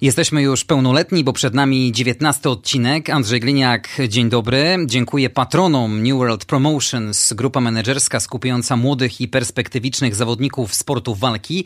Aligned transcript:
Jesteśmy 0.00 0.42
już 0.42 0.64
pełnoletni, 0.64 1.24
bo 1.24 1.32
przed 1.32 1.54
nami 1.54 1.92
19 1.92 2.50
odcinek. 2.50 3.10
Andrzej 3.10 3.40
Gliniak, 3.40 3.88
dzień 4.08 4.28
dobry. 4.28 4.76
Dziękuję 4.86 5.30
patronom 5.30 6.02
New 6.02 6.16
World 6.16 6.44
Promotions, 6.44 7.32
grupa 7.32 7.60
menedżerska 7.60 8.20
skupiająca 8.20 8.76
młodych 8.76 9.20
i 9.20 9.28
perspektywicznych 9.28 10.14
zawodników 10.14 10.74
sportu 10.74 11.14
walki. 11.14 11.64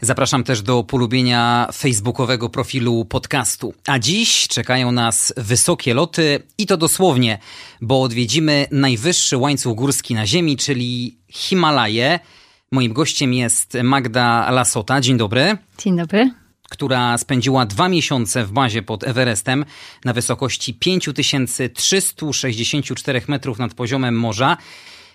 Zapraszam 0.00 0.44
też 0.44 0.62
do 0.62 0.84
polubienia 0.84 1.68
facebookowego 1.72 2.48
profilu 2.48 3.04
podcastu. 3.04 3.74
A 3.86 3.98
dziś 3.98 4.48
czekają 4.48 4.92
nas 4.92 5.34
wysokie 5.36 5.94
loty 5.94 6.42
i 6.58 6.66
to 6.66 6.76
dosłownie, 6.76 7.38
bo 7.80 8.02
odwiedzimy 8.02 8.66
najwyższy 8.70 9.36
łańcuch 9.36 9.76
górski 9.76 10.14
na 10.14 10.26
Ziemi, 10.26 10.56
czyli 10.56 11.16
Himalaje. 11.28 12.20
Moim 12.70 12.92
gościem 12.92 13.34
jest 13.34 13.76
Magda 13.82 14.50
Lasota. 14.50 15.00
Dzień 15.00 15.16
dobry. 15.16 15.56
Dzień 15.78 15.96
dobry 15.96 16.30
która 16.68 17.18
spędziła 17.18 17.66
dwa 17.66 17.88
miesiące 17.88 18.44
w 18.44 18.52
bazie 18.52 18.82
pod 18.82 19.04
Everestem 19.04 19.64
na 20.04 20.12
wysokości 20.12 20.74
5364 20.74 23.22
metrów 23.28 23.58
nad 23.58 23.74
poziomem 23.74 24.18
morza 24.18 24.56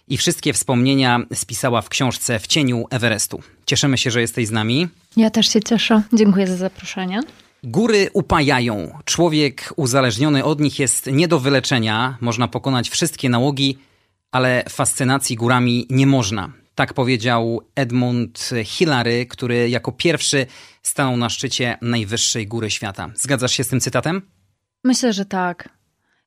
i 0.07 0.17
wszystkie 0.17 0.53
wspomnienia 0.53 1.19
spisała 1.33 1.81
w 1.81 1.89
książce 1.89 2.39
W 2.39 2.47
cieniu 2.47 2.85
Everestu. 2.89 3.41
Cieszymy 3.65 3.97
się, 3.97 4.11
że 4.11 4.21
jesteś 4.21 4.47
z 4.47 4.51
nami. 4.51 4.87
Ja 5.17 5.29
też 5.29 5.53
się 5.53 5.61
cieszę. 5.61 6.01
Dziękuję 6.13 6.47
za 6.47 6.55
zaproszenie. 6.55 7.19
Góry 7.63 8.09
upajają. 8.13 8.99
Człowiek 9.05 9.73
uzależniony 9.75 10.43
od 10.43 10.59
nich 10.59 10.79
jest 10.79 11.09
nie 11.11 11.27
do 11.27 11.39
wyleczenia. 11.39 12.17
Można 12.21 12.47
pokonać 12.47 12.89
wszystkie 12.89 13.29
nałogi, 13.29 13.77
ale 14.31 14.63
fascynacji 14.69 15.35
górami 15.35 15.87
nie 15.89 16.07
można. 16.07 16.51
Tak 16.75 16.93
powiedział 16.93 17.61
Edmund 17.75 18.49
Hillary, 18.63 19.25
który 19.25 19.69
jako 19.69 19.91
pierwszy 19.91 20.45
stanął 20.83 21.17
na 21.17 21.29
szczycie 21.29 21.77
najwyższej 21.81 22.47
góry 22.47 22.69
świata. 22.69 23.09
Zgadzasz 23.15 23.51
się 23.51 23.63
z 23.63 23.67
tym 23.67 23.79
cytatem? 23.79 24.21
Myślę, 24.83 25.13
że 25.13 25.25
tak. 25.25 25.69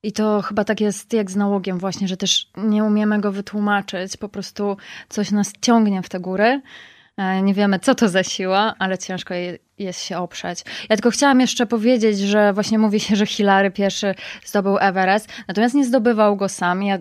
I 0.03 0.13
to 0.13 0.43
chyba 0.43 0.65
tak 0.65 0.81
jest 0.81 1.13
jak 1.13 1.31
z 1.31 1.37
nałogiem 1.37 1.79
właśnie, 1.79 2.09
że 2.09 2.17
też 2.17 2.51
nie 2.57 2.85
umiemy 2.85 3.21
go 3.21 3.33
wytłumaczyć. 3.33 4.17
Po 4.17 4.29
prostu 4.29 4.77
coś 5.09 5.31
nas 5.31 5.53
ciągnie 5.61 6.03
w 6.03 6.09
te 6.09 6.21
góry. 6.21 6.63
E, 7.17 7.43
nie 7.43 7.55
wiemy, 7.55 7.79
co 7.79 7.95
to 7.95 8.09
za 8.09 8.23
siła, 8.23 8.75
ale 8.79 8.99
ciężko 8.99 9.35
jest 9.79 10.03
się 10.03 10.19
oprzeć. 10.19 10.65
Ja 10.89 10.97
tylko 10.97 11.11
chciałam 11.11 11.41
jeszcze 11.41 11.67
powiedzieć, 11.67 12.19
że 12.19 12.53
właśnie 12.53 12.79
mówi 12.79 13.01
się, 13.01 13.17
że 13.17 13.27
Hillary 13.27 13.71
pierwszy 13.71 14.15
zdobył 14.45 14.79
Everest, 14.79 15.29
natomiast 15.49 15.75
nie 15.75 15.85
zdobywał 15.85 16.37
go 16.37 16.49
sam. 16.49 16.83
Ja 16.83 16.99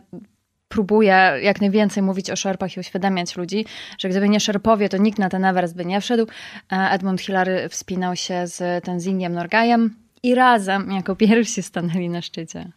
próbuję 0.75 1.33
jak 1.41 1.61
najwięcej 1.61 2.03
mówić 2.03 2.29
o 2.29 2.35
szerpach 2.35 2.77
i 2.77 2.79
uświadamiać 2.79 3.35
ludzi, 3.35 3.65
że 3.99 4.09
gdyby 4.09 4.29
nie 4.29 4.39
szerpowie, 4.39 4.89
to 4.89 4.97
nikt 4.97 5.19
na 5.19 5.29
ten 5.29 5.45
Everest 5.45 5.75
by 5.75 5.85
nie 5.85 6.01
wszedł. 6.01 6.27
E, 6.71 6.75
Edmund 6.91 7.21
Hillary 7.21 7.69
wspinał 7.69 8.15
się 8.15 8.47
z 8.47 8.83
Tenzingiem 8.85 9.33
Norgajem 9.33 9.95
i 10.23 10.35
razem 10.35 10.91
jako 10.91 11.15
pierwsi 11.15 11.63
stanęli 11.63 12.09
na 12.09 12.21
szczycie. 12.21 12.71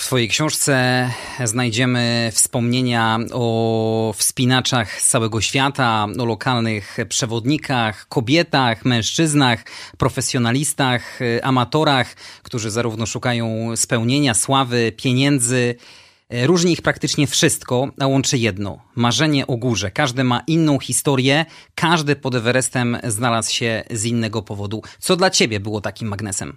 W 0.00 0.04
swojej 0.04 0.28
książce 0.28 1.08
znajdziemy 1.44 2.30
wspomnienia 2.32 3.18
o 3.32 4.14
wspinaczach 4.16 5.00
z 5.00 5.08
całego 5.08 5.40
świata, 5.40 6.06
o 6.18 6.24
lokalnych 6.24 6.96
przewodnikach, 7.08 8.08
kobietach, 8.08 8.84
mężczyznach, 8.84 9.64
profesjonalistach, 9.98 11.18
amatorach, 11.42 12.14
którzy 12.42 12.70
zarówno 12.70 13.06
szukają 13.06 13.76
spełnienia, 13.76 14.34
sławy, 14.34 14.92
pieniędzy, 14.96 15.74
różni 16.30 16.72
ich 16.72 16.82
praktycznie 16.82 17.26
wszystko, 17.26 17.88
a 18.00 18.06
łączy 18.06 18.38
jedno 18.38 18.78
marzenie 18.94 19.46
o 19.46 19.56
górze. 19.56 19.90
Każdy 19.90 20.24
ma 20.24 20.42
inną 20.46 20.78
historię, 20.78 21.46
każdy 21.74 22.16
pod 22.16 22.34
Everestem 22.34 22.98
znalazł 23.04 23.52
się 23.52 23.84
z 23.90 24.04
innego 24.04 24.42
powodu. 24.42 24.82
Co 24.98 25.16
dla 25.16 25.30
ciebie 25.30 25.60
było 25.60 25.80
takim 25.80 26.08
magnesem? 26.08 26.56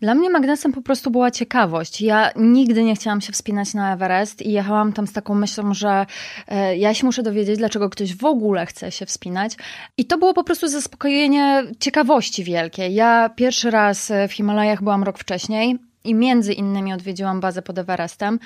Dla 0.00 0.14
mnie 0.14 0.30
magnesem 0.30 0.72
po 0.72 0.82
prostu 0.82 1.10
była 1.10 1.30
ciekawość. 1.30 2.00
Ja 2.00 2.30
nigdy 2.36 2.84
nie 2.84 2.94
chciałam 2.94 3.20
się 3.20 3.32
wspinać 3.32 3.74
na 3.74 3.94
Everest 3.94 4.42
i 4.42 4.52
jechałam 4.52 4.92
tam 4.92 5.06
z 5.06 5.12
taką 5.12 5.34
myślą, 5.34 5.74
że 5.74 6.06
e, 6.48 6.76
ja 6.76 6.94
się 6.94 7.06
muszę 7.06 7.22
dowiedzieć, 7.22 7.58
dlaczego 7.58 7.90
ktoś 7.90 8.16
w 8.16 8.24
ogóle 8.24 8.66
chce 8.66 8.92
się 8.92 9.06
wspinać. 9.06 9.52
I 9.96 10.04
to 10.04 10.18
było 10.18 10.34
po 10.34 10.44
prostu 10.44 10.68
zaspokojenie 10.68 11.64
ciekawości 11.80 12.44
wielkiej. 12.44 12.94
Ja 12.94 13.30
pierwszy 13.36 13.70
raz 13.70 14.12
w 14.28 14.32
Himalajach 14.32 14.82
byłam 14.82 15.04
rok 15.04 15.18
wcześniej 15.18 15.78
i 16.04 16.14
między 16.14 16.52
innymi 16.52 16.92
odwiedziłam 16.92 17.40
bazę 17.40 17.62
pod 17.62 17.78
Everestem. 17.78 18.38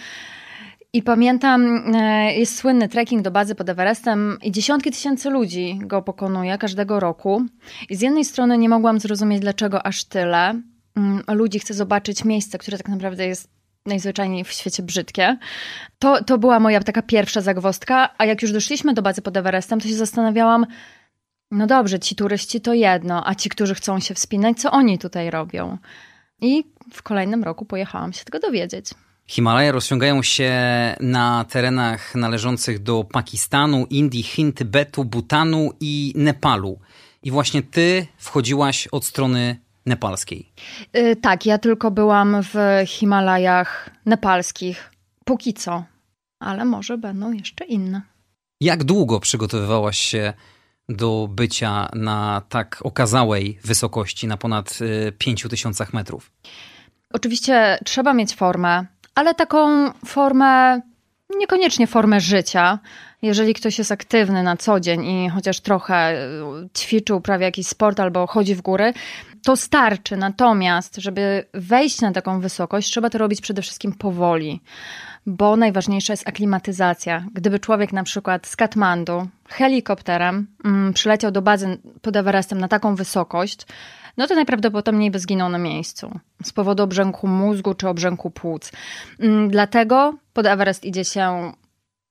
I 0.93 1.03
pamiętam, 1.03 1.83
e, 1.95 2.35
jest 2.35 2.59
słynny 2.59 2.89
trekking 2.89 3.23
do 3.23 3.31
bazy 3.31 3.55
pod 3.55 3.69
Everestem 3.69 4.39
i 4.43 4.53
dziesiątki 4.53 4.91
tysięcy 4.91 5.31
ludzi 5.31 5.79
go 5.83 6.03
pokonuje 6.03 6.59
każdego 6.59 7.01
roku. 7.01 7.43
I 7.89 7.97
z 7.97 8.01
jednej 8.01 8.25
strony 8.25 8.59
nie 8.59 8.69
mogłam 8.69 9.01
zrozumieć, 9.01 9.41
dlaczego 9.41 9.87
aż 9.87 10.05
tyle 10.05 10.63
mm, 10.97 11.23
ludzi 11.29 11.59
chce 11.59 11.75
zobaczyć 11.75 12.25
miejsce, 12.25 12.59
które 12.59 12.79
tak 12.79 12.89
naprawdę 12.89 13.27
jest 13.27 13.49
najzwyczajniej 13.87 14.45
w 14.45 14.53
świecie 14.53 14.83
brzydkie. 14.83 15.39
To, 15.99 16.25
to 16.25 16.39
była 16.39 16.61
moja 16.61 16.81
taka 16.81 17.03
pierwsza 17.03 17.41
zagwostka, 17.41 18.15
a 18.19 18.25
jak 18.25 18.43
już 18.43 18.53
doszliśmy 18.53 18.95
do 18.95 19.03
bazy 19.03 19.23
pod 19.23 19.37
Everestem, 19.37 19.81
to 19.81 19.89
się 19.89 19.95
zastanawiałam, 19.95 20.67
no 21.51 21.67
dobrze, 21.67 21.99
ci 21.99 22.17
turyści 22.17 22.61
to 22.61 22.75
jedno, 22.75 23.29
a 23.29 23.35
ci, 23.35 23.49
którzy 23.49 23.75
chcą 23.75 24.01
się 24.01 24.15
wspinać, 24.15 24.61
co 24.61 24.71
oni 24.71 24.99
tutaj 24.99 25.31
robią? 25.31 25.79
I 26.41 26.65
w 26.93 27.03
kolejnym 27.03 27.45
roku 27.45 27.65
pojechałam 27.65 28.13
się 28.13 28.25
tego 28.25 28.39
dowiedzieć. 28.39 28.91
Himalaje 29.31 29.73
rozciągają 29.73 30.23
się 30.23 30.53
na 31.01 31.45
terenach 31.45 32.15
należących 32.15 32.79
do 32.79 33.05
Pakistanu, 33.05 33.87
Indii, 33.91 34.23
Chin, 34.23 34.53
Tybetu, 34.53 35.05
Butanu 35.05 35.73
i 35.81 36.13
Nepalu. 36.17 36.81
I 37.23 37.31
właśnie 37.31 37.63
ty 37.63 38.07
wchodziłaś 38.17 38.87
od 38.87 39.05
strony 39.05 39.57
nepalskiej. 39.87 40.53
Yy, 40.93 41.17
tak, 41.17 41.47
ja 41.47 41.59
tylko 41.59 41.91
byłam 41.91 42.37
w 42.43 42.55
Himalajach 42.87 43.91
nepalskich. 44.07 44.91
Póki 45.25 45.55
co. 45.55 45.85
Ale 46.41 46.65
może 46.65 46.99
będą 46.99 47.33
jeszcze 47.33 47.65
inne. 47.65 48.03
Jak 48.61 48.85
długo 48.85 49.21
przygotowywałaś 49.21 49.99
się 49.99 50.33
do 50.89 51.29
bycia 51.31 51.91
na 51.95 52.43
tak 52.49 52.79
okazałej 52.83 53.59
wysokości, 53.65 54.27
na 54.27 54.37
ponad 54.37 54.79
5000 55.19 55.85
y, 55.85 55.87
metrów? 55.93 56.31
Oczywiście 57.13 57.79
trzeba 57.85 58.15
mieć 58.15 58.35
formę, 58.35 58.87
ale 59.21 59.35
taką 59.35 59.91
formę, 60.07 60.81
niekoniecznie 61.39 61.87
formę 61.87 62.21
życia. 62.21 62.79
Jeżeli 63.23 63.55
ktoś 63.55 63.79
jest 63.79 63.93
aktywny 63.93 64.43
na 64.43 64.57
co 64.57 64.81
dzień 64.81 65.07
i 65.07 65.29
chociaż 65.29 65.61
trochę 65.61 65.95
e, 65.95 66.29
ćwiczy, 66.79 67.15
uprawia 67.15 67.47
jakiś 67.47 67.67
sport 67.67 68.01
albo 68.01 68.27
chodzi 68.27 68.55
w 68.55 68.63
góry, 68.63 68.93
to 69.43 69.57
starczy. 69.57 70.17
Natomiast, 70.17 70.97
żeby 70.97 71.45
wejść 71.55 72.01
na 72.01 72.13
taką 72.13 72.41
wysokość, 72.41 72.91
trzeba 72.91 73.11
to 73.11 73.19
robić 73.19 73.41
przede 73.41 73.63
wszystkim 73.63 73.93
powoli, 73.93 74.61
bo 75.27 75.57
najważniejsza 75.57 76.13
jest 76.13 76.29
aklimatyzacja. 76.29 77.25
Gdyby 77.33 77.59
człowiek 77.59 77.93
na 77.93 78.03
przykład 78.03 78.47
z 78.47 78.57
Katmandu 78.57 79.29
helikopterem 79.49 80.47
mm, 80.65 80.93
przyleciał 80.93 81.31
do 81.31 81.43
bazy 81.43 81.79
pod 82.03 82.17
Everestem 82.17 82.61
na 82.61 82.69
taką 82.69 82.95
wysokość, 82.95 83.67
no 84.21 84.27
to 84.27 84.35
najprawdopodobniej 84.35 85.11
by 85.11 85.19
zginął 85.19 85.49
na 85.49 85.59
miejscu 85.59 86.21
z 86.45 86.53
powodu 86.53 86.83
obrzęku 86.83 87.27
mózgu 87.27 87.75
czy 87.75 87.89
obrzęku 87.89 88.31
płuc. 88.31 88.73
Mm, 89.19 89.51
dlatego 89.51 90.15
pod 90.33 90.47
Everest 90.47 90.85
idzie 90.85 91.05
się 91.05 91.53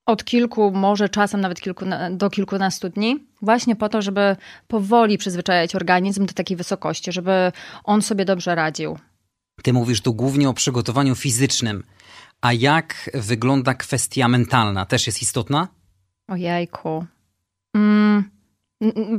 od 0.06 0.24
kilku, 0.24 0.72
może 0.72 1.10
czasem 1.10 1.42
nawet 1.42 1.62
kilku, 1.62 1.86
do 2.12 2.30
kilkunastu 2.30 2.90
dni, 2.90 3.28
właśnie 3.42 3.76
po 3.76 3.90
to, 3.90 4.02
żeby 4.02 4.36
powoli 4.68 5.18
przyzwyczajać 5.18 5.76
organizm 5.76 6.26
do 6.26 6.34
takiej 6.34 6.58
wysokości, 6.58 7.12
żeby 7.12 7.52
on 7.84 8.02
sobie 8.02 8.26
dobrze 8.26 8.56
radził. 8.56 8.98
Ty 9.64 9.74
mówisz 9.74 10.02
tu 10.02 10.14
głównie 10.14 10.50
o 10.50 10.54
przygotowaniu 10.54 11.16
fizycznym. 11.16 11.84
A 12.42 12.54
jak 12.54 13.10
wygląda 13.14 13.74
kwestia 13.74 14.28
mentalna? 14.28 14.86
Też 14.86 15.08
jest 15.08 15.22
istotna? 15.22 15.68
Ojejku. 16.28 17.06
Mm, 17.76 18.30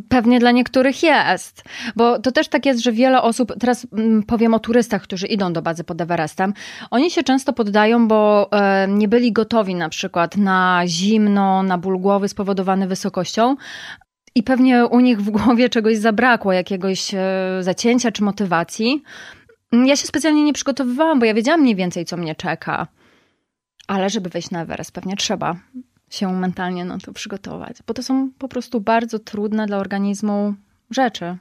Pewnie 0.09 0.39
dla 0.41 0.51
niektórych 0.51 1.03
jest, 1.03 1.65
bo 1.97 2.19
to 2.19 2.33
też 2.33 2.49
tak 2.49 2.67
jest, 2.67 2.81
że 2.81 2.93
wiele 2.93 3.23
osób, 3.23 3.53
teraz 3.61 3.87
mm, 3.93 4.23
powiem 4.23 4.55
o 4.55 4.59
turystach, 4.59 5.03
którzy 5.03 5.27
idą 5.27 5.53
do 5.53 5.63
bazy 5.63 5.85
pod 5.85 6.01
Everestem, 6.01 6.55
oni 6.91 7.11
się 7.11 7.23
często 7.23 7.53
poddają, 7.53 8.09
bo 8.09 8.49
e, 8.53 8.89
nie 8.89 9.09
byli 9.09 9.33
gotowi 9.33 9.75
na 9.75 9.89
przykład 9.89 10.37
na 10.37 10.83
zimno, 10.87 11.63
na 11.63 11.79
ból 11.79 11.99
głowy 11.99 12.29
spowodowany 12.29 12.87
wysokością, 12.87 13.57
i 14.35 14.43
pewnie 14.43 14.87
u 14.87 15.01
nich 15.01 15.21
w 15.23 15.31
głowie 15.31 15.69
czegoś 15.69 15.97
zabrakło, 15.97 16.53
jakiegoś 16.53 17.15
e, 17.15 17.19
zacięcia 17.61 18.13
czy 18.13 18.25
motywacji. 18.25 19.03
Ja 19.73 19.97
się 19.97 20.07
specjalnie 20.07 20.45
nie 20.45 20.53
przygotowywałam, 20.53 21.19
bo 21.19 21.27
ja 21.27 21.35
wiedziałam 21.35 21.61
mniej 21.61 21.77
więcej, 21.77 22.05
co 22.05 22.17
mnie 22.17 22.35
czeka. 22.35 22.87
Ale 23.87 24.11
żeby 24.11 24.29
wejść 24.29 24.51
na 24.51 24.63
Everest, 24.63 24.93
pewnie 24.93 25.17
trzeba 25.17 25.57
się 26.11 26.33
mentalnie 26.33 26.85
na 26.85 26.99
to 26.99 27.13
przygotować, 27.13 27.77
bo 27.87 27.95
to 27.95 28.03
są 28.03 28.31
po 28.39 28.49
prostu 28.49 28.81
bardzo 28.81 29.19
trudne 29.19 29.67
dla 29.67 29.79
organizmu 29.79 30.55
rzeczy. 30.91 31.37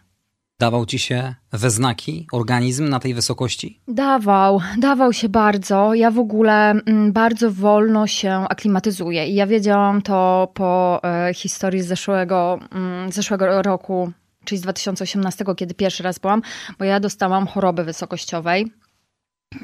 Dawał 0.60 0.86
ci 0.86 1.00
się 1.00 1.36
we 1.52 1.70
znaki 1.70 2.28
organizm 2.32 2.90
na 2.90 3.00
tej 3.00 3.14
wysokości? 3.14 3.80
Dawał, 3.88 4.62
dawał 4.78 5.14
się 5.14 5.30
bardzo. 5.30 5.94
Ja 5.94 6.12
w 6.12 6.20
ogóle 6.20 6.72
mm, 6.72 7.12
bardzo 7.14 7.52
wolno 7.52 8.08
się 8.08 8.32
aklimatyzuję 8.32 9.28
i 9.28 9.36
ja 9.36 9.48
wiedziałam 9.48 10.02
to 10.02 10.52
po 10.54 11.00
e, 11.04 11.34
historii 11.34 11.82
z 11.82 11.88
zeszłego, 11.88 12.60
mm, 12.72 13.12
zeszłego 13.12 13.62
roku, 13.62 14.12
czyli 14.46 14.60
z 14.60 14.62
2018, 14.62 15.46
kiedy 15.58 15.74
pierwszy 15.74 16.04
raz 16.04 16.20
byłam, 16.20 16.42
bo 16.80 16.86
ja 16.86 17.00
dostałam 17.00 17.48
choroby 17.48 17.84
wysokościowej. 17.84 18.72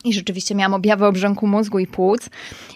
I 0.04 0.14
rzeczywiście 0.14 0.56
miałam 0.56 0.74
objawy 0.74 1.06
obrzęku 1.06 1.48
mózgu 1.48 1.80
i 1.80 1.88
płuc. 1.88 2.30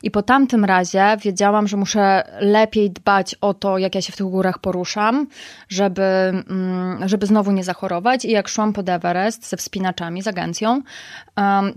I 0.04 0.12
po 0.12 0.22
tamtym 0.22 0.66
razie 0.66 1.18
wiedziałam, 1.24 1.68
że 1.68 1.78
muszę 1.78 2.24
lepiej 2.40 2.92
dbać 2.92 3.36
o 3.42 3.54
to, 3.54 3.78
jak 3.78 3.96
ja 3.96 4.02
się 4.02 4.14
w 4.14 4.16
tych 4.16 4.26
górach 4.26 4.60
poruszam, 4.60 5.28
żeby, 5.70 6.02
mm, 6.02 7.10
żeby 7.10 7.26
znowu 7.26 7.52
nie 7.52 7.64
zachorować. 7.64 8.26
I 8.26 8.32
jak 8.32 8.48
szłam 8.48 8.74
pod 8.74 8.90
Everest 8.90 9.50
ze 9.50 9.58
wspinaczami, 9.58 10.22
z 10.22 10.28
agencją, 10.28 10.82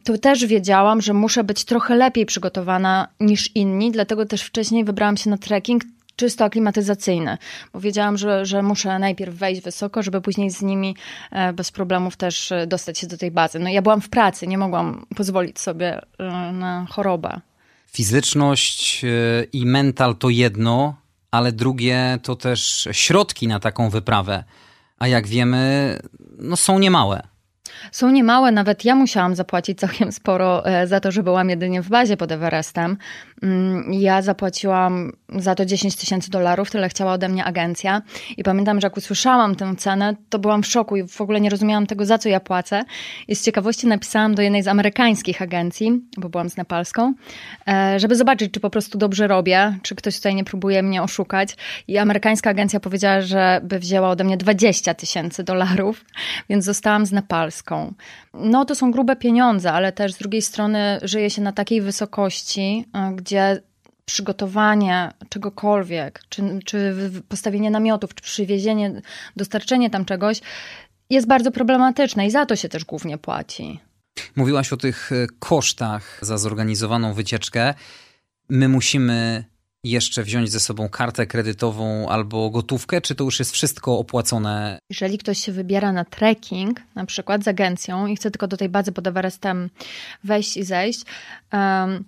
to 0.04 0.18
też 0.18 0.46
wiedziałam, 0.46 1.00
że 1.00 1.14
muszę 1.14 1.44
być 1.44 1.64
trochę 1.64 1.96
lepiej 1.96 2.26
przygotowana 2.26 3.08
niż 3.20 3.56
inni. 3.56 3.92
Dlatego 3.92 4.26
też 4.26 4.42
wcześniej 4.42 4.84
wybrałam 4.84 5.16
się 5.16 5.30
na 5.30 5.38
trekking 5.38 5.82
czysto 6.16 6.44
aklimatyzacyjny, 6.44 7.38
bo 7.72 7.80
wiedziałam, 7.80 8.18
że, 8.18 8.46
że 8.46 8.62
muszę 8.62 8.98
najpierw 8.98 9.34
wejść 9.34 9.62
wysoko, 9.62 10.02
żeby 10.02 10.20
później 10.20 10.50
z 10.50 10.62
nimi 10.62 10.96
e, 11.30 11.52
bez 11.52 11.70
problemów 11.70 12.16
też 12.16 12.52
e, 12.52 12.66
dostać 12.66 12.98
się 12.98 13.06
do 13.06 13.18
tej 13.18 13.30
bazy. 13.30 13.58
No 13.58 13.68
ja 13.68 13.82
byłam 13.82 14.00
w 14.00 14.08
pracy, 14.08 14.46
nie 14.46 14.58
mogłam 14.58 15.06
pozwolić 15.16 15.60
sobie 15.60 16.00
e, 16.18 16.52
na 16.52 16.86
chorobę. 16.90 17.40
Fizyczność 17.86 19.04
i 19.52 19.66
mental 19.66 20.16
to 20.16 20.30
jedno, 20.30 20.96
ale 21.30 21.52
drugie 21.52 22.18
to 22.22 22.36
też 22.36 22.88
środki 22.92 23.48
na 23.48 23.60
taką 23.60 23.90
wyprawę. 23.90 24.44
A 24.98 25.08
jak 25.08 25.26
wiemy, 25.26 25.98
no 26.38 26.56
są 26.56 26.78
niemałe. 26.78 27.31
Są 27.92 28.10
niemałe, 28.10 28.52
nawet 28.52 28.84
ja 28.84 28.94
musiałam 28.94 29.34
zapłacić 29.34 29.78
całkiem 29.78 30.12
sporo 30.12 30.66
e, 30.66 30.86
za 30.86 31.00
to, 31.00 31.12
że 31.12 31.22
byłam 31.22 31.50
jedynie 31.50 31.82
w 31.82 31.88
bazie 31.88 32.16
pod 32.16 32.32
Everestem. 32.32 32.96
Mm, 33.42 33.92
ja 33.92 34.22
zapłaciłam 34.22 35.12
za 35.28 35.54
to 35.54 35.64
10 35.64 35.96
tysięcy 35.96 36.30
dolarów, 36.30 36.70
tyle 36.70 36.88
chciała 36.88 37.12
ode 37.12 37.28
mnie 37.28 37.44
agencja. 37.44 38.02
I 38.36 38.42
pamiętam, 38.42 38.80
że 38.80 38.86
jak 38.86 38.96
usłyszałam 38.96 39.54
tę 39.54 39.76
cenę, 39.76 40.16
to 40.28 40.38
byłam 40.38 40.62
w 40.62 40.66
szoku 40.66 40.96
i 40.96 41.08
w 41.08 41.20
ogóle 41.20 41.40
nie 41.40 41.50
rozumiałam 41.50 41.86
tego, 41.86 42.06
za 42.06 42.18
co 42.18 42.28
ja 42.28 42.40
płacę. 42.40 42.84
I 43.28 43.36
z 43.36 43.44
ciekawości 43.44 43.86
napisałam 43.86 44.34
do 44.34 44.42
jednej 44.42 44.62
z 44.62 44.68
amerykańskich 44.68 45.42
agencji, 45.42 46.02
bo 46.16 46.28
byłam 46.28 46.50
z 46.50 46.56
nepalską, 46.56 47.14
e, 47.68 48.00
żeby 48.00 48.16
zobaczyć, 48.16 48.52
czy 48.52 48.60
po 48.60 48.70
prostu 48.70 48.98
dobrze 48.98 49.26
robię, 49.26 49.78
czy 49.82 49.94
ktoś 49.94 50.16
tutaj 50.16 50.34
nie 50.34 50.44
próbuje 50.44 50.82
mnie 50.82 51.02
oszukać. 51.02 51.56
I 51.88 51.98
amerykańska 51.98 52.50
agencja 52.50 52.80
powiedziała, 52.80 53.20
że 53.20 53.60
by 53.64 53.78
wzięła 53.78 54.08
ode 54.08 54.24
mnie 54.24 54.36
20 54.36 54.94
tysięcy 54.94 55.44
dolarów, 55.44 56.04
więc 56.48 56.64
zostałam 56.64 57.06
z 57.06 57.12
No 58.34 58.64
to 58.64 58.74
są 58.74 58.90
grube 58.90 59.16
pieniądze, 59.16 59.72
ale 59.72 59.92
też 59.92 60.12
z 60.12 60.18
drugiej 60.18 60.42
strony 60.42 60.98
żyje 61.02 61.30
się 61.30 61.42
na 61.42 61.52
takiej 61.52 61.80
wysokości, 61.80 62.84
e, 62.94 63.12
gdzie 63.14 63.62
przygotowanie 64.04 65.10
czegokolwiek, 65.28 66.22
czy, 66.28 66.42
czy 66.64 66.94
postawienie 67.28 67.70
namiotów, 67.70 68.14
czy 68.14 68.22
przywiezienie, 68.22 69.02
dostarczenie 69.36 69.90
tam 69.90 70.04
czegoś 70.04 70.40
jest 71.10 71.26
bardzo 71.26 71.50
problematyczne 71.50 72.26
i 72.26 72.30
za 72.30 72.46
to 72.46 72.56
się 72.56 72.68
też 72.68 72.84
głównie 72.84 73.18
płaci. 73.18 73.80
Mówiłaś 74.36 74.72
o 74.72 74.76
tych 74.76 75.12
e, 75.12 75.26
kosztach 75.38 76.18
za 76.22 76.38
zorganizowaną 76.38 77.14
wycieczkę. 77.14 77.74
My 78.48 78.68
musimy 78.68 79.44
jeszcze 79.84 80.22
wziąć 80.22 80.50
ze 80.50 80.60
sobą 80.60 80.88
kartę 80.88 81.26
kredytową 81.26 82.08
albo 82.08 82.50
gotówkę, 82.50 83.00
czy 83.00 83.14
to 83.14 83.24
już 83.24 83.38
jest 83.38 83.52
wszystko 83.52 83.98
opłacone? 83.98 84.78
Jeżeli 84.90 85.18
ktoś 85.18 85.38
się 85.38 85.52
wybiera 85.52 85.92
na 85.92 86.04
trekking, 86.04 86.80
na 86.94 87.06
przykład 87.06 87.44
z 87.44 87.48
agencją 87.48 88.06
i 88.06 88.16
chce 88.16 88.30
tylko 88.30 88.46
do 88.46 88.56
tej 88.56 88.68
bazy 88.68 88.92
pod 88.92 89.06
Everestem 89.06 89.70
wejść 90.24 90.56
i 90.56 90.64
zejść, 90.64 91.02
um, 91.52 92.04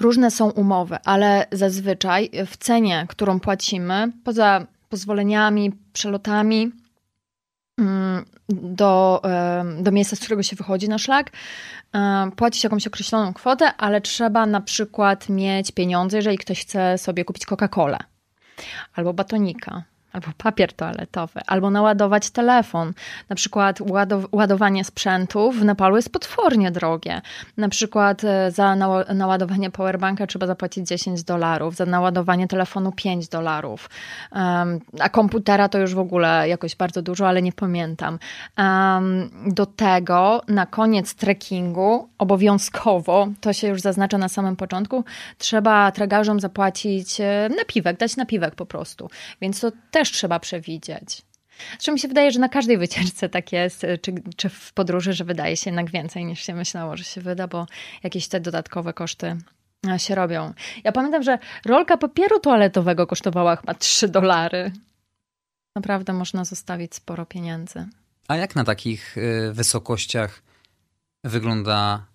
różne 0.00 0.30
są 0.30 0.50
umowy, 0.50 0.96
ale 1.04 1.46
zazwyczaj 1.52 2.30
w 2.46 2.56
cenie, 2.56 3.06
którą 3.08 3.40
płacimy, 3.40 4.12
poza 4.24 4.66
pozwoleniami, 4.88 5.72
przelotami, 5.92 6.72
mm, 7.78 8.24
do, 8.48 9.22
do 9.80 9.92
miejsca, 9.92 10.16
z 10.16 10.20
którego 10.20 10.42
się 10.42 10.56
wychodzi 10.56 10.88
na 10.88 10.98
szlak, 10.98 11.30
płaci 12.36 12.60
się 12.60 12.66
jakąś 12.66 12.86
określoną 12.86 13.34
kwotę, 13.34 13.74
ale 13.76 14.00
trzeba 14.00 14.46
na 14.46 14.60
przykład 14.60 15.28
mieć 15.28 15.72
pieniądze, 15.72 16.16
jeżeli 16.16 16.38
ktoś 16.38 16.60
chce 16.60 16.98
sobie 16.98 17.24
kupić 17.24 17.46
Coca-Colę 17.46 17.98
albo 18.94 19.12
batonika 19.12 19.82
albo 20.12 20.26
papier 20.38 20.72
toaletowy, 20.72 21.40
albo 21.46 21.70
naładować 21.70 22.30
telefon. 22.30 22.92
Na 23.28 23.36
przykład 23.36 23.78
ładowanie 24.32 24.84
sprzętu 24.84 25.52
w 25.52 25.64
Nepalu 25.64 25.96
jest 25.96 26.12
potwornie 26.12 26.70
drogie. 26.70 27.20
Na 27.56 27.68
przykład 27.68 28.24
e, 28.24 28.50
za 28.50 28.76
naładowanie 29.14 29.70
powerbanka 29.70 30.26
trzeba 30.26 30.46
zapłacić 30.46 30.88
10 30.88 31.22
dolarów, 31.22 31.76
za 31.76 31.86
naładowanie 31.86 32.48
telefonu 32.48 32.92
5 32.92 33.28
dolarów, 33.28 33.90
a 35.00 35.08
komputera 35.08 35.68
to 35.68 35.78
już 35.78 35.94
w 35.94 35.98
ogóle 35.98 36.48
jakoś 36.48 36.76
bardzo 36.76 37.02
dużo, 37.02 37.28
ale 37.28 37.42
nie 37.42 37.52
pamiętam. 37.52 38.18
Do 39.46 39.66
tego 39.66 40.42
na 40.48 40.66
koniec 40.66 41.14
trekkingu 41.14 42.08
obowiązkowo, 42.18 43.28
to 43.40 43.52
się 43.52 43.68
już 43.68 43.80
zaznacza 43.80 44.18
na 44.18 44.28
samym 44.28 44.56
początku, 44.56 45.04
trzeba 45.38 45.92
tragarzom 45.92 46.40
zapłacić 46.40 47.20
e, 47.20 47.48
napiwek, 47.56 47.96
dać 47.96 48.16
napiwek 48.16 48.54
po 48.54 48.66
prostu. 48.66 49.10
Więc 49.40 49.60
to 49.60 49.72
też 49.98 50.12
trzeba 50.12 50.40
przewidzieć. 50.40 51.22
Zresztą 51.70 51.92
mi 51.92 52.00
się 52.00 52.08
wydaje, 52.08 52.30
że 52.30 52.40
na 52.40 52.48
każdej 52.48 52.78
wycieczce 52.78 53.28
tak 53.28 53.52
jest, 53.52 53.86
czy, 54.02 54.12
czy 54.36 54.48
w 54.48 54.72
podróży, 54.72 55.12
że 55.12 55.24
wydaje 55.24 55.56
się 55.56 55.70
jednak 55.70 55.90
więcej 55.90 56.24
niż 56.24 56.40
się 56.40 56.54
myślało, 56.54 56.96
że 56.96 57.04
się 57.04 57.20
wyda, 57.20 57.48
bo 57.48 57.66
jakieś 58.02 58.28
te 58.28 58.40
dodatkowe 58.40 58.92
koszty 58.92 59.36
e, 59.90 59.98
się 59.98 60.14
robią. 60.14 60.52
Ja 60.84 60.92
pamiętam, 60.92 61.22
że 61.22 61.38
rolka 61.64 61.96
papieru 61.96 62.40
toaletowego 62.40 63.06
kosztowała 63.06 63.56
chyba 63.56 63.74
3 63.74 64.08
dolary. 64.08 64.72
Naprawdę 65.76 66.12
można 66.12 66.44
zostawić 66.44 66.94
sporo 66.94 67.26
pieniędzy. 67.26 67.86
A 68.28 68.36
jak 68.36 68.56
na 68.56 68.64
takich 68.64 69.18
e, 69.18 69.52
wysokościach 69.52 70.42
wygląda 71.24 72.06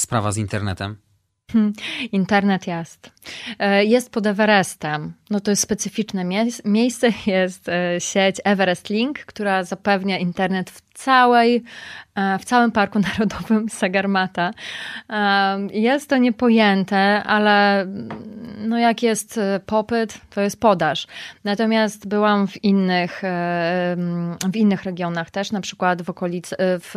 sprawa 0.00 0.32
z 0.32 0.36
internetem? 0.36 0.96
Hmm, 1.52 1.72
internet 2.12 2.66
jest. 2.66 3.10
E, 3.58 3.84
jest 3.84 4.12
pod 4.12 4.26
Everestem. 4.26 5.12
No 5.30 5.40
to 5.40 5.50
jest 5.50 5.62
specyficzne 5.62 6.24
miejsce. 6.64 7.08
Jest 7.26 7.68
e, 7.68 8.00
sieć 8.00 8.36
Everest 8.44 8.90
Link, 8.90 9.18
która 9.18 9.64
zapewnia 9.64 10.18
internet 10.18 10.70
w 10.70 10.80
całej, 10.94 11.62
e, 12.14 12.38
w 12.38 12.44
całym 12.44 12.72
Parku 12.72 12.98
Narodowym 13.18 13.68
Sagarmata. 13.68 14.50
Jest 15.72 16.08
to 16.08 16.16
niepojęte, 16.16 17.22
ale 17.22 17.86
no 18.58 18.78
jak 18.78 19.02
jest 19.02 19.40
popyt, 19.66 20.20
to 20.30 20.40
jest 20.40 20.60
podaż. 20.60 21.06
Natomiast 21.44 22.08
byłam 22.08 22.48
w 22.48 22.64
innych, 22.64 23.22
w 24.52 24.56
innych 24.56 24.84
regionach 24.84 25.30
też, 25.30 25.52
na 25.52 25.60
przykład 25.60 26.02
w 26.02 26.10
okolicy, 26.10 26.56
w 26.58 26.94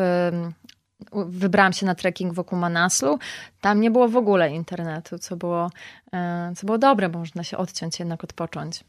wybrałam 1.12 1.74
się 1.74 1.86
na 1.86 1.96
trekking 1.96 2.34
wokół 2.34 2.60
Manaslu. 2.60 3.20
Tam 3.62 3.82
nie 3.82 3.92
było 3.92 4.10
w 4.10 4.18
ogóle 4.18 4.52
internetu, 4.52 5.20
co 5.20 5.36
było, 5.36 5.72
e, 6.14 6.54
co 6.56 6.66
było 6.66 6.78
dobre, 6.78 7.10
bo 7.10 7.20
można 7.20 7.44
się 7.44 7.58
odciąć, 7.58 8.00
jednak 8.00 8.24
odpocząć. 8.24 8.84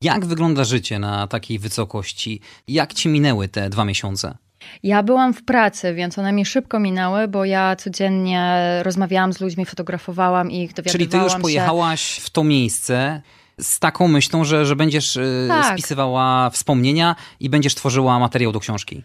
Jak 0.00 0.26
wygląda 0.26 0.64
życie 0.64 0.98
na 0.98 1.26
takiej 1.26 1.58
wysokości? 1.58 2.40
Jak 2.68 2.94
ci 2.94 3.08
minęły 3.08 3.48
te 3.48 3.70
dwa 3.70 3.84
miesiące? 3.84 4.36
Ja 4.82 5.02
byłam 5.02 5.34
w 5.34 5.44
pracy, 5.44 5.94
więc 5.94 6.18
one 6.18 6.32
mi 6.32 6.46
szybko 6.46 6.80
minęły, 6.80 7.28
bo 7.28 7.44
ja 7.44 7.76
codziennie 7.76 8.60
rozmawiałam 8.82 9.32
z 9.32 9.40
ludźmi, 9.40 9.66
fotografowałam 9.66 10.50
ich, 10.50 10.74
dowiadywałam 10.74 10.92
Czyli 10.92 11.08
ty 11.08 11.16
już 11.16 11.42
pojechałaś 11.42 12.00
się... 12.00 12.20
w 12.20 12.30
to 12.30 12.44
miejsce 12.44 13.22
z 13.60 13.78
taką 13.78 14.08
myślą, 14.08 14.44
że, 14.44 14.66
że 14.66 14.76
będziesz 14.76 15.16
e, 15.16 15.22
tak. 15.48 15.78
spisywała 15.78 16.50
wspomnienia 16.50 17.16
i 17.40 17.50
będziesz 17.50 17.74
tworzyła 17.74 18.18
materiał 18.18 18.52
do 18.52 18.60
książki. 18.60 19.02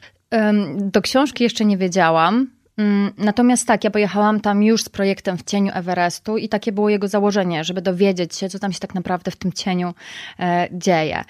Do 0.75 1.01
książki 1.01 1.43
jeszcze 1.43 1.65
nie 1.65 1.77
wiedziałam. 1.77 2.47
Mm, 2.79 3.13
natomiast 3.17 3.67
tak, 3.67 3.83
ja 3.83 3.91
pojechałam 3.91 4.39
tam 4.41 4.63
już 4.63 4.83
z 4.83 4.89
projektem 4.89 5.37
w 5.37 5.43
cieniu 5.43 5.71
Everestu 5.75 6.37
i 6.37 6.49
takie 6.49 6.71
było 6.71 6.89
jego 6.89 7.07
założenie, 7.07 7.63
żeby 7.63 7.81
dowiedzieć 7.81 8.35
się, 8.35 8.49
co 8.49 8.59
tam 8.59 8.73
się 8.73 8.79
tak 8.79 8.95
naprawdę 8.95 9.31
w 9.31 9.35
tym 9.35 9.53
cieniu 9.53 9.93
e, 10.39 10.67
dzieje. 10.71 11.23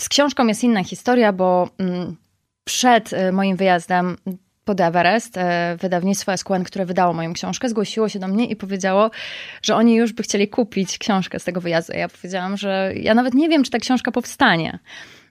Z 0.00 0.08
książką 0.08 0.46
jest 0.46 0.64
inna 0.64 0.84
historia, 0.84 1.32
bo 1.32 1.68
mm, 1.78 2.16
przed 2.64 3.12
e, 3.12 3.32
moim 3.32 3.56
wyjazdem 3.56 4.16
pod 4.64 4.80
Everest, 4.80 5.36
e, 5.36 5.76
wydawnictwo 5.80 6.36
SQN, 6.36 6.64
które 6.64 6.86
wydało 6.86 7.12
moją 7.12 7.32
książkę, 7.32 7.68
zgłosiło 7.68 8.08
się 8.08 8.18
do 8.18 8.28
mnie 8.28 8.46
i 8.46 8.56
powiedziało, 8.56 9.10
że 9.62 9.76
oni 9.76 9.94
już 9.94 10.12
by 10.12 10.22
chcieli 10.22 10.48
kupić 10.48 10.98
książkę 10.98 11.38
z 11.38 11.44
tego 11.44 11.60
wyjazdu. 11.60 11.92
Ja 11.92 12.08
powiedziałam, 12.08 12.56
że 12.56 12.92
ja 12.96 13.14
nawet 13.14 13.34
nie 13.34 13.48
wiem, 13.48 13.64
czy 13.64 13.70
ta 13.70 13.78
książka 13.78 14.10
powstanie. 14.10 14.78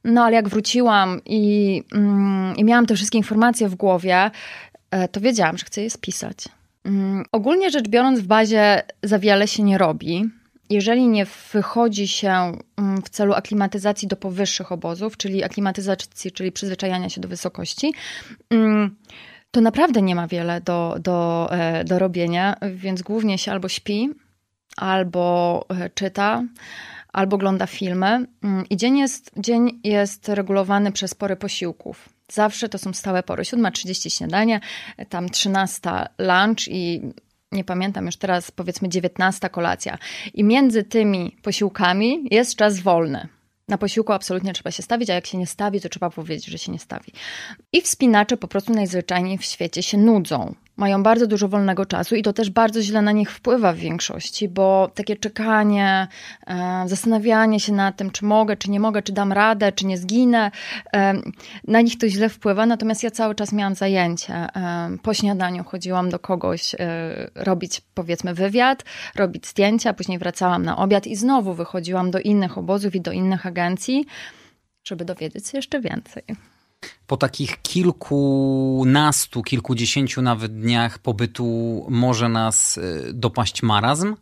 No 0.05 0.23
ale 0.23 0.35
jak 0.35 0.49
wróciłam 0.49 1.21
i, 1.25 1.83
mm, 1.93 2.55
i 2.55 2.63
miałam 2.63 2.85
te 2.85 2.95
wszystkie 2.95 3.17
informacje 3.17 3.69
w 3.69 3.75
głowie, 3.75 4.31
e, 4.91 5.07
to 5.07 5.21
wiedziałam, 5.21 5.57
że 5.57 5.65
chcę 5.65 5.81
je 5.81 5.89
spisać. 5.89 6.37
Mm, 6.83 7.25
ogólnie 7.31 7.71
rzecz 7.71 7.87
biorąc, 7.87 8.19
w 8.19 8.27
bazie 8.27 8.83
za 9.03 9.19
wiele 9.19 9.47
się 9.47 9.63
nie 9.63 9.77
robi. 9.77 10.29
jeżeli 10.69 11.07
nie 11.07 11.25
wychodzi 11.53 12.07
się 12.07 12.29
mm, 12.77 13.01
w 13.01 13.09
celu 13.09 13.33
aklimatyzacji 13.33 14.07
do 14.07 14.15
powyższych 14.15 14.71
obozów, 14.71 15.17
czyli 15.17 15.43
aklimatyzacji, 15.43 16.31
czyli 16.31 16.51
przyzwyczajania 16.51 17.09
się 17.09 17.21
do 17.21 17.27
wysokości, 17.27 17.93
mm, 18.49 18.95
to 19.51 19.61
naprawdę 19.61 20.01
nie 20.01 20.15
ma 20.15 20.27
wiele 20.27 20.61
do, 20.61 20.95
do, 20.99 21.47
e, 21.51 21.83
do 21.83 21.99
robienia, 21.99 22.55
więc 22.75 23.01
głównie 23.01 23.37
się 23.37 23.51
albo 23.51 23.69
śpi, 23.69 24.09
albo 24.77 25.65
e, 25.69 25.89
czyta, 25.89 26.43
albo 27.15 27.35
ogląda 27.35 27.67
filmy. 27.67 28.25
Mm, 28.43 28.65
I 28.69 28.77
dzień 28.77 28.97
jest, 28.97 29.31
dzień 29.37 29.79
jest 29.83 30.29
regulowany 30.29 30.91
przez 30.91 31.15
pory 31.15 31.35
posiłków. 31.35 32.09
Zawsze 32.31 32.69
to 32.69 32.77
są 32.77 32.93
stałe 32.93 33.23
pory. 33.23 33.43
7.30 33.43 34.17
śniadanie, 34.17 34.59
tam 35.09 35.29
13 35.29 35.89
lunch 36.17 36.67
i 36.67 37.01
nie 37.51 37.63
pamiętam 37.63 38.05
już 38.05 38.17
teraz, 38.17 38.51
powiedzmy 38.51 38.89
19 38.89 39.49
kolacja. 39.49 39.97
I 40.33 40.43
między 40.43 40.83
tymi 40.83 41.37
posiłkami 41.41 42.27
jest 42.31 42.55
czas 42.55 42.79
wolny. 42.79 43.27
Na 43.67 43.77
posiłku 43.77 44.13
absolutnie 44.13 44.53
trzeba 44.53 44.71
się 44.71 44.83
stawić, 44.83 45.09
a 45.09 45.13
jak 45.13 45.25
się 45.25 45.37
nie 45.37 45.47
stawi, 45.47 45.81
to 45.81 45.89
trzeba 45.89 46.09
powiedzieć, 46.09 46.45
że 46.45 46.57
się 46.57 46.71
nie 46.71 46.79
stawi. 46.79 47.11
I 47.73 47.81
wspinacze 47.81 48.37
po 48.37 48.47
prostu 48.47 48.73
najzwyczajniej 48.73 49.37
w 49.37 49.45
świecie 49.45 49.83
się 49.83 49.97
nudzą 49.97 50.55
mają 50.77 51.03
bardzo 51.03 51.27
dużo 51.27 51.47
wolnego 51.47 51.85
czasu 51.85 52.15
i 52.15 52.21
to 52.21 52.33
też 52.33 52.49
bardzo 52.49 52.81
źle 52.81 53.01
na 53.01 53.11
nich 53.11 53.31
wpływa 53.31 53.73
w 53.73 53.75
większości, 53.75 54.49
bo 54.49 54.91
takie 54.95 55.15
czekanie, 55.15 56.07
e, 56.47 56.83
zastanawianie 56.85 57.59
się 57.59 57.73
nad 57.73 57.97
tym, 57.97 58.11
czy 58.11 58.25
mogę, 58.25 58.57
czy 58.57 58.71
nie 58.71 58.79
mogę, 58.79 59.01
czy 59.01 59.13
dam 59.13 59.33
radę, 59.33 59.71
czy 59.71 59.85
nie 59.85 59.97
zginę, 59.97 60.51
e, 60.93 61.13
na 61.67 61.81
nich 61.81 61.97
to 61.97 62.09
źle 62.09 62.29
wpływa. 62.29 62.65
Natomiast 62.65 63.03
ja 63.03 63.11
cały 63.11 63.35
czas 63.35 63.53
miałam 63.53 63.75
zajęcie. 63.75 64.33
E, 64.33 64.49
po 65.03 65.13
śniadaniu 65.13 65.63
chodziłam 65.63 66.09
do 66.09 66.19
kogoś 66.19 66.75
robić, 67.35 67.81
powiedzmy, 67.93 68.33
wywiad, 68.33 68.83
robić 69.15 69.47
zdjęcia, 69.47 69.93
później 69.93 70.19
wracałam 70.19 70.63
na 70.63 70.77
obiad 70.77 71.07
i 71.07 71.15
znowu 71.15 71.53
wychodziłam 71.53 72.11
do 72.11 72.19
innych 72.19 72.57
obozów 72.57 72.95
i 72.95 73.01
do 73.01 73.11
innych 73.11 73.45
agencji, 73.45 74.05
żeby 74.83 75.05
dowiedzieć 75.05 75.47
się 75.47 75.57
jeszcze 75.57 75.81
więcej 75.81 76.54
po 77.07 77.17
takich 77.17 77.61
kilkunastu, 77.61 79.43
kilkudziesięciu 79.43 80.21
nawet 80.21 80.59
dniach 80.59 80.99
pobytu 80.99 81.85
może 81.89 82.29
nas 82.29 82.77
y, 82.77 83.11
dopaść 83.13 83.63
marazm? 83.63 84.15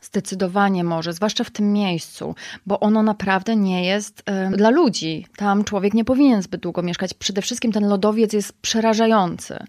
Zdecydowanie 0.00 0.84
może, 0.84 1.12
zwłaszcza 1.12 1.44
w 1.44 1.50
tym 1.50 1.72
miejscu, 1.72 2.34
bo 2.66 2.80
ono 2.80 3.02
naprawdę 3.02 3.56
nie 3.56 3.84
jest 3.84 4.22
y, 4.52 4.56
dla 4.56 4.70
ludzi. 4.70 5.26
Tam 5.36 5.64
człowiek 5.64 5.94
nie 5.94 6.04
powinien 6.04 6.42
zbyt 6.42 6.60
długo 6.60 6.82
mieszkać. 6.82 7.14
Przede 7.14 7.42
wszystkim 7.42 7.72
ten 7.72 7.88
lodowiec 7.88 8.32
jest 8.32 8.52
przerażający 8.52 9.64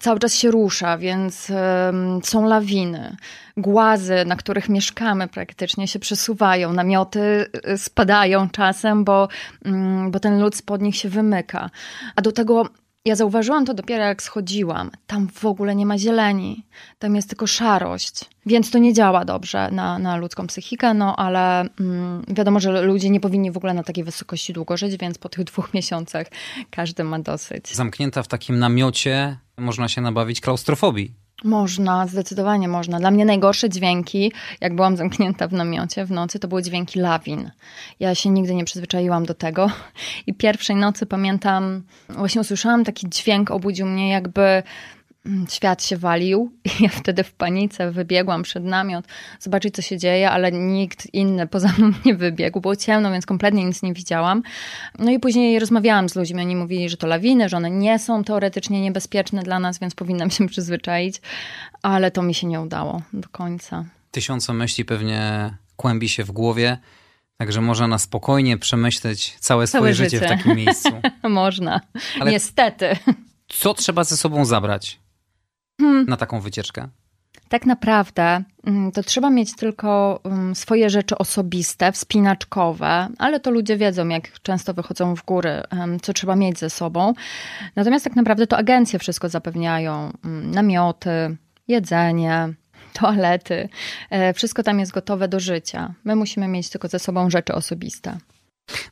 cały 0.00 0.18
czas 0.18 0.34
się 0.34 0.50
rusza, 0.50 0.98
więc 0.98 1.52
są 2.22 2.46
lawiny. 2.46 3.16
Głazy, 3.56 4.24
na 4.26 4.36
których 4.36 4.68
mieszkamy, 4.68 5.28
praktycznie 5.28 5.88
się 5.88 5.98
przesuwają. 5.98 6.72
Namioty 6.72 7.46
y, 7.68 7.78
spadają 7.78 8.50
czasem, 8.50 9.04
bo, 9.04 9.28
mm, 9.64 10.10
bo 10.10 10.20
ten 10.20 10.40
lód 10.40 10.56
spod 10.56 10.82
nich 10.82 10.96
się 10.96 11.08
wymyka. 11.08 11.70
A 12.16 12.22
do 12.22 12.32
tego 12.32 12.66
ja 13.04 13.16
zauważyłam 13.16 13.64
to 13.64 13.74
dopiero 13.74 14.04
jak 14.04 14.22
schodziłam. 14.22 14.90
Tam 15.06 15.28
w 15.28 15.44
ogóle 15.44 15.74
nie 15.74 15.86
ma 15.86 15.98
zieleni, 15.98 16.66
tam 16.98 17.16
jest 17.16 17.28
tylko 17.28 17.46
szarość. 17.46 18.24
Więc 18.46 18.70
to 18.70 18.78
nie 18.78 18.94
działa 18.94 19.24
dobrze 19.24 19.70
na, 19.70 19.98
na 19.98 20.16
ludzką 20.16 20.46
psychikę, 20.46 20.94
no 20.94 21.16
ale 21.16 21.60
mm, 21.60 22.24
wiadomo, 22.28 22.60
że 22.60 22.82
ludzie 22.82 23.10
nie 23.10 23.20
powinni 23.20 23.50
w 23.50 23.56
ogóle 23.56 23.74
na 23.74 23.82
takiej 23.82 24.04
wysokości 24.04 24.52
długo 24.52 24.76
żyć, 24.76 24.96
więc 24.96 25.18
po 25.18 25.28
tych 25.28 25.44
dwóch 25.44 25.68
miesiącach 25.74 26.26
każdy 26.70 27.04
ma 27.04 27.18
dosyć. 27.18 27.74
Zamknięta 27.74 28.22
w 28.22 28.28
takim 28.28 28.58
namiocie 28.58 29.36
można 29.60 29.88
się 29.88 30.00
nabawić 30.00 30.40
klaustrofobii. 30.40 31.14
Można, 31.44 32.06
zdecydowanie 32.06 32.68
można. 32.68 32.98
Dla 32.98 33.10
mnie 33.10 33.24
najgorsze 33.24 33.68
dźwięki, 33.68 34.32
jak 34.60 34.74
byłam 34.76 34.96
zamknięta 34.96 35.48
w 35.48 35.52
namiocie 35.52 36.04
w 36.04 36.10
nocy, 36.10 36.38
to 36.38 36.48
były 36.48 36.62
dźwięki 36.62 37.00
lawin. 37.00 37.50
Ja 38.00 38.14
się 38.14 38.30
nigdy 38.30 38.54
nie 38.54 38.64
przyzwyczaiłam 38.64 39.26
do 39.26 39.34
tego. 39.34 39.70
I 40.26 40.34
pierwszej 40.34 40.76
nocy 40.76 41.06
pamiętam, 41.06 41.82
właśnie 42.08 42.40
usłyszałam 42.40 42.84
taki 42.84 43.08
dźwięk, 43.08 43.50
obudził 43.50 43.86
mnie 43.86 44.10
jakby 44.10 44.62
świat 45.50 45.84
się 45.84 45.96
walił 45.96 46.52
i 46.80 46.82
ja 46.82 46.88
wtedy 46.88 47.24
w 47.24 47.32
panice 47.32 47.90
wybiegłam 47.90 48.42
przed 48.42 48.64
namiot 48.64 49.04
zobaczyć, 49.40 49.74
co 49.74 49.82
się 49.82 49.98
dzieje, 49.98 50.30
ale 50.30 50.52
nikt 50.52 51.14
inny 51.14 51.46
poza 51.46 51.72
mną 51.78 51.92
nie 52.04 52.14
wybiegł. 52.14 52.60
Było 52.60 52.76
ciemno, 52.76 53.12
więc 53.12 53.26
kompletnie 53.26 53.64
nic 53.64 53.82
nie 53.82 53.92
widziałam. 53.92 54.42
No 54.98 55.10
i 55.10 55.18
później 55.18 55.58
rozmawiałam 55.58 56.08
z 56.08 56.16
ludźmi. 56.16 56.40
Oni 56.40 56.56
mówili, 56.56 56.88
że 56.88 56.96
to 56.96 57.06
lawiny, 57.06 57.48
że 57.48 57.56
one 57.56 57.70
nie 57.70 57.98
są 57.98 58.24
teoretycznie 58.24 58.80
niebezpieczne 58.80 59.42
dla 59.42 59.58
nas, 59.58 59.78
więc 59.78 59.94
powinnam 59.94 60.30
się 60.30 60.48
przyzwyczaić, 60.52 61.20
ale 61.82 62.10
to 62.10 62.22
mi 62.22 62.34
się 62.34 62.46
nie 62.46 62.60
udało 62.60 63.02
do 63.12 63.28
końca. 63.28 63.84
Tysiące 64.10 64.52
myśli 64.52 64.84
pewnie 64.84 65.50
kłębi 65.76 66.08
się 66.08 66.24
w 66.24 66.30
głowie. 66.30 66.78
Także 67.36 67.60
można 67.60 67.88
na 67.88 67.98
spokojnie 67.98 68.58
przemyśleć 68.58 69.36
całe, 69.38 69.66
całe 69.66 69.66
swoje 69.66 69.94
życie. 69.94 70.10
życie 70.10 70.26
w 70.26 70.28
takim 70.28 70.56
miejscu. 70.56 70.88
można. 71.22 71.80
Ale 72.20 72.30
Niestety. 72.30 72.96
Co 73.48 73.74
trzeba 73.74 74.04
ze 74.04 74.16
sobą 74.16 74.44
zabrać? 74.44 74.98
Hmm. 75.80 76.06
na 76.08 76.16
taką 76.16 76.40
wycieczkę? 76.40 76.88
Tak 77.48 77.66
naprawdę 77.66 78.42
mm, 78.66 78.92
to 78.92 79.02
trzeba 79.02 79.30
mieć 79.30 79.56
tylko 79.56 80.20
mm, 80.24 80.54
swoje 80.54 80.90
rzeczy 80.90 81.18
osobiste, 81.18 81.92
wspinaczkowe, 81.92 83.08
ale 83.18 83.40
to 83.40 83.50
ludzie 83.50 83.76
wiedzą, 83.76 84.08
jak 84.08 84.40
często 84.42 84.74
wychodzą 84.74 85.16
w 85.16 85.24
góry, 85.24 85.62
co 86.02 86.12
trzeba 86.12 86.36
mieć 86.36 86.58
ze 86.58 86.70
sobą. 86.70 87.14
Natomiast 87.76 88.04
tak 88.04 88.16
naprawdę 88.16 88.46
to 88.46 88.56
agencje 88.56 88.98
wszystko 88.98 89.28
zapewniają: 89.28 90.12
mm, 90.24 90.50
namioty, 90.50 91.36
jedzenie, 91.68 92.54
toalety. 93.00 93.68
E, 94.10 94.34
wszystko 94.34 94.62
tam 94.62 94.80
jest 94.80 94.92
gotowe 94.92 95.28
do 95.28 95.40
życia. 95.40 95.94
My 96.04 96.16
musimy 96.16 96.48
mieć 96.48 96.70
tylko 96.70 96.88
ze 96.88 96.98
sobą 96.98 97.30
rzeczy 97.30 97.54
osobiste. 97.54 98.18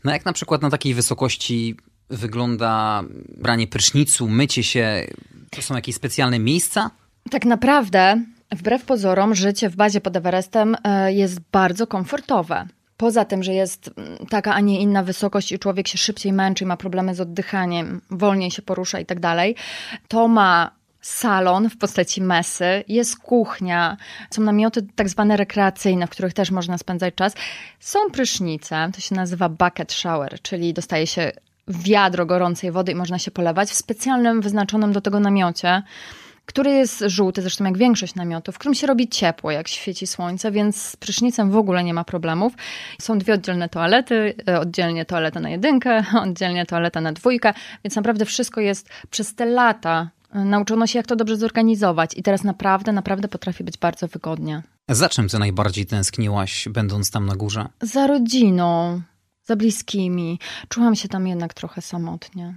No 0.04 0.12
jak 0.12 0.24
na 0.24 0.32
przykład 0.32 0.62
na 0.62 0.70
takiej 0.70 0.94
wysokości 0.94 1.76
wygląda 2.10 3.02
branie 3.36 3.66
prysznicu, 3.66 4.28
mycie 4.28 4.62
się 4.62 5.06
to 5.50 5.62
są 5.62 5.74
jakieś 5.74 5.94
specjalne 5.94 6.38
miejsca? 6.38 6.90
Tak 7.30 7.44
naprawdę, 7.44 8.22
wbrew 8.52 8.84
pozorom, 8.84 9.34
życie 9.34 9.70
w 9.70 9.76
bazie 9.76 10.00
pod 10.00 10.16
Everestem 10.16 10.76
e, 10.84 11.12
jest 11.12 11.40
bardzo 11.52 11.86
komfortowe. 11.86 12.66
Poza 12.96 13.24
tym, 13.24 13.42
że 13.42 13.54
jest 13.54 13.90
mm, 13.96 14.26
taka, 14.26 14.54
a 14.54 14.60
nie 14.60 14.80
inna 14.80 15.02
wysokość 15.02 15.52
i 15.52 15.58
człowiek 15.58 15.88
się 15.88 15.98
szybciej 15.98 16.32
męczy, 16.32 16.66
ma 16.66 16.76
problemy 16.76 17.14
z 17.14 17.20
oddychaniem, 17.20 18.00
wolniej 18.10 18.50
się 18.50 18.62
porusza 18.62 19.00
i 19.00 19.06
tak 19.06 19.20
dalej, 19.20 19.56
to 20.08 20.28
ma 20.28 20.78
salon 21.00 21.70
w 21.70 21.76
postaci 21.76 22.22
mesy, 22.22 22.84
jest 22.88 23.16
kuchnia, 23.18 23.96
są 24.30 24.42
namioty 24.42 24.86
tak 24.94 25.08
zwane 25.08 25.36
rekreacyjne, 25.36 26.06
w 26.06 26.10
których 26.10 26.34
też 26.34 26.50
można 26.50 26.78
spędzać 26.78 27.14
czas. 27.14 27.34
Są 27.80 27.98
prysznice, 28.12 28.90
to 28.94 29.00
się 29.00 29.14
nazywa 29.14 29.48
bucket 29.48 29.92
shower, 29.92 30.42
czyli 30.42 30.74
dostaje 30.74 31.06
się 31.06 31.32
wiadro 31.68 32.26
gorącej 32.26 32.70
wody 32.70 32.92
i 32.92 32.94
można 32.94 33.18
się 33.18 33.30
polewać 33.30 33.70
w 33.70 33.74
specjalnym, 33.74 34.40
wyznaczonym 34.40 34.92
do 34.92 35.00
tego 35.00 35.20
namiocie, 35.20 35.82
który 36.48 36.70
jest 36.70 37.04
żółty, 37.06 37.42
zresztą 37.42 37.64
jak 37.64 37.78
większość 37.78 38.14
namiotów, 38.14 38.54
w 38.54 38.58
którym 38.58 38.74
się 38.74 38.86
robi 38.86 39.08
ciepło, 39.08 39.50
jak 39.50 39.68
świeci 39.68 40.06
słońce, 40.06 40.50
więc 40.50 40.82
z 40.82 40.96
prysznicem 40.96 41.50
w 41.50 41.56
ogóle 41.56 41.84
nie 41.84 41.94
ma 41.94 42.04
problemów. 42.04 42.52
Są 43.00 43.18
dwie 43.18 43.34
oddzielne 43.34 43.68
toalety, 43.68 44.34
e, 44.48 44.60
oddzielnie 44.60 45.04
toaleta 45.04 45.40
na 45.40 45.50
jedynkę, 45.50 46.04
oddzielnie 46.24 46.66
toaleta 46.66 47.00
na 47.00 47.12
dwójkę, 47.12 47.54
więc 47.84 47.96
naprawdę 47.96 48.24
wszystko 48.24 48.60
jest 48.60 48.88
przez 49.10 49.34
te 49.34 49.46
lata 49.46 50.10
e, 50.34 50.44
Nauczono 50.44 50.86
się, 50.86 50.98
jak 50.98 51.06
to 51.06 51.16
dobrze 51.16 51.36
zorganizować, 51.36 52.10
i 52.16 52.22
teraz 52.22 52.44
naprawdę, 52.44 52.92
naprawdę 52.92 53.28
potrafi 53.28 53.64
być 53.64 53.78
bardzo 53.78 54.08
wygodnie. 54.08 54.62
Za 54.88 55.08
czym 55.08 55.28
ty 55.28 55.38
najbardziej 55.38 55.86
tęskniłaś, 55.86 56.68
będąc 56.68 57.10
tam 57.10 57.26
na 57.26 57.36
górze? 57.36 57.68
Za 57.80 58.06
rodziną, 58.06 59.00
za 59.48 59.56
bliskimi. 59.56 60.38
Czułam 60.68 60.94
się 60.94 61.08
tam 61.08 61.26
jednak 61.26 61.54
trochę 61.54 61.82
samotnie. 61.82 62.54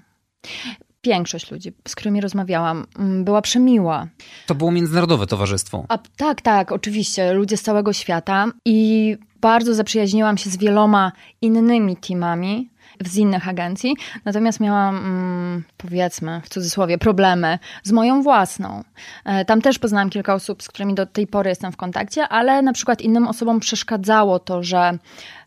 Większość 1.04 1.52
ludzi, 1.52 1.74
z 1.88 1.96
którymi 1.96 2.22
rozmawiałam, 2.22 2.86
mm, 3.00 3.24
była 3.24 3.42
przemiła. 3.42 4.08
To 4.48 4.56
było 4.56 4.72
międzynarodowe 4.72 5.28
towarzystwo. 5.28 5.86
A, 5.90 5.98
tak, 5.98 6.42
tak, 6.42 6.72
oczywiście. 6.72 7.34
Ludzie 7.34 7.58
z 7.58 7.62
całego 7.62 7.94
świata. 7.94 8.46
I 8.66 9.18
bardzo 9.42 9.74
zaprzyjaźniłam 9.74 10.38
się 10.38 10.50
z 10.50 10.58
wieloma 10.58 11.12
innymi 11.42 11.98
teamami 11.98 12.72
z 13.06 13.18
innych 13.18 13.48
agencji, 13.48 13.96
natomiast 14.26 14.60
miałam, 14.60 14.98
mm, 14.98 15.64
powiedzmy, 15.78 16.42
w 16.44 16.50
cudzysłowie, 16.50 16.98
problemy 16.98 17.60
z 17.84 17.92
moją 17.92 18.22
własną. 18.22 18.84
E, 19.26 19.46
tam 19.46 19.62
też 19.62 19.80
poznałam 19.80 20.10
kilka 20.10 20.34
osób, 20.34 20.64
z 20.64 20.68
którymi 20.68 20.94
do 20.94 21.06
tej 21.06 21.28
pory 21.28 21.50
jestem 21.50 21.72
w 21.72 21.78
kontakcie, 21.78 22.28
ale 22.28 22.62
na 22.62 22.74
przykład 22.74 23.02
innym 23.02 23.28
osobom 23.28 23.60
przeszkadzało 23.60 24.40
to, 24.40 24.64
że 24.64 24.98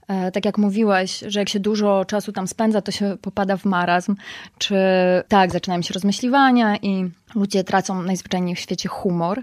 tak 0.06 0.44
jak 0.44 0.58
mówiłeś, 0.58 1.24
że 1.26 1.38
jak 1.38 1.48
się 1.48 1.60
dużo 1.60 2.04
czasu 2.04 2.32
tam 2.32 2.46
spędza, 2.48 2.82
to 2.82 2.92
się 2.92 3.16
popada 3.22 3.56
w 3.56 3.64
marazm, 3.64 4.14
czy 4.58 4.76
tak, 5.28 5.52
zaczynają 5.52 5.82
się 5.82 5.94
rozmyśliwania 5.94 6.76
i 6.76 7.10
ludzie 7.34 7.64
tracą 7.64 8.02
najzwyczajniej 8.02 8.54
w 8.54 8.58
świecie 8.58 8.88
humor. 8.88 9.42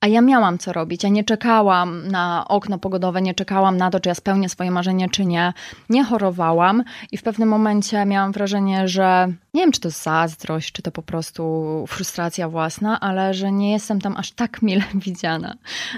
A 0.00 0.06
ja 0.06 0.20
miałam 0.20 0.58
co 0.58 0.72
robić. 0.72 1.02
Ja 1.02 1.08
nie 1.08 1.24
czekałam 1.24 2.08
na 2.08 2.44
okno 2.48 2.78
pogodowe, 2.78 3.22
nie 3.22 3.34
czekałam 3.34 3.76
na 3.76 3.90
to, 3.90 4.00
czy 4.00 4.08
ja 4.08 4.14
spełnię 4.14 4.48
swoje 4.48 4.70
marzenie, 4.70 5.08
czy 5.08 5.26
nie. 5.26 5.52
Nie 5.90 6.04
chorowałam 6.04 6.84
i 7.12 7.16
w 7.16 7.22
pewnym 7.22 7.48
momencie 7.48 8.04
miałam 8.04 8.32
wrażenie, 8.32 8.88
że 8.88 9.28
nie 9.54 9.62
wiem, 9.62 9.72
czy 9.72 9.80
to 9.80 9.90
zazdrość, 9.90 10.72
czy 10.72 10.82
to 10.82 10.90
po 10.90 11.02
prostu 11.02 11.84
frustracja 11.88 12.48
własna, 12.48 13.00
ale 13.00 13.34
że 13.34 13.52
nie 13.52 13.72
jestem 13.72 14.00
tam 14.00 14.16
aż 14.16 14.32
tak 14.32 14.62
mile 14.62 14.84
widziana. 15.06 15.54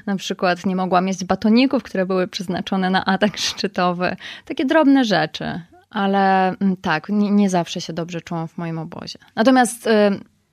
Na 0.06 0.16
przykład 0.16 0.66
nie 0.66 0.76
mogłam 0.76 1.08
jeść 1.08 1.24
batoników, 1.24 1.82
które 1.82 2.06
były 2.06 2.28
przeznaczone 2.28 2.90
na 2.90 3.04
atak 3.04 3.36
szczytowy. 3.36 4.16
Takie 4.44 4.64
drobne 4.64 5.04
rzeczy. 5.04 5.60
Ale 5.90 6.48
mm, 6.48 6.76
tak, 6.76 7.08
nie, 7.08 7.30
nie 7.30 7.50
zawsze 7.50 7.80
się 7.80 7.92
dobrze 7.92 8.20
czułam 8.20 8.48
w 8.48 8.58
moim 8.58 8.78
obozie. 8.78 9.18
Natomiast 9.36 9.86
y, 9.86 9.90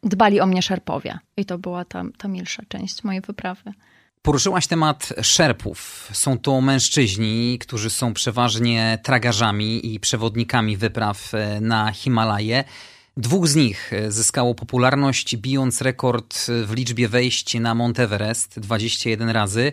dbali 0.07 0.39
o 0.39 0.45
mnie 0.45 0.61
szerpowie. 0.61 1.19
I 1.37 1.45
to 1.45 1.57
była 1.57 1.85
ta, 1.85 2.03
ta 2.17 2.27
milsza 2.27 2.63
część 2.67 3.03
mojej 3.03 3.21
wyprawy. 3.21 3.73
Poruszyłaś 4.21 4.67
temat 4.67 5.13
szerpów. 5.21 6.09
Są 6.13 6.39
to 6.39 6.61
mężczyźni, 6.61 7.59
którzy 7.59 7.89
są 7.89 8.13
przeważnie 8.13 8.99
tragarzami 9.03 9.93
i 9.93 9.99
przewodnikami 9.99 10.77
wypraw 10.77 11.33
e, 11.33 11.61
na 11.61 11.91
Himalaje. 11.91 12.63
Dwóch 13.17 13.47
z 13.47 13.55
nich 13.55 13.93
e, 13.93 14.11
zyskało 14.11 14.55
popularność, 14.55 15.37
bijąc 15.37 15.81
rekord 15.81 16.47
w 16.65 16.73
liczbie 16.73 17.07
wejść 17.07 17.59
na 17.59 17.75
Mount 17.75 17.99
Everest 17.99 18.59
21 18.59 19.29
razy. 19.29 19.71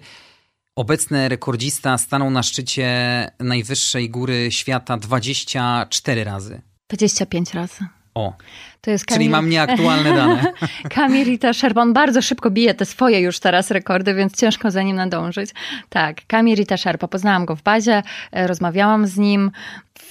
Obecny 0.77 1.29
rekordzista 1.29 1.99
stanął 1.99 2.31
na 2.31 2.43
szczycie 2.43 3.31
najwyższej 3.41 4.11
góry 4.11 4.49
świata 4.51 4.97
24 4.97 6.25
razy. 6.25 6.63
25 6.89 7.55
razy. 7.55 7.87
O, 8.15 8.37
to 8.81 8.91
jest 8.91 9.07
Kamil... 9.07 9.19
czyli 9.19 9.31
mam 9.31 9.49
nieaktualne 9.49 10.15
dane. 10.17 10.53
Kamil 10.91 11.25
Rita 11.25 11.53
Sherpa, 11.53 11.87
bardzo 11.87 12.23
szybko 12.23 12.51
bije 12.51 12.75
te 12.75 12.85
swoje 12.85 13.21
już 13.21 13.39
teraz 13.39 13.71
rekordy, 13.71 14.15
więc 14.15 14.37
ciężko 14.37 14.71
za 14.71 14.83
nim 14.83 14.97
nadążyć. 14.97 15.51
Tak, 15.89 16.27
Kamil 16.27 16.57
Rita 16.57 16.77
Sherpa, 16.77 17.09
poznałam 17.09 17.45
go 17.45 17.57
w 17.57 17.63
bazie, 17.63 18.03
e, 18.33 18.47
rozmawiałam 18.47 19.07
z 19.07 19.17
nim. 19.17 19.51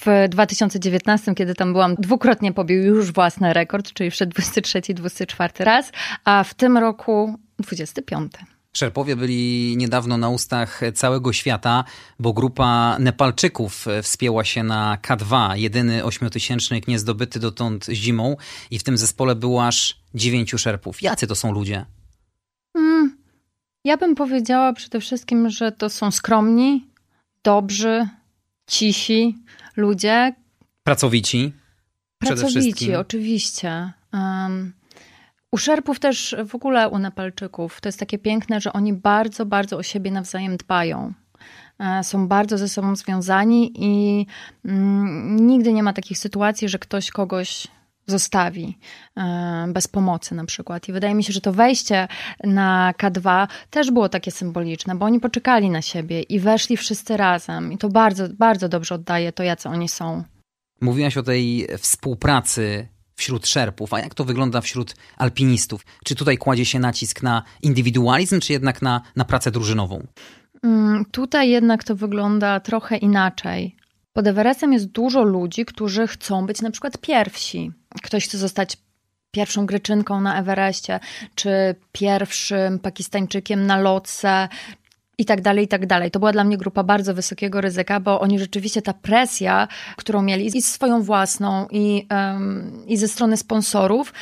W 0.05 0.29
2019, 0.29 1.35
kiedy 1.35 1.55
tam 1.55 1.73
byłam, 1.73 1.95
dwukrotnie 1.95 2.53
pobił 2.53 2.83
już 2.83 3.11
własny 3.11 3.53
rekord, 3.53 3.93
czyli 3.93 4.11
wszedł 4.11 4.31
23, 4.31 4.81
24 4.93 5.53
raz, 5.59 5.91
a 6.25 6.43
w 6.43 6.53
tym 6.53 6.77
roku 6.77 7.39
25. 7.59 8.31
Szerpowie 8.77 9.15
byli 9.15 9.77
niedawno 9.77 10.17
na 10.17 10.29
ustach 10.29 10.81
całego 10.93 11.33
świata, 11.33 11.83
bo 12.19 12.33
grupa 12.33 12.97
Nepalczyków 12.99 13.85
wspięła 14.03 14.43
się 14.43 14.63
na 14.63 14.97
K2, 15.01 15.55
jedyny 15.57 16.03
ośmiotysięcznik 16.03 16.87
niezdobyty 16.87 17.39
dotąd 17.39 17.85
zimą 17.91 18.37
i 18.71 18.79
w 18.79 18.83
tym 18.83 18.97
zespole 18.97 19.35
było 19.35 19.67
aż 19.67 19.99
dziewięciu 20.15 20.57
Szerpów. 20.57 21.01
Jacy 21.01 21.27
to 21.27 21.35
są 21.35 21.51
ludzie? 21.51 21.85
Hmm, 22.77 23.17
ja 23.83 23.97
bym 23.97 24.15
powiedziała 24.15 24.73
przede 24.73 24.99
wszystkim, 24.99 25.49
że 25.49 25.71
to 25.71 25.89
są 25.89 26.11
skromni, 26.11 26.87
dobrzy, 27.43 28.07
cisi 28.67 29.37
ludzie. 29.75 30.35
Pracowici. 30.83 31.53
Pracowici, 32.19 32.95
oczywiście. 32.95 33.91
Um, 34.13 34.73
u 35.53 35.57
Szerpów 35.57 35.99
też 35.99 36.35
w 36.45 36.55
ogóle 36.55 36.89
u 36.89 36.99
Nepalczyków 36.99 37.81
to 37.81 37.87
jest 37.87 37.99
takie 37.99 38.17
piękne, 38.17 38.61
że 38.61 38.73
oni 38.73 38.93
bardzo, 38.93 39.45
bardzo 39.45 39.77
o 39.77 39.83
siebie 39.83 40.11
nawzajem 40.11 40.57
dbają. 40.57 41.13
E, 41.79 42.03
są 42.03 42.27
bardzo 42.27 42.57
ze 42.57 42.69
sobą 42.69 42.95
związani 42.95 43.71
i 43.75 44.25
mm, 44.65 45.47
nigdy 45.47 45.73
nie 45.73 45.83
ma 45.83 45.93
takich 45.93 46.17
sytuacji, 46.17 46.69
że 46.69 46.79
ktoś 46.79 47.11
kogoś 47.11 47.67
zostawi 48.07 48.77
e, 49.17 49.65
bez 49.73 49.87
pomocy 49.87 50.35
na 50.35 50.45
przykład. 50.45 50.89
I 50.89 50.93
wydaje 50.93 51.15
mi 51.15 51.23
się, 51.23 51.33
że 51.33 51.41
to 51.41 51.53
wejście 51.53 52.07
na 52.43 52.93
K2 52.97 53.47
też 53.69 53.91
było 53.91 54.09
takie 54.09 54.31
symboliczne, 54.31 54.95
bo 54.95 55.05
oni 55.05 55.19
poczekali 55.19 55.69
na 55.69 55.81
siebie 55.81 56.21
i 56.21 56.39
weszli 56.39 56.77
wszyscy 56.77 57.17
razem. 57.17 57.71
I 57.71 57.77
to 57.77 57.89
bardzo, 57.89 58.29
bardzo 58.29 58.69
dobrze 58.69 58.95
oddaje 58.95 59.31
to, 59.31 59.43
jacy 59.43 59.69
oni 59.69 59.89
są. 59.89 60.23
Mówiłaś 60.81 61.17
o 61.17 61.23
tej 61.23 61.67
współpracy 61.77 62.92
wśród 63.15 63.47
szerpów, 63.47 63.93
a 63.93 63.99
jak 63.99 64.15
to 64.15 64.23
wygląda 64.23 64.61
wśród 64.61 64.95
alpinistów? 65.17 65.85
Czy 66.05 66.15
tutaj 66.15 66.37
kładzie 66.37 66.65
się 66.65 66.79
nacisk 66.79 67.23
na 67.23 67.43
indywidualizm, 67.61 68.39
czy 68.39 68.53
jednak 68.53 68.81
na, 68.81 69.01
na 69.15 69.25
pracę 69.25 69.51
drużynową? 69.51 70.07
Mm, 70.63 71.05
tutaj 71.05 71.49
jednak 71.49 71.83
to 71.83 71.95
wygląda 71.95 72.59
trochę 72.59 72.97
inaczej. 72.97 73.75
Pod 74.13 74.27
Everestem 74.27 74.73
jest 74.73 74.85
dużo 74.85 75.23
ludzi, 75.23 75.65
którzy 75.65 76.07
chcą 76.07 76.45
być 76.45 76.61
na 76.61 76.71
przykład 76.71 76.97
pierwsi. 76.97 77.71
Ktoś 78.03 78.27
chce 78.27 78.37
zostać 78.37 78.77
pierwszą 79.31 79.65
Greczynką 79.65 80.21
na 80.21 80.39
Everestie, 80.39 80.99
czy 81.35 81.75
pierwszym 81.91 82.79
Pakistańczykiem 82.79 83.65
na 83.65 83.77
lotce, 83.77 84.49
i 85.17 85.25
tak 85.25 85.41
dalej, 85.41 85.65
i 85.65 85.67
tak 85.67 85.85
dalej. 85.85 86.11
To 86.11 86.19
była 86.19 86.31
dla 86.31 86.43
mnie 86.43 86.57
grupa 86.57 86.83
bardzo 86.83 87.13
wysokiego 87.13 87.61
ryzyka, 87.61 87.99
bo 87.99 88.19
oni 88.19 88.39
rzeczywiście 88.39 88.81
ta 88.81 88.93
presja, 88.93 89.67
którą 89.97 90.21
mieli 90.21 90.57
i 90.57 90.61
swoją 90.61 91.03
własną, 91.03 91.67
i, 91.71 92.07
um, 92.11 92.83
i 92.87 92.97
ze 92.97 93.07
strony 93.07 93.37
sponsorów, 93.37 94.13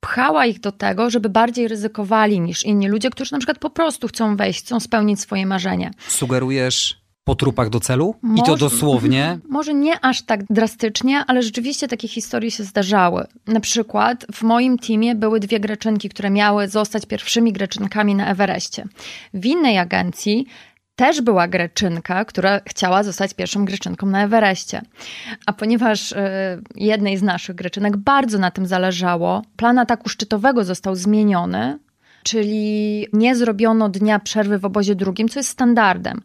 pchała 0.00 0.46
ich 0.46 0.60
do 0.60 0.72
tego, 0.72 1.10
żeby 1.10 1.28
bardziej 1.28 1.68
ryzykowali 1.68 2.40
niż 2.40 2.64
inni 2.64 2.88
ludzie, 2.88 3.10
którzy 3.10 3.32
na 3.32 3.38
przykład 3.38 3.58
po 3.58 3.70
prostu 3.70 4.08
chcą 4.08 4.36
wejść, 4.36 4.60
chcą 4.60 4.80
spełnić 4.80 5.20
swoje 5.20 5.46
marzenie. 5.46 5.90
Sugerujesz 6.08 7.05
po 7.26 7.34
trupach 7.34 7.70
do 7.70 7.80
celu? 7.80 8.14
Może, 8.22 8.42
I 8.42 8.46
to 8.46 8.56
dosłownie? 8.56 9.38
Może 9.48 9.74
nie 9.74 10.04
aż 10.04 10.22
tak 10.22 10.44
drastycznie, 10.50 11.24
ale 11.26 11.42
rzeczywiście 11.42 11.88
takie 11.88 12.08
historie 12.08 12.50
się 12.50 12.64
zdarzały. 12.64 13.26
Na 13.46 13.60
przykład 13.60 14.26
w 14.32 14.42
moim 14.42 14.78
teamie 14.78 15.14
były 15.14 15.40
dwie 15.40 15.60
greczynki, 15.60 16.08
które 16.08 16.30
miały 16.30 16.68
zostać 16.68 17.06
pierwszymi 17.06 17.52
greczynkami 17.52 18.14
na 18.14 18.26
Everestie. 18.26 18.84
W 19.34 19.46
innej 19.46 19.78
agencji 19.78 20.46
też 20.96 21.20
była 21.20 21.48
greczynka, 21.48 22.24
która 22.24 22.60
chciała 22.66 23.02
zostać 23.02 23.34
pierwszą 23.34 23.64
greczynką 23.64 24.06
na 24.06 24.24
Everestie. 24.24 24.82
A 25.46 25.52
ponieważ 25.52 26.12
y, 26.12 26.16
jednej 26.74 27.16
z 27.16 27.22
naszych 27.22 27.56
greczynek 27.56 27.96
bardzo 27.96 28.38
na 28.38 28.50
tym 28.50 28.66
zależało, 28.66 29.42
plan 29.56 29.78
ataku 29.78 30.08
szczytowego 30.08 30.64
został 30.64 30.96
zmieniony, 30.96 31.78
czyli 32.22 33.06
nie 33.12 33.36
zrobiono 33.36 33.88
dnia 33.88 34.18
przerwy 34.18 34.58
w 34.58 34.64
obozie 34.64 34.94
drugim, 34.94 35.28
co 35.28 35.38
jest 35.38 35.50
standardem 35.50 36.22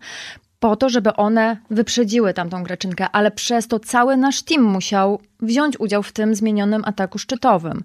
po 0.62 0.76
to, 0.76 0.90
żeby 0.90 1.14
one 1.14 1.58
wyprzedziły 1.70 2.34
tamtą 2.34 2.64
Greczynkę, 2.64 3.08
ale 3.12 3.32
przez 3.32 3.68
to 3.68 3.80
cały 3.80 4.18
nasz 4.18 4.42
team 4.42 4.64
musiał 4.64 5.20
wziąć 5.40 5.80
udział 5.80 6.04
w 6.04 6.12
tym 6.12 6.36
zmienionym 6.36 6.82
ataku 6.86 7.18
szczytowym 7.18 7.84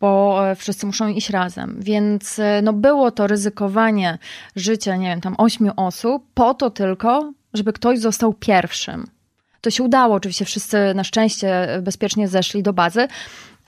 bo 0.00 0.40
e, 0.50 0.54
wszyscy 0.54 0.86
muszą 0.86 1.08
iść 1.08 1.30
razem. 1.30 1.76
Więc 1.78 2.38
e, 2.38 2.62
no 2.62 2.72
było 2.72 3.10
to 3.10 3.26
ryzykowanie 3.26 4.18
życia, 4.56 4.96
nie 4.96 5.08
wiem, 5.08 5.20
tam 5.20 5.34
ośmiu 5.38 5.72
osób, 5.76 6.24
po 6.34 6.54
to 6.54 6.70
tylko, 6.70 7.32
żeby 7.54 7.72
ktoś 7.72 7.98
został 7.98 8.32
pierwszym. 8.32 9.06
To 9.60 9.70
się 9.70 9.82
udało, 9.82 10.14
oczywiście 10.14 10.44
wszyscy 10.44 10.78
na 10.94 11.04
szczęście 11.04 11.68
bezpiecznie 11.82 12.28
zeszli 12.28 12.62
do 12.62 12.72
bazy, 12.72 13.08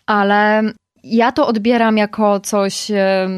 ale 0.06 0.62
ja 1.04 1.32
to 1.32 1.46
odbieram 1.46 1.96
jako 1.96 2.40
coś 2.40 2.90
e, 2.90 3.28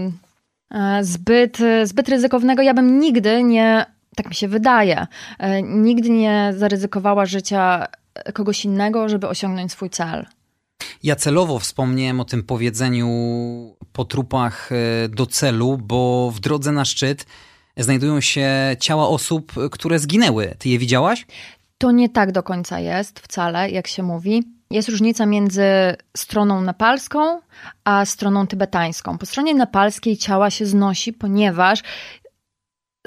zbyt, 1.00 1.58
zbyt 1.84 2.08
ryzykownego. 2.08 2.62
Ja 2.62 2.74
bym 2.74 3.00
nigdy 3.00 3.42
nie 3.42 3.93
tak 4.16 4.28
mi 4.28 4.34
się 4.34 4.48
wydaje. 4.48 5.06
E, 5.38 5.62
nigdy 5.62 6.10
nie 6.10 6.52
zaryzykowała 6.56 7.26
życia 7.26 7.86
kogoś 8.34 8.64
innego, 8.64 9.08
żeby 9.08 9.28
osiągnąć 9.28 9.72
swój 9.72 9.90
cel. 9.90 10.26
Ja 11.02 11.16
celowo 11.16 11.58
wspomniałem 11.58 12.20
o 12.20 12.24
tym 12.24 12.42
powiedzeniu 12.42 13.08
po 13.92 14.04
trupach 14.04 14.70
e, 14.72 15.08
do 15.08 15.26
celu, 15.26 15.78
bo 15.78 16.30
w 16.30 16.40
drodze 16.40 16.72
na 16.72 16.84
szczyt 16.84 17.26
znajdują 17.76 18.20
się 18.20 18.76
ciała 18.80 19.08
osób, 19.08 19.52
które 19.70 19.98
zginęły. 19.98 20.54
Ty 20.58 20.68
je 20.68 20.78
widziałaś? 20.78 21.26
To 21.78 21.90
nie 21.90 22.08
tak 22.08 22.32
do 22.32 22.42
końca 22.42 22.80
jest 22.80 23.20
wcale, 23.20 23.70
jak 23.70 23.86
się 23.86 24.02
mówi. 24.02 24.42
Jest 24.70 24.88
różnica 24.88 25.26
między 25.26 25.62
stroną 26.16 26.60
nepalską 26.60 27.40
a 27.84 28.04
stroną 28.04 28.46
tybetańską. 28.46 29.18
Po 29.18 29.26
stronie 29.26 29.54
nepalskiej 29.54 30.16
ciała 30.16 30.50
się 30.50 30.66
znosi, 30.66 31.12
ponieważ 31.12 31.82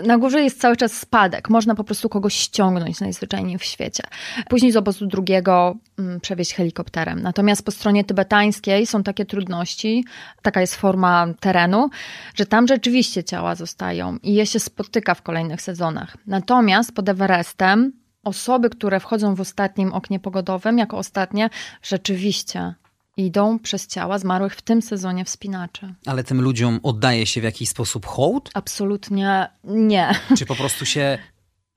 na 0.04 0.18
górze 0.18 0.42
jest 0.42 0.62
cały 0.62 0.78
czas 0.78 0.94
spadek. 0.94 1.50
Można 1.50 1.76
po 1.76 1.84
prostu 1.84 2.10
kogoś 2.10 2.34
ściągnąć 2.36 3.00
najzwyczajniej 3.00 3.58
w 3.58 3.64
świecie. 3.64 4.04
Później 4.50 4.72
z 4.72 4.76
obozu 4.76 5.08
drugiego 5.08 5.76
mm, 6.00 6.20
przewieźć 6.20 6.54
helikopterem. 6.54 7.22
Natomiast 7.22 7.66
po 7.66 7.72
stronie 7.72 8.04
tybetańskiej 8.04 8.88
są 8.88 9.04
takie 9.04 9.26
trudności, 9.26 10.06
taka 10.42 10.62
jest 10.62 10.76
forma 10.76 11.28
terenu, 11.40 11.90
że 12.36 12.46
tam 12.46 12.68
rzeczywiście 12.68 13.24
ciała 13.24 13.56
zostają 13.56 14.18
i 14.24 14.34
je 14.34 14.46
się 14.46 14.60
spotyka 14.60 15.14
w 15.14 15.22
kolejnych 15.22 15.62
sezonach. 15.62 16.18
Natomiast 16.28 16.92
pod 16.92 17.10
Everestem 17.10 17.92
osoby, 18.24 18.70
które 18.70 19.00
wchodzą 19.00 19.36
w 19.36 19.42
ostatnim 19.42 19.94
oknie 19.94 20.20
pogodowym, 20.20 20.78
jako 20.78 20.98
ostatnie, 20.98 21.50
rzeczywiście 21.82 22.74
idą 23.18 23.60
przez 23.60 23.88
ciała 23.88 24.20
zmarłych 24.20 24.56
w 24.56 24.62
tym 24.62 24.82
sezonie 24.82 25.26
wspinaczy. 25.26 25.94
Ale 26.06 26.24
tym 26.24 26.42
ludziom 26.42 26.80
oddaje 26.84 27.26
się 27.26 27.42
w 27.42 27.44
jakiś 27.44 27.70
sposób 27.70 28.06
hołd? 28.06 28.50
Absolutnie 28.54 29.48
nie. 29.64 30.16
Czy 30.38 30.46
po 30.46 30.56
prostu 30.56 30.86
się, 30.86 31.18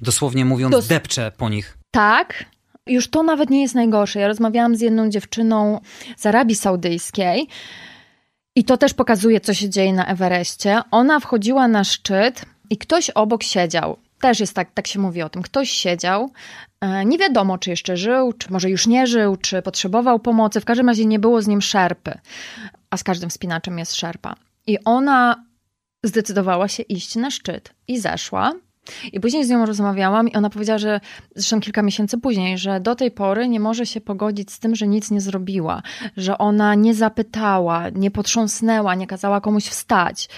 dosłownie 0.00 0.44
mówiąc, 0.44 0.72
Dos 0.72 0.87
depcze 0.88 1.33
po 1.37 1.48
nich? 1.48 1.79
Tak, 1.90 2.44
już 2.87 3.11
to 3.11 3.22
nawet 3.22 3.50
nie 3.50 3.62
jest 3.62 3.74
najgorsze. 3.74 4.20
Ja 4.20 4.29
rozmawiałam 4.29 4.76
z 4.76 4.81
jedną 4.81 5.09
dziewczyną 5.09 5.81
z 6.16 6.26
Arabii 6.26 6.57
Saudyjskiej 6.57 7.48
i 8.57 8.64
to 8.64 8.76
też 8.76 8.94
pokazuje, 8.94 9.40
co 9.40 9.55
się 9.55 9.70
dzieje 9.70 9.92
na 9.92 10.07
Everestie. 10.07 10.81
Ona 10.90 11.20
wchodziła 11.20 11.68
na 11.68 11.85
szczyt 11.85 12.44
i 12.70 12.76
ktoś 12.79 13.11
obok 13.11 13.42
siedział. 13.42 13.96
Też 14.20 14.40
jest 14.40 14.54
tak, 14.54 14.70
tak 14.74 14.87
się 14.87 14.98
mówi 14.98 15.22
o 15.22 15.28
tym. 15.28 15.42
Ktoś 15.42 15.70
siedział, 15.70 16.30
e, 16.80 17.04
nie 17.04 17.18
wiadomo, 17.18 17.59
czy 17.59 17.70
jeszcze 17.70 17.96
żył, 17.96 18.33
czy 18.33 18.52
może 18.52 18.70
już 18.70 18.87
nie 18.87 19.06
żył, 19.06 19.37
czy 19.37 19.62
potrzebował 19.62 20.18
pomocy. 20.18 20.61
W 20.61 20.64
każdym 20.64 20.88
razie 20.88 21.06
nie 21.06 21.18
było 21.18 21.42
z 21.42 21.46
nim 21.46 21.62
szerpy, 21.62 22.18
a 22.90 22.96
z 22.96 23.04
każdym 23.04 23.30
wspinaczem 23.30 23.78
jest 23.78 23.94
szerpa. 23.94 24.35
I 24.66 24.78
ona 24.85 25.44
zdecydowała 26.04 26.68
się 26.68 26.83
iść 26.83 27.16
na 27.16 27.30
szczyt 27.30 27.74
i 27.88 28.00
zeszła. 28.00 28.52
I 29.12 29.20
później 29.20 29.44
z 29.44 29.48
nią 29.48 29.66
rozmawiałam 29.66 30.29
i 30.29 30.35
ona 30.35 30.50
powiedziała, 30.50 30.79
że 30.79 31.00
zresztą 31.35 31.61
kilka 31.61 31.83
miesięcy 31.83 32.18
później, 32.18 32.59
że 32.59 32.81
do 32.81 32.94
tej 32.94 33.11
pory 33.11 33.48
nie 33.48 33.61
może 33.61 33.87
się 33.87 34.00
pogodzić 34.00 34.53
z 34.53 34.59
tym, 34.59 34.74
że 34.74 34.87
nic 34.87 35.11
nie 35.11 35.20
zrobiła, 35.20 35.83
że 36.16 36.38
ona 36.38 36.74
nie 36.74 36.94
zapytała, 36.94 37.88
nie 37.88 38.11
potrząsnęła, 38.11 38.94
nie 38.94 39.07
kazała 39.07 39.40
komuś 39.40 39.64
wstać. 39.64 40.29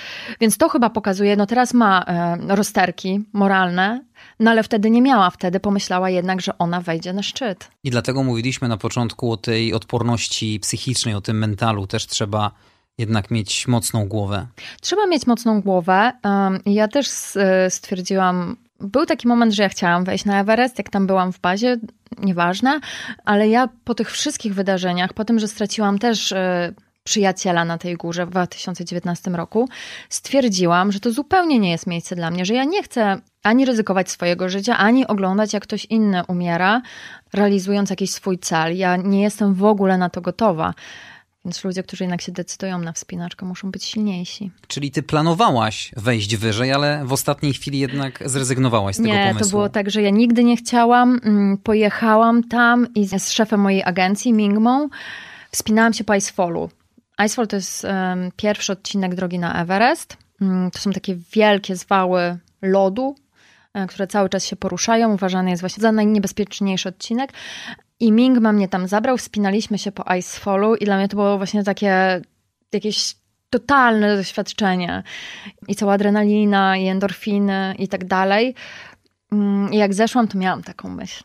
Więc 0.40 0.56
to 0.56 0.68
chyba 0.68 0.90
pokazuje, 0.90 1.36
no 1.36 1.46
teraz 1.46 1.74
ma 1.74 2.04
e, 2.04 2.56
rozterki 2.56 3.24
moralne, 3.32 4.04
no 4.40 4.50
ale 4.50 4.62
wtedy 4.62 4.90
nie 4.90 5.02
miała, 5.02 5.30
wtedy 5.30 5.60
pomyślała 5.60 6.10
jednak, 6.10 6.40
że 6.40 6.58
ona 6.58 6.80
wejdzie 6.80 7.12
na 7.12 7.22
szczyt. 7.22 7.68
I 7.84 7.90
dlatego 7.90 8.22
mówiliśmy 8.22 8.68
na 8.68 8.76
początku 8.76 9.32
o 9.32 9.36
tej 9.36 9.74
odporności 9.74 10.60
psychicznej, 10.60 11.14
o 11.14 11.20
tym 11.20 11.38
mentalu. 11.38 11.86
Też 11.86 12.06
trzeba 12.06 12.50
jednak 12.98 13.30
mieć 13.30 13.68
mocną 13.68 14.08
głowę. 14.08 14.46
Trzeba 14.80 15.06
mieć 15.06 15.26
mocną 15.26 15.62
głowę. 15.62 16.12
Ja 16.66 16.88
też 16.88 17.08
stwierdziłam, 17.68 18.56
był 18.80 19.06
taki 19.06 19.28
moment, 19.28 19.52
że 19.52 19.62
ja 19.62 19.68
chciałam 19.68 20.04
wejść 20.04 20.24
na 20.24 20.40
Everest, 20.40 20.78
jak 20.78 20.90
tam 20.90 21.06
byłam 21.06 21.32
w 21.32 21.40
bazie, 21.40 21.76
nieważne, 22.18 22.80
ale 23.24 23.48
ja 23.48 23.68
po 23.84 23.94
tych 23.94 24.10
wszystkich 24.10 24.54
wydarzeniach, 24.54 25.12
po 25.12 25.24
tym, 25.24 25.38
że 25.38 25.48
straciłam 25.48 25.98
też 25.98 26.32
e, 26.32 26.72
przyjaciela 27.04 27.64
na 27.64 27.78
tej 27.78 27.96
górze 27.96 28.26
w 28.26 28.30
2019 28.30 29.30
roku, 29.30 29.68
stwierdziłam, 30.08 30.92
że 30.92 31.00
to 31.00 31.12
zupełnie 31.12 31.58
nie 31.58 31.70
jest 31.70 31.86
miejsce 31.86 32.16
dla 32.16 32.30
mnie, 32.30 32.44
że 32.44 32.54
ja 32.54 32.64
nie 32.64 32.82
chcę 32.82 33.16
ani 33.42 33.64
ryzykować 33.64 34.10
swojego 34.10 34.48
życia, 34.48 34.76
ani 34.78 35.06
oglądać, 35.06 35.52
jak 35.52 35.62
ktoś 35.62 35.84
inny 35.84 36.22
umiera, 36.28 36.82
realizując 37.32 37.90
jakiś 37.90 38.10
swój 38.10 38.38
cel. 38.38 38.76
Ja 38.76 38.96
nie 38.96 39.22
jestem 39.22 39.54
w 39.54 39.64
ogóle 39.64 39.98
na 39.98 40.10
to 40.10 40.20
gotowa. 40.20 40.74
Więc 41.44 41.64
ludzie, 41.64 41.82
którzy 41.82 42.04
jednak 42.04 42.20
się 42.20 42.32
decydują 42.32 42.78
na 42.78 42.92
wspinaczkę, 42.92 43.46
muszą 43.46 43.70
być 43.70 43.84
silniejsi. 43.84 44.50
Czyli 44.66 44.90
ty 44.90 45.02
planowałaś 45.02 45.92
wejść 45.96 46.36
wyżej, 46.36 46.72
ale 46.72 47.04
w 47.04 47.12
ostatniej 47.12 47.54
chwili 47.54 47.78
jednak 47.78 48.22
zrezygnowałaś 48.26 48.96
z 48.96 48.98
nie, 48.98 49.12
tego 49.12 49.18
pomysłu. 49.18 49.38
Nie, 49.38 49.44
to 49.44 49.50
było 49.50 49.68
tak, 49.68 49.90
że 49.90 50.02
ja 50.02 50.10
nigdy 50.10 50.44
nie 50.44 50.56
chciałam. 50.56 51.20
Mm, 51.24 51.58
pojechałam 51.58 52.44
tam 52.44 52.94
i 52.94 53.06
z 53.06 53.30
szefem 53.30 53.60
mojej 53.60 53.82
agencji, 53.84 54.32
Mingmą, 54.32 54.88
wspinałam 55.50 55.92
się 55.92 56.04
po 56.04 56.14
Icefallu. 56.14 56.70
Icefall 57.24 57.48
to 57.48 57.56
jest 57.56 57.84
um, 57.84 58.30
pierwszy 58.36 58.72
odcinek 58.72 59.14
drogi 59.14 59.38
na 59.38 59.62
Everest. 59.62 60.16
Um, 60.40 60.70
to 60.70 60.78
są 60.78 60.92
takie 60.92 61.16
wielkie 61.32 61.76
zwały 61.76 62.38
lodu, 62.62 63.14
e, 63.74 63.86
które 63.86 64.06
cały 64.06 64.28
czas 64.28 64.44
się 64.44 64.56
poruszają. 64.56 65.14
Uważany 65.14 65.50
jest 65.50 65.62
właśnie 65.62 65.80
za 65.80 65.92
najniebezpieczniejszy 65.92 66.88
odcinek. 66.88 67.32
I 68.02 68.12
Ming 68.12 68.38
ma 68.38 68.52
mnie 68.52 68.68
tam 68.68 68.88
zabrał, 68.88 69.16
wspinaliśmy 69.16 69.78
się 69.78 69.92
po 69.92 70.14
Icefallu 70.14 70.74
i 70.74 70.84
dla 70.84 70.96
mnie 70.96 71.08
to 71.08 71.16
było 71.16 71.36
właśnie 71.36 71.64
takie 71.64 72.20
jakieś 72.72 73.14
totalne 73.50 74.16
doświadczenie. 74.16 75.02
I 75.68 75.74
cała 75.74 75.92
adrenalina, 75.92 76.76
i 76.76 76.86
endorfiny 76.86 77.74
i 77.78 77.88
tak 77.88 78.04
dalej. 78.04 78.54
Mm, 79.32 79.72
I 79.72 79.76
jak 79.76 79.94
zeszłam, 79.94 80.28
to 80.28 80.38
miałam 80.38 80.62
taką 80.62 80.88
myśl. 80.88 81.24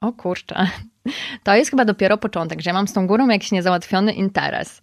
O 0.00 0.12
kurczę, 0.12 0.66
to 1.44 1.54
jest 1.54 1.70
chyba 1.70 1.84
dopiero 1.84 2.18
początek, 2.18 2.60
że 2.60 2.70
ja 2.70 2.74
mam 2.74 2.88
z 2.88 2.92
tą 2.92 3.06
górą 3.06 3.28
jakiś 3.28 3.52
niezałatwiony 3.52 4.12
interes. 4.12 4.80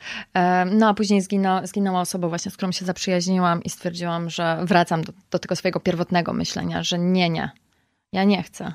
No 0.71 0.89
a 0.89 0.93
później 0.93 1.21
zginęła, 1.21 1.67
zginęła 1.67 2.01
osoba 2.01 2.27
właśnie, 2.27 2.51
z 2.51 2.57
którą 2.57 2.71
się 2.71 2.85
zaprzyjaźniłam 2.85 3.63
i 3.63 3.69
stwierdziłam, 3.69 4.29
że 4.29 4.57
wracam 4.61 5.03
do, 5.03 5.13
do 5.31 5.39
tego 5.39 5.55
swojego 5.55 5.79
pierwotnego 5.79 6.33
myślenia, 6.33 6.83
że 6.83 6.99
nie, 6.99 7.29
nie, 7.29 7.51
ja 8.11 8.23
nie 8.23 8.43
chcę. 8.43 8.73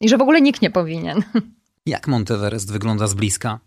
I 0.00 0.08
że 0.08 0.18
w 0.18 0.22
ogóle 0.22 0.40
nikt 0.40 0.62
nie 0.62 0.70
powinien. 0.70 1.22
Jak 1.86 2.08
Mount 2.08 2.30
Everest 2.30 2.72
wygląda 2.72 3.06
z 3.06 3.14
bliska? 3.14 3.60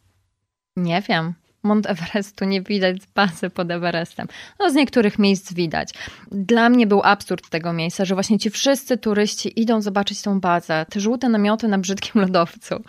Nie 0.75 1.01
wiem. 1.01 1.34
Mount 1.63 1.86
Everestu 1.86 2.45
nie 2.45 2.62
widać 2.62 3.04
z 3.04 3.06
bazy 3.06 3.49
pod 3.49 3.71
Everestem. 3.71 4.28
No 4.60 4.69
z 4.69 4.73
niektórych 4.73 5.19
miejsc 5.19 5.54
widać. 5.54 5.89
Dla 6.32 6.69
mnie 6.69 6.88
był 6.88 7.01
absurd 7.04 7.49
tego 7.49 7.73
miejsca, 7.73 8.06
że 8.06 8.15
właśnie 8.15 8.39
ci 8.39 8.49
wszyscy 8.49 8.97
turyści 8.97 9.62
idą 9.62 9.82
zobaczyć 9.82 10.21
tą 10.21 10.39
bazę. 10.39 10.86
Te 10.89 10.99
żółte 10.99 11.30
namioty 11.30 11.67
na 11.67 11.78
brzydkim 11.78 12.21
lodowcu, 12.21 12.84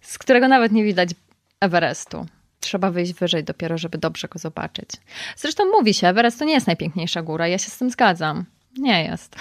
z 0.00 0.18
którego 0.18 0.48
nawet 0.48 0.72
nie 0.72 0.84
widać 0.84 1.10
Everestu. 1.60 2.26
Trzeba 2.60 2.90
wyjść 2.90 3.12
wyżej 3.12 3.44
dopiero, 3.44 3.78
żeby 3.78 3.98
dobrze 3.98 4.28
go 4.28 4.38
zobaczyć. 4.38 4.90
Zresztą 5.36 5.64
mówi 5.78 5.94
się, 5.94 6.08
Everest 6.08 6.38
to 6.38 6.44
nie 6.44 6.54
jest 6.54 6.66
najpiękniejsza 6.66 7.22
góra. 7.22 7.48
Ja 7.48 7.58
się 7.58 7.70
z 7.70 7.78
tym 7.78 7.90
zgadzam. 7.90 8.44
Nie 8.78 9.04
jest. 9.04 9.36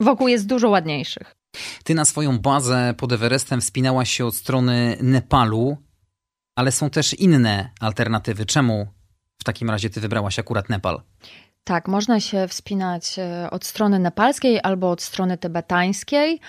Wokół 0.00 0.28
jest 0.28 0.46
dużo 0.46 0.68
ładniejszych. 0.68 1.35
Ty 1.84 1.94
na 1.94 2.04
swoją 2.04 2.38
bazę 2.38 2.94
pod 2.96 3.12
Everestem 3.12 3.60
wspinałaś 3.60 4.10
się 4.10 4.26
od 4.26 4.36
strony 4.36 4.96
Nepalu, 5.00 5.76
ale 6.56 6.72
są 6.72 6.90
też 6.90 7.14
inne 7.14 7.70
alternatywy. 7.80 8.46
Czemu 8.46 8.86
w 9.38 9.44
takim 9.44 9.70
razie 9.70 9.90
ty 9.90 10.00
wybrałaś 10.00 10.38
akurat 10.38 10.68
Nepal? 10.68 11.02
Tak, 11.64 11.88
można 11.88 12.20
się 12.20 12.48
wspinać 12.48 13.18
e, 13.18 13.48
od 13.50 13.64
strony 13.64 13.98
nepalskiej 13.98 14.60
albo 14.62 14.90
od 14.90 15.02
strony 15.02 15.38
tybetańskiej, 15.38 16.40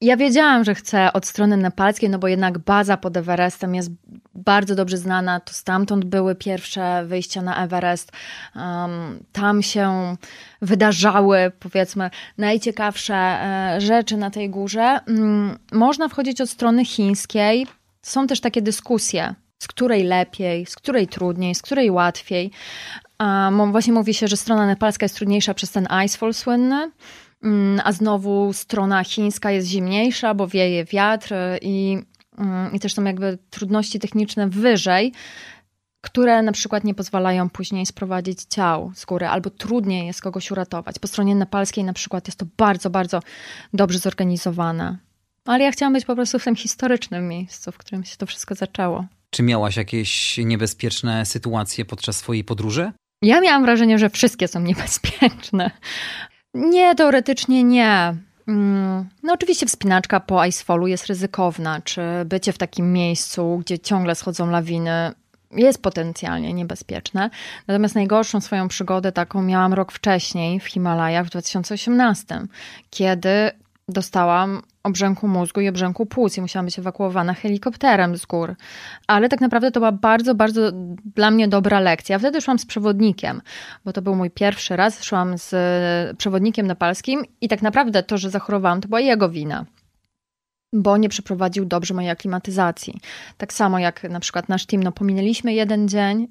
ja 0.00 0.16
wiedziałam, 0.16 0.64
że 0.64 0.74
chcę 0.74 1.12
od 1.12 1.26
strony 1.26 1.56
nepalskiej, 1.56 2.10
no 2.10 2.18
bo 2.18 2.28
jednak 2.28 2.58
baza 2.58 2.96
pod 2.96 3.16
Everestem 3.16 3.74
jest 3.74 3.90
bardzo 4.34 4.74
dobrze 4.74 4.96
znana. 4.96 5.40
To 5.40 5.52
stamtąd 5.52 6.04
były 6.04 6.34
pierwsze 6.34 7.04
wyjścia 7.06 7.42
na 7.42 7.64
Everest. 7.64 8.12
Um, 8.56 9.24
tam 9.32 9.62
się 9.62 10.16
wydarzały, 10.62 11.52
powiedzmy, 11.58 12.10
najciekawsze 12.38 13.14
e, 13.14 13.80
rzeczy 13.80 14.16
na 14.16 14.30
tej 14.30 14.50
górze. 14.50 15.00
Um, 15.08 15.58
można 15.72 16.08
wchodzić 16.08 16.40
od 16.40 16.50
strony 16.50 16.84
chińskiej. 16.84 17.66
Są 18.02 18.26
też 18.26 18.40
takie 18.40 18.62
dyskusje, 18.62 19.34
z 19.58 19.68
której 19.68 20.04
lepiej, 20.04 20.66
z 20.66 20.76
której 20.76 21.08
trudniej, 21.08 21.54
z 21.54 21.62
której 21.62 21.90
łatwiej. 21.90 22.50
Um, 23.20 23.72
właśnie 23.72 23.92
mówi 23.92 24.14
się, 24.14 24.28
że 24.28 24.36
strona 24.36 24.66
nepalska 24.66 25.04
jest 25.04 25.16
trudniejsza 25.16 25.54
przez 25.54 25.70
ten 25.70 25.88
icefall 26.04 26.34
słynny. 26.34 26.90
Mm, 27.46 27.80
a 27.84 27.92
znowu 27.92 28.52
strona 28.52 29.04
chińska 29.04 29.50
jest 29.50 29.68
zimniejsza, 29.68 30.34
bo 30.34 30.48
wieje 30.48 30.84
wiatr 30.84 31.34
i, 31.62 31.98
mm, 32.38 32.72
i 32.72 32.80
też 32.80 32.94
są 32.94 33.04
jakby 33.04 33.38
trudności 33.50 33.98
techniczne 33.98 34.48
wyżej, 34.48 35.12
które 36.00 36.42
na 36.42 36.52
przykład 36.52 36.84
nie 36.84 36.94
pozwalają 36.94 37.50
później 37.50 37.86
sprowadzić 37.86 38.42
ciał 38.42 38.92
z 38.94 39.04
góry, 39.04 39.26
albo 39.26 39.50
trudniej 39.50 40.06
jest 40.06 40.22
kogoś 40.22 40.50
uratować. 40.50 40.98
Po 40.98 41.08
stronie 41.08 41.34
nepalskiej 41.34 41.84
na 41.84 41.92
przykład 41.92 42.28
jest 42.28 42.38
to 42.38 42.46
bardzo, 42.56 42.90
bardzo 42.90 43.20
dobrze 43.72 43.98
zorganizowane. 43.98 44.98
Ale 45.44 45.64
ja 45.64 45.70
chciałam 45.70 45.92
być 45.92 46.04
po 46.04 46.14
prostu 46.14 46.38
w 46.38 46.44
tym 46.44 46.56
historycznym 46.56 47.28
miejscu, 47.28 47.72
w 47.72 47.78
którym 47.78 48.04
się 48.04 48.16
to 48.16 48.26
wszystko 48.26 48.54
zaczęło. 48.54 49.04
Czy 49.30 49.42
miałaś 49.42 49.76
jakieś 49.76 50.38
niebezpieczne 50.38 51.26
sytuacje 51.26 51.84
podczas 51.84 52.16
swojej 52.16 52.44
podróży? 52.44 52.92
Ja 53.22 53.40
miałam 53.40 53.62
wrażenie, 53.62 53.98
że 53.98 54.10
wszystkie 54.10 54.48
są 54.48 54.60
niebezpieczne. 54.60 55.70
Nie, 56.56 56.94
teoretycznie 56.94 57.64
nie. 57.64 58.16
Mm, 58.48 59.08
no 59.22 59.32
oczywiście 59.32 59.66
wspinaczka 59.66 60.20
po 60.20 60.44
Icefallu 60.44 60.86
jest 60.86 61.06
ryzykowna, 61.06 61.80
czy 61.80 62.02
bycie 62.24 62.52
w 62.52 62.58
takim 62.58 62.92
miejscu, 62.92 63.58
gdzie 63.64 63.78
ciągle 63.78 64.14
schodzą 64.14 64.50
lawiny 64.50 65.12
jest 65.50 65.82
potencjalnie 65.82 66.52
niebezpieczne. 66.52 67.30
Natomiast 67.66 67.94
najgorszą 67.94 68.40
swoją 68.40 68.68
przygodę 68.68 69.12
taką 69.12 69.42
miałam 69.42 69.74
rok 69.74 69.92
wcześniej 69.92 70.60
w 70.60 70.66
Himalajach 70.66 71.26
w 71.26 71.30
2018, 71.30 72.40
kiedy 72.90 73.50
dostałam 73.88 74.62
obrzęku 74.86 75.28
mózgu 75.28 75.60
i 75.60 75.68
obrzęku 75.68 76.06
płuc 76.06 76.36
i 76.36 76.40
musiałam 76.40 76.66
być 76.66 76.78
ewakuowana 76.78 77.34
helikopterem 77.34 78.16
z 78.16 78.26
gór. 78.26 78.54
Ale 79.06 79.28
tak 79.28 79.40
naprawdę 79.40 79.70
to 79.70 79.80
była 79.80 79.92
bardzo, 79.92 80.34
bardzo 80.34 80.72
dla 81.14 81.30
mnie 81.30 81.48
dobra 81.48 81.80
lekcja. 81.80 82.18
Wtedy 82.18 82.40
szłam 82.40 82.58
z 82.58 82.66
przewodnikiem, 82.66 83.42
bo 83.84 83.92
to 83.92 84.02
był 84.02 84.14
mój 84.14 84.30
pierwszy 84.30 84.76
raz. 84.76 85.02
Szłam 85.04 85.38
z 85.38 85.54
przewodnikiem 86.16 86.66
nepalskim 86.66 87.22
i 87.40 87.48
tak 87.48 87.62
naprawdę 87.62 88.02
to, 88.02 88.18
że 88.18 88.30
zachorowałam, 88.30 88.80
to 88.80 88.88
była 88.88 89.00
jego 89.00 89.28
wina 89.28 89.64
bo 90.72 90.96
nie 90.96 91.08
przeprowadził 91.08 91.64
dobrze 91.64 91.94
mojej 91.94 92.10
aklimatyzacji. 92.10 93.00
Tak 93.36 93.52
samo 93.52 93.78
jak 93.78 94.02
na 94.02 94.20
przykład 94.20 94.48
nasz 94.48 94.66
team, 94.66 94.82
no 94.82 94.92
pominęliśmy 94.92 95.54
jeden 95.54 95.88
dzień, 95.88 96.28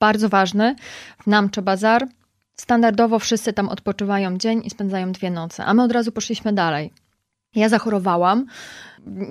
bardzo 0.00 0.28
ważny, 0.28 0.76
w 1.22 1.26
Namche 1.26 1.62
Bazar. 1.62 2.08
Standardowo 2.56 3.18
wszyscy 3.18 3.52
tam 3.52 3.68
odpoczywają 3.68 4.38
dzień 4.38 4.62
i 4.64 4.70
spędzają 4.70 5.12
dwie 5.12 5.30
noce, 5.30 5.64
a 5.64 5.74
my 5.74 5.82
od 5.82 5.92
razu 5.92 6.12
poszliśmy 6.12 6.52
dalej. 6.52 6.92
Ja 7.56 7.68
zachorowałam, 7.68 8.46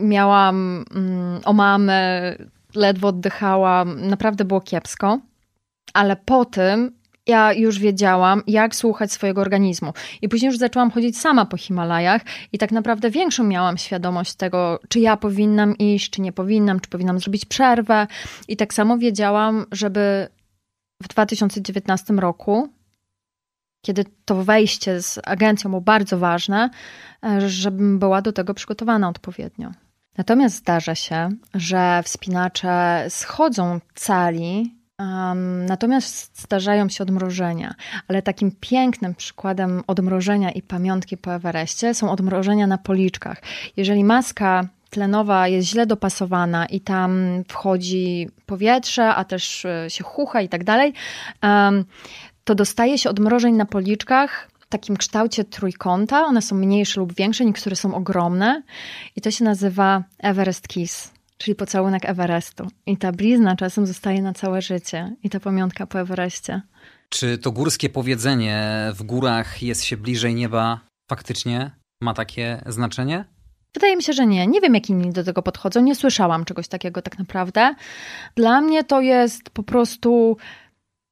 miałam 0.02 0.86
mm, 0.96 1.42
omamę, 1.46 2.36
ledwo 2.76 3.08
oddychałam, 3.08 4.08
naprawdę 4.08 4.46
było 4.46 4.62
kiepsko, 4.62 5.20
ale 5.94 6.16
po 6.16 6.46
tym 6.46 6.92
ja 7.28 7.54
już 7.54 7.80
wiedziałam, 7.80 8.44
jak 8.48 8.76
słuchać 8.76 9.12
swojego 9.12 9.42
organizmu. 9.42 9.94
I 10.22 10.30
później 10.30 10.48
już 10.48 10.58
zaczęłam 10.58 10.92
chodzić 10.92 11.18
sama 11.18 11.46
po 11.46 11.58
Himalajach 11.58 12.22
i 12.54 12.58
tak 12.58 12.72
naprawdę 12.72 13.10
większą 13.10 13.44
miałam 13.44 13.78
świadomość 13.78 14.34
tego, 14.34 14.80
czy 14.90 15.00
ja 15.00 15.18
powinnam 15.18 15.78
iść, 15.78 16.10
czy 16.10 16.22
nie 16.22 16.32
powinnam, 16.32 16.80
czy 16.80 16.90
powinnam 16.90 17.20
zrobić 17.20 17.46
przerwę. 17.46 18.08
I 18.48 18.58
tak 18.58 18.74
samo 18.74 18.98
wiedziałam, 18.98 19.66
żeby 19.72 20.28
w 21.04 21.08
2019 21.08 22.14
roku, 22.14 22.70
kiedy 23.86 24.06
to 24.26 24.44
wejście 24.44 25.02
z 25.02 25.20
agencją 25.24 25.70
było 25.70 25.82
bardzo 25.82 26.18
ważne, 26.18 26.70
e, 27.24 27.50
żebym 27.50 28.00
była 28.00 28.22
do 28.22 28.34
tego 28.34 28.54
przygotowana 28.54 29.10
odpowiednio. 29.10 29.72
Natomiast 30.18 30.56
zdarza 30.56 30.96
się, 30.96 31.30
że 31.54 32.02
wspinacze 32.04 33.06
schodzą 33.10 33.80
cali 33.94 34.76
Um, 35.00 35.66
natomiast 35.66 36.42
zdarzają 36.42 36.90
się 36.90 37.04
odmrożenia, 37.04 37.76
ale 38.08 38.22
takim 38.22 38.52
pięknym 38.60 39.16
przykładem 39.16 39.84
odmrożenia 39.88 40.52
i 40.52 40.62
pamiątki 40.62 41.18
po 41.18 41.34
Everestie 41.34 41.94
są 41.94 42.12
odmrożenia 42.12 42.68
na 42.68 42.78
policzkach. 42.78 43.42
Jeżeli 43.78 44.04
maska 44.04 44.68
tlenowa 44.90 45.48
jest 45.48 45.68
źle 45.68 45.86
dopasowana 45.86 46.66
i 46.66 46.82
tam 46.82 47.44
wchodzi 47.48 48.30
powietrze, 48.46 49.16
a 49.16 49.24
też 49.24 49.66
e, 49.66 49.90
się 49.90 50.04
chucha 50.04 50.42
i 50.42 50.50
tak 50.50 50.64
dalej, 50.64 50.94
um, 51.44 51.86
to 52.46 52.56
dostaje 52.56 52.98
się 52.98 53.10
odmrożeń 53.10 53.56
na 53.56 53.66
policzkach 53.66 54.52
w 54.60 54.68
takim 54.68 54.98
kształcie 54.98 55.44
trójkąta. 55.44 56.26
One 56.26 56.42
są 56.42 56.56
mniejsze 56.56 57.00
lub 57.00 57.14
większe, 57.14 57.46
niektóre 57.46 57.76
są 57.76 57.96
ogromne 57.96 58.64
i 59.16 59.22
to 59.22 59.32
się 59.32 59.44
nazywa 59.44 60.04
Everest 60.20 60.68
Kiss 60.68 61.16
czyli 61.38 61.56
pocałunek 61.56 62.06
Everestu. 62.06 62.68
I 62.86 62.98
ta 62.98 63.12
blizna 63.12 63.56
czasem 63.56 63.86
zostaje 63.86 64.22
na 64.22 64.34
całe 64.34 64.62
życie. 64.62 65.16
I 65.24 65.30
ta 65.30 65.40
pamiątka 65.40 65.88
po 65.88 66.00
Everestie. 66.00 66.62
Czy 67.10 67.38
to 67.38 67.52
górskie 67.52 67.90
powiedzenie 67.90 68.90
w 68.94 69.04
górach 69.04 69.64
jest 69.64 69.84
się 69.84 69.98
bliżej 69.98 70.36
nieba 70.36 70.80
faktycznie 71.10 71.72
ma 72.02 72.14
takie 72.14 72.62
znaczenie? 72.66 73.26
Wydaje 73.74 73.96
mi 73.96 74.04
się, 74.04 74.14
że 74.14 74.26
nie. 74.26 74.48
Nie 74.48 74.62
wiem, 74.62 74.74
jak 74.74 74.90
inni 74.90 75.12
do 75.12 75.24
tego 75.24 75.42
podchodzą. 75.42 75.82
Nie 75.82 75.96
słyszałam 75.96 76.46
czegoś 76.46 76.68
takiego 76.68 77.02
tak 77.02 77.20
naprawdę. 77.20 77.76
Dla 78.36 78.62
mnie 78.62 78.84
to 78.84 79.02
jest 79.02 79.50
po 79.50 79.64
prostu 79.64 80.38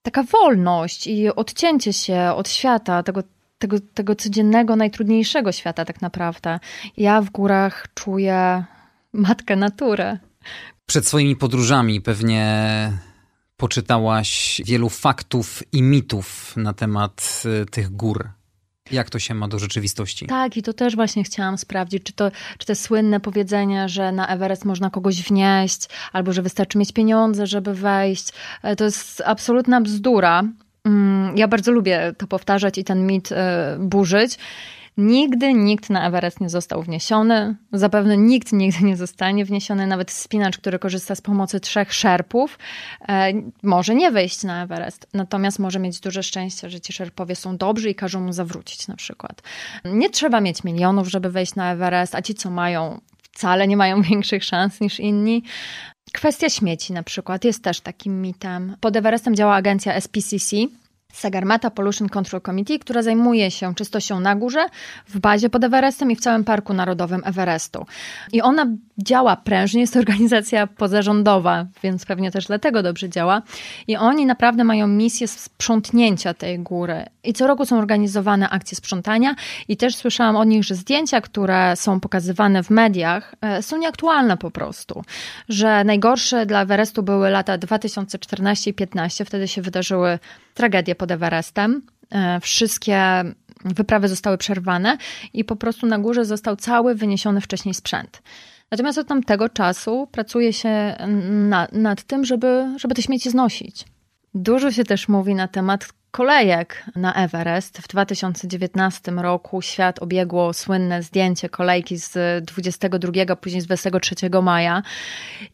taka 0.04 0.24
wolność 0.24 1.08
i 1.08 1.30
odcięcie 1.30 1.94
się 1.94 2.32
od 2.36 2.50
świata, 2.50 3.04
tego, 3.04 3.24
tego, 3.60 3.78
tego 3.94 4.16
codziennego, 4.16 4.76
najtrudniejszego 4.76 5.52
świata 5.52 5.86
tak 5.86 6.02
naprawdę. 6.02 6.60
Ja 6.98 7.22
w 7.22 7.30
górach 7.30 7.88
czuję 7.94 8.64
matkę 9.14 9.56
naturę. 9.56 10.18
Przed 10.86 11.08
swoimi 11.08 11.36
podróżami 11.36 12.02
pewnie 12.02 12.64
poczytałaś 13.58 14.62
wielu 14.66 14.90
faktów 14.90 15.64
i 15.72 15.82
mitów 15.82 16.58
na 16.58 16.74
temat 16.74 17.44
y, 17.62 17.66
tych 17.66 17.90
gór. 17.90 18.30
Jak 18.92 19.10
to 19.10 19.20
się 19.20 19.34
ma 19.34 19.48
do 19.48 19.60
rzeczywistości? 19.60 20.28
Tak, 20.28 20.58
i 20.58 20.64
to 20.64 20.74
też 20.74 20.96
właśnie 20.96 21.24
chciałam 21.24 21.58
sprawdzić, 21.58 22.04
czy 22.04 22.14
to, 22.14 22.32
czy 22.58 22.68
te 22.68 22.76
słynne 22.76 23.20
powiedzenie, 23.20 23.90
że 23.90 24.12
na 24.12 24.28
Everest 24.28 24.66
można 24.66 24.90
kogoś 24.90 25.24
wnieść, 25.24 25.90
albo 26.14 26.34
że 26.34 26.42
wystarczy 26.42 26.78
mieć 26.78 26.92
pieniądze, 26.92 27.48
żeby 27.48 27.74
wejść, 27.74 28.30
e, 28.64 28.76
to 28.76 28.84
jest 28.84 29.24
absolutna 29.26 29.82
bzdura. 29.82 30.44
Mm, 30.86 31.38
ja 31.38 31.48
bardzo 31.48 31.72
lubię 31.72 32.14
to 32.18 32.28
powtarzać 32.28 32.78
i 32.78 32.84
ten 32.84 33.08
mit 33.08 33.32
e, 33.32 33.78
burzyć. 33.80 34.38
Nigdy 34.98 35.54
nikt 35.54 35.90
na 35.90 36.08
Everest 36.08 36.42
nie 36.42 36.50
został 36.50 36.84
wniesiony. 36.84 37.56
Zapewne 37.72 38.18
nikt 38.18 38.52
nigdy 38.52 38.86
nie 38.86 38.98
zostanie 38.98 39.46
wniesiony. 39.46 39.88
Nawet 39.88 40.12
spinacz, 40.12 40.58
który 40.58 40.80
korzysta 40.80 41.16
z 41.16 41.22
pomocy 41.22 41.60
trzech 41.60 41.94
szerpów, 41.94 42.60
e, 43.08 43.34
może 43.64 43.96
nie 43.96 44.12
wejść 44.12 44.44
na 44.44 44.64
Everest. 44.64 45.08
Natomiast 45.14 45.60
może 45.60 45.80
mieć 45.80 46.00
duże 46.00 46.24
szczęście, 46.24 46.70
że 46.70 46.82
ci 46.82 46.94
szerpowie 46.94 47.36
są 47.36 47.58
dobrzy 47.58 47.90
i 47.90 47.96
każą 47.96 48.22
mu 48.22 48.34
zawrócić 48.34 48.88
na 48.88 48.96
przykład. 48.96 49.42
Nie 49.86 50.10
trzeba 50.10 50.42
mieć 50.42 50.64
milionów, 50.64 51.08
żeby 51.08 51.30
wejść 51.30 51.56
na 51.56 51.72
Everest, 51.72 52.16
a 52.16 52.22
ci, 52.22 52.34
co 52.36 52.50
mają, 52.50 53.02
wcale 53.22 53.68
nie 53.68 53.78
mają 53.78 54.02
większych 54.12 54.44
szans 54.44 54.82
niż 54.82 55.00
inni. 55.00 55.44
Kwestia 56.14 56.50
śmieci 56.50 56.94
na 56.94 57.04
przykład 57.04 57.46
jest 57.46 57.64
też 57.64 57.82
takim 57.82 58.22
mitem. 58.22 58.78
Pod 58.80 58.96
Everestem 58.96 59.36
działa 59.36 59.56
agencja 59.56 60.02
SPCC, 60.02 60.56
Sagarmata 61.14 61.70
Pollution 61.70 62.10
Control 62.10 62.42
Committee, 62.42 62.80
która 62.80 63.02
zajmuje 63.02 63.52
się 63.52 63.76
czystością 63.76 64.20
na 64.20 64.36
górze, 64.36 64.66
w 65.08 65.20
bazie 65.20 65.50
pod 65.50 65.64
Everestem 65.64 66.12
i 66.12 66.16
w 66.16 66.20
całym 66.20 66.44
Parku 66.44 66.74
Narodowym 66.74 67.22
Everestu. 67.26 67.86
I 68.32 68.42
ona 68.42 68.66
działa 68.98 69.36
prężnie, 69.36 69.82
jest 69.82 69.94
to 69.94 70.00
organizacja 70.00 70.68
pozarządowa, 70.68 71.66
więc 71.84 72.06
pewnie 72.06 72.32
też 72.32 72.46
dlatego 72.46 72.84
dobrze 72.84 73.10
działa. 73.10 73.42
I 73.88 73.98
oni 73.98 74.26
naprawdę 74.26 74.64
mają 74.64 74.88
misję 74.88 75.28
sprzątnięcia 75.28 76.34
tej 76.34 76.60
góry. 76.60 77.06
I 77.24 77.34
co 77.34 77.48
roku 77.48 77.66
są 77.66 77.78
organizowane 77.78 78.50
akcje 78.50 78.78
sprzątania 78.78 79.36
i 79.68 79.78
też 79.78 79.96
słyszałam 79.96 80.36
od 80.36 80.48
nich, 80.48 80.64
że 80.64 80.76
zdjęcia, 80.76 81.22
które 81.22 81.76
są 81.76 82.00
pokazywane 82.00 82.64
w 82.64 82.70
mediach, 82.70 83.36
e, 83.42 83.62
są 83.62 83.78
nieaktualne 83.78 84.38
po 84.38 84.52
prostu. 84.52 85.04
Że 85.50 85.84
najgorsze 85.84 86.46
dla 86.46 86.62
Everestu 86.62 87.04
były 87.04 87.30
lata 87.30 87.58
2014 87.58 88.70
i 88.70 88.74
2015, 88.74 89.26
wtedy 89.26 89.48
się 89.48 89.62
wydarzyły 89.62 90.20
tragedie 90.54 90.96
pod 90.96 91.12
Everestem. 91.12 91.82
E, 92.12 92.40
wszystkie 92.40 93.24
wyprawy 93.66 94.08
zostały 94.08 94.38
przerwane 94.38 94.98
i 95.34 95.44
po 95.44 95.56
prostu 95.56 95.88
na 95.88 96.00
górze 96.00 96.26
został 96.26 96.56
cały 96.56 96.96
wyniesiony 96.96 97.42
wcześniej 97.42 97.74
sprzęt. 97.74 98.22
Natomiast 98.74 98.98
od 98.98 99.08
tamtego 99.08 99.50
czasu 99.50 100.08
pracuje 100.12 100.54
się 100.54 100.96
na, 101.30 101.68
nad 101.72 102.04
tym, 102.04 102.26
żeby, 102.26 102.74
żeby 102.78 102.96
te 102.96 103.02
śmieci 103.02 103.30
znosić. 103.30 103.86
Dużo 104.34 104.72
się 104.72 104.84
też 104.84 105.08
mówi 105.08 105.36
na 105.36 105.48
temat 105.48 105.88
kolejek 106.14 106.84
na 106.96 107.14
Everest. 107.14 107.78
W 107.78 107.88
2019 107.88 109.12
roku 109.12 109.62
świat 109.62 110.02
obiegło 110.02 110.54
słynne 110.54 111.04
zdjęcie 111.04 111.50
kolejki 111.50 111.98
z 111.98 112.46
22, 112.46 113.36
później 113.36 113.62
z 113.62 113.66
23 113.66 114.16
maja. 114.44 114.82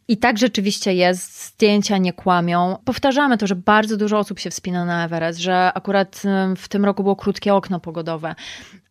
I 0.08 0.17
tak 0.17 0.38
rzeczywiście 0.38 0.93
jest, 0.93 1.45
zdjęcia 1.48 1.98
nie 1.98 2.13
kłamią. 2.13 2.78
Powtarzamy 2.86 3.38
to, 3.38 3.48
że 3.48 3.56
bardzo 3.56 3.98
dużo 3.98 4.19
osób 4.19 4.39
się 4.39 4.50
wspina 4.50 4.86
na 4.86 5.06
Everest, 5.06 5.39
że 5.39 5.72
akurat 5.74 6.22
w 6.58 6.67
tym 6.67 6.86
roku 6.86 7.04
było 7.04 7.15
krótkie 7.15 7.54
okno 7.54 7.80
pogodowe. 7.80 8.36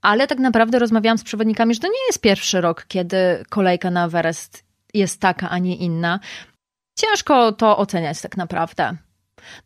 Ale 0.03 0.27
tak 0.27 0.39
naprawdę 0.39 0.79
rozmawiałam 0.79 1.19
z 1.19 1.25
przewodnikami, 1.25 1.75
że 1.75 1.81
to 1.81 1.87
nie 1.87 2.07
jest 2.07 2.21
pierwszy 2.21 2.61
rok, 2.61 2.85
kiedy 2.89 3.45
kolejka 3.49 3.91
na 3.91 4.05
Everest 4.05 4.65
jest 4.95 5.21
taka, 5.21 5.51
a 5.51 5.59
nie 5.59 5.77
inna. 5.77 6.21
Ciężko 6.99 7.53
to 7.53 7.79
oceniać 7.79 8.21
tak 8.21 8.37
naprawdę. 8.37 8.97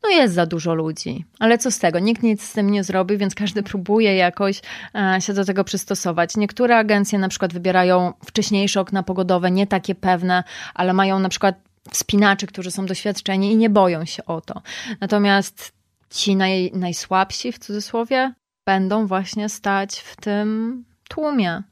No 0.03 0.11
jest 0.11 0.35
za 0.35 0.47
dużo 0.47 0.75
ludzi, 0.75 1.25
ale 1.39 1.59
co 1.59 1.71
z 1.71 1.79
tego? 1.79 1.99
Nikt 1.99 2.23
nic 2.23 2.43
z 2.43 2.53
tym 2.53 2.71
nie 2.71 2.85
zrobi, 2.85 3.19
więc 3.19 3.35
każdy 3.35 3.63
próbuje 3.63 4.17
jakoś 4.17 4.61
e, 4.95 5.21
się 5.21 5.33
do 5.35 5.45
tego 5.45 5.65
przystosować. 5.65 6.37
Niektóre 6.37 6.77
agencje 6.77 7.19
na 7.19 7.29
przykład 7.29 7.53
wybierają 7.53 8.13
wcześniejsze 8.25 8.81
okna 8.81 9.03
pogodowe, 9.03 9.51
nie 9.51 9.67
takie 9.67 9.95
pewne, 9.95 10.45
ale 10.75 10.93
mają 10.93 11.19
na 11.19 11.29
przykład 11.29 11.55
wspinaczy, 11.91 12.47
którzy 12.47 12.71
są 12.71 12.87
doświadczeni 12.87 13.53
i 13.53 13.57
nie 13.57 13.71
boją 13.71 14.05
się 14.05 14.25
o 14.25 14.41
to. 14.41 14.63
Natomiast 15.01 15.73
ci 16.11 16.37
naj, 16.37 16.71
najsłabsi 16.75 17.53
w 17.53 17.59
cudzysłowie 17.59 18.35
będą 18.67 19.07
właśnie 19.07 19.49
stać 19.49 19.99
w 19.99 20.17
tym 20.17 20.85
tłumie. 21.09 21.63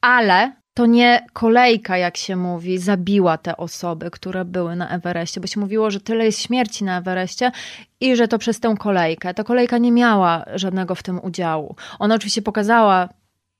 Ale 0.00 0.61
to 0.74 0.86
nie 0.86 1.26
kolejka, 1.32 1.96
jak 1.96 2.16
się 2.16 2.36
mówi, 2.36 2.78
zabiła 2.78 3.38
te 3.38 3.56
osoby, 3.56 4.10
które 4.10 4.44
były 4.44 4.76
na 4.76 4.88
Everestie, 4.88 5.40
bo 5.40 5.46
się 5.46 5.60
mówiło, 5.60 5.90
że 5.90 6.00
tyle 6.00 6.24
jest 6.24 6.40
śmierci 6.40 6.84
na 6.84 6.98
Everestie 6.98 7.50
i 8.00 8.16
że 8.16 8.28
to 8.28 8.38
przez 8.38 8.60
tę 8.60 8.74
kolejkę. 8.78 9.34
Ta 9.34 9.44
kolejka 9.44 9.78
nie 9.78 9.92
miała 9.92 10.44
żadnego 10.54 10.94
w 10.94 11.02
tym 11.02 11.20
udziału. 11.24 11.76
Ona 11.98 12.14
oczywiście 12.14 12.42
pokazała 12.42 13.08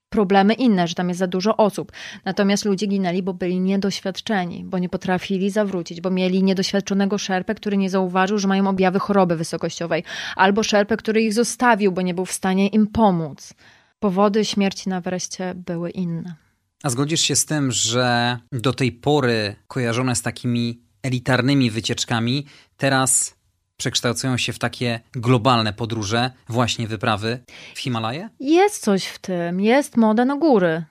problemy 0.09 0.55
inne, 0.55 0.89
że 0.89 0.95
tam 0.95 1.09
jest 1.09 1.19
za 1.19 1.27
dużo 1.27 1.57
osób. 1.57 1.93
Natomiast 2.25 2.65
ludzie 2.65 2.87
ginęli, 2.87 3.23
bo 3.23 3.35
byli 3.35 3.61
niedoświadczeni, 3.61 4.65
bo 4.65 4.79
nie 4.79 4.89
potrafili 4.89 5.51
zawrócić, 5.51 6.01
bo 6.01 6.11
mieli 6.11 6.43
niedoświadczonego 6.43 7.19
szerpę, 7.19 7.55
który 7.55 7.77
nie 7.77 7.91
zauważył, 7.91 8.39
że 8.39 8.49
mają 8.49 8.69
objawy 8.69 8.99
choroby 8.99 9.37
wysokościowej, 9.37 10.05
albo 10.37 10.63
szerpę, 10.63 10.97
który 10.97 11.23
ich 11.23 11.35
zostawił, 11.35 11.93
bo 11.93 12.03
nie 12.03 12.15
był 12.15 12.25
w 12.25 12.33
stanie 12.33 12.69
im 12.69 12.87
pomóc. 12.87 13.55
Powody 14.01 14.45
śmierci 14.45 14.89
na 14.89 14.97
Everestie 14.97 15.55
były 15.55 15.91
inne. 15.91 16.42
A 16.83 16.91
zgodzisz 16.91 17.21
się 17.21 17.37
z 17.37 17.47
tym, 17.47 17.73
że 17.73 18.39
do 18.53 18.73
tej 18.73 18.93
pory 18.93 19.57
kojarzone 19.69 20.17
z 20.17 20.23
takimi 20.23 20.83
elitarnymi 21.03 21.71
wycieczkami, 21.71 22.47
teraz 22.77 23.35
przekształcają 23.77 24.37
się 24.37 24.53
w 24.53 24.59
takie 24.59 25.01
globalne 25.13 25.73
podróże, 25.73 26.31
właśnie 26.49 26.89
wyprawy 26.89 27.45
w 27.75 27.79
Himalaje? 27.79 28.29
Jest 28.41 28.83
coś 28.85 29.05
w 29.05 29.19
tym, 29.19 29.61
jest 29.61 29.97
moda 29.97 30.25
na 30.25 30.37
góry. 30.37 30.85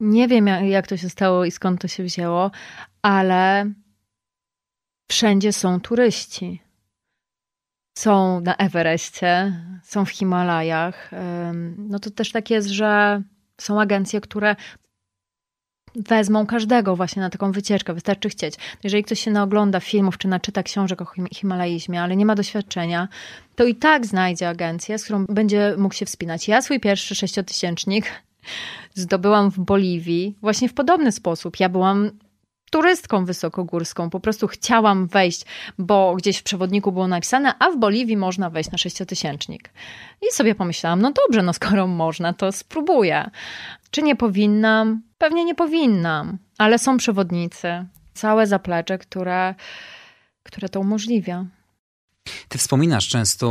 Nie 0.00 0.28
wiem, 0.28 0.46
jak 0.46 0.86
to 0.86 0.96
się 0.96 1.08
stało 1.08 1.44
i 1.44 1.50
skąd 1.50 1.80
to 1.80 1.88
się 1.88 2.02
wzięło, 2.04 2.50
ale 3.02 3.72
wszędzie 5.10 5.52
są 5.52 5.80
turyści. 5.80 6.62
Są 7.98 8.40
na 8.40 8.56
Everestie, 8.56 9.52
są 9.82 10.04
w 10.04 10.10
Himalajach. 10.10 11.10
No 11.76 11.98
to 11.98 12.10
też 12.10 12.32
tak 12.32 12.50
jest, 12.50 12.68
że 12.68 13.22
są 13.60 13.80
agencje, 13.80 14.20
które 14.20 14.56
wezmą 15.94 16.46
każdego 16.46 16.96
właśnie 16.96 17.22
na 17.22 17.30
taką 17.30 17.52
wycieczkę, 17.52 17.94
wystarczy 17.94 18.28
chcieć. 18.28 18.54
Jeżeli 18.84 19.04
ktoś 19.04 19.20
się 19.20 19.30
naogląda 19.30 19.80
filmów 19.80 20.18
czy 20.18 20.28
naczyta 20.28 20.62
książek 20.62 21.02
o 21.02 21.06
himalaizmie, 21.34 22.02
ale 22.02 22.16
nie 22.16 22.26
ma 22.26 22.34
doświadczenia, 22.34 23.08
to 23.56 23.64
i 23.64 23.74
tak 23.74 24.06
znajdzie 24.06 24.48
agencję, 24.48 24.98
z 24.98 25.04
którą 25.04 25.26
będzie 25.26 25.74
mógł 25.78 25.94
się 25.94 26.06
wspinać. 26.06 26.48
Ja 26.48 26.62
swój 26.62 26.80
pierwszy 26.80 27.14
sześciotysięcznik 27.14 28.06
zdobyłam 28.94 29.50
w 29.50 29.58
Boliwii 29.58 30.36
właśnie 30.42 30.68
w 30.68 30.74
podobny 30.74 31.12
sposób. 31.12 31.60
Ja 31.60 31.68
byłam 31.68 32.10
turystką 32.70 33.24
wysokogórską. 33.24 34.10
Po 34.10 34.20
prostu 34.20 34.46
chciałam 34.46 35.06
wejść, 35.06 35.44
bo 35.78 36.14
gdzieś 36.16 36.38
w 36.38 36.42
przewodniku 36.42 36.92
było 36.92 37.08
napisane, 37.08 37.54
a 37.58 37.70
w 37.70 37.78
Boliwii 37.78 38.16
można 38.16 38.50
wejść 38.50 38.70
na 38.70 38.78
sześciotysięcznik. 38.78 39.70
I 40.22 40.34
sobie 40.34 40.54
pomyślałam, 40.54 41.02
no 41.02 41.12
dobrze, 41.12 41.42
no 41.42 41.52
skoro 41.52 41.86
można, 41.86 42.32
to 42.32 42.52
spróbuję. 42.52 43.30
Czy 43.90 44.02
nie 44.02 44.16
powinnam? 44.16 45.02
Pewnie 45.20 45.44
nie 45.44 45.54
powinnam, 45.54 46.38
ale 46.58 46.78
są 46.78 46.96
przewodnicy, 46.96 47.86
całe 48.14 48.46
zaplecze, 48.46 48.98
które, 48.98 49.54
które 50.42 50.68
to 50.68 50.80
umożliwia. 50.80 51.46
Ty 52.48 52.58
wspominasz 52.58 53.08
często 53.08 53.46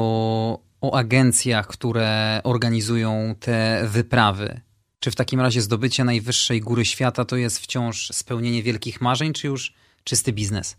o 0.82 0.98
agencjach, 0.98 1.68
które 1.68 2.42
organizują 2.44 3.36
te 3.40 3.88
wyprawy. 3.88 4.62
Czy 5.00 5.12
w 5.12 5.16
takim 5.16 5.42
razie 5.42 5.62
zdobycie 5.62 6.04
najwyższej 6.04 6.62
góry 6.62 6.86
świata 6.86 7.26
to 7.26 7.36
jest 7.36 7.60
wciąż 7.60 8.10
spełnienie 8.14 8.64
wielkich 8.64 9.02
marzeń, 9.02 9.34
czy 9.34 9.48
już 9.48 9.74
czysty 10.04 10.34
biznes? 10.34 10.78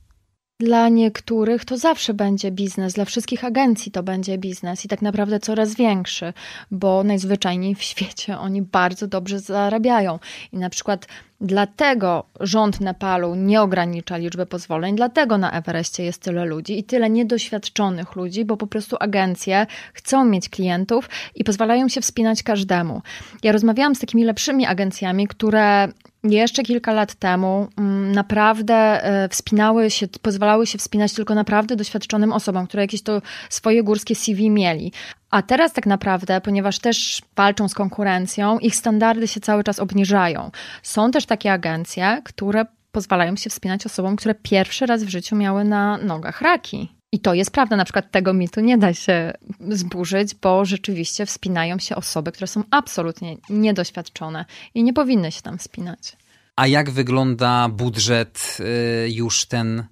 Dla 0.61 0.89
niektórych 0.89 1.65
to 1.65 1.79
zawsze 1.79 2.15
będzie 2.15 2.51
biznes, 2.51 2.95
dla 2.95 3.05
wszystkich 3.05 3.45
agencji 3.45 3.93
to 3.93 4.03
będzie 4.03 4.39
biznes 4.39 4.85
i 4.85 4.89
tak 4.89 5.03
naprawdę 5.03 5.41
coraz 5.41 5.75
większy, 5.75 6.33
bo 6.71 7.05
najzwyczajniej 7.05 7.75
w 7.75 7.83
świecie 7.83 8.39
oni 8.39 8.63
bardzo 8.63 9.07
dobrze 9.07 9.41
zarabiają. 9.41 10.19
I 10.53 10.57
na 10.59 10.71
przykład 10.71 11.07
dlatego 11.41 12.25
rząd 12.41 12.81
Nepalu 12.81 13.35
nie 13.35 13.63
ogranicza 13.63 14.17
liczby 14.17 14.47
pozwoleń, 14.47 14.97
dlatego 14.97 15.39
na 15.39 15.53
Everestie 15.53 16.05
jest 16.05 16.23
tyle 16.23 16.45
ludzi 16.45 16.79
i 16.79 16.85
tyle 16.85 17.11
niedoświadczonych 17.11 18.17
ludzi, 18.17 18.45
bo 18.45 18.57
po 18.57 18.67
prostu 18.67 18.97
agencje 19.01 19.67
chcą 19.93 20.25
mieć 20.25 20.49
klientów 20.49 21.09
i 21.35 21.45
pozwalają 21.45 21.89
się 21.89 22.01
wspinać 22.01 22.43
każdemu. 22.43 23.03
Ja 23.43 23.53
rozmawiałam 23.53 23.95
z 23.95 24.01
takimi 24.01 24.25
lepszymi 24.25 24.67
agencjami, 24.67 25.29
które 25.29 25.89
jeszcze 26.25 26.63
kilka 26.63 26.93
lat 26.93 27.15
temu 27.15 27.69
mm, 27.79 28.13
naprawdę 28.13 28.75
e, 28.75 29.29
wspinały 29.29 29.91
się, 29.91 30.09
pozwalały 30.23 30.67
się 30.67 30.79
wspinać 30.79 31.13
tylko 31.13 31.35
naprawdę 31.35 31.77
doświadczonym 31.77 32.33
osobom, 32.33 32.67
które 32.67 32.83
jakieś 32.83 33.03
to 33.03 33.23
swoje 33.51 33.83
górskie 33.83 34.15
CV 34.15 34.51
mieli. 34.51 34.93
A 35.31 35.43
teraz 35.43 35.73
tak 35.73 35.87
naprawdę, 35.87 36.41
ponieważ 36.41 36.79
też 36.79 37.23
walczą 37.37 37.69
z 37.69 37.75
konkurencją, 37.75 38.59
ich 38.59 38.77
standardy 38.77 39.29
się 39.29 39.41
cały 39.41 39.65
czas 39.65 39.79
obniżają. 39.79 40.51
Są 40.83 41.11
też 41.11 41.27
takie 41.27 41.53
agencje, 41.53 42.23
które 42.25 42.65
pozwalają 42.93 43.37
się 43.37 43.51
wspinać 43.51 43.87
osobom, 43.87 44.17
które 44.17 44.35
pierwszy 44.35 44.87
raz 44.87 45.05
w 45.05 45.09
życiu 45.09 45.37
miały 45.37 45.65
na 45.65 45.99
nogach 45.99 46.41
raki. 46.41 46.89
I 47.13 47.21
to 47.21 47.35
jest 47.35 47.51
prawda, 47.51 47.77
na 47.77 47.85
przykład 47.85 48.11
tego 48.11 48.35
mitu 48.35 48.61
nie 48.61 48.79
da 48.79 48.95
się 48.95 49.33
zburzyć, 49.69 50.35
bo 50.35 50.65
rzeczywiście 50.65 51.27
wspinają 51.27 51.79
się 51.79 51.97
osoby, 51.97 52.33
które 52.33 52.47
są 52.47 52.65
absolutnie 52.71 53.37
niedoświadczone 53.51 54.45
i 54.75 54.85
nie 54.85 54.93
powinny 54.93 55.33
się 55.33 55.43
tam 55.43 55.59
wspinać. 55.59 56.17
A 56.57 56.67
jak 56.67 56.91
wygląda 56.91 57.69
budżet 57.69 58.59
y, 58.61 59.11
już 59.11 59.47
ten 59.47 59.85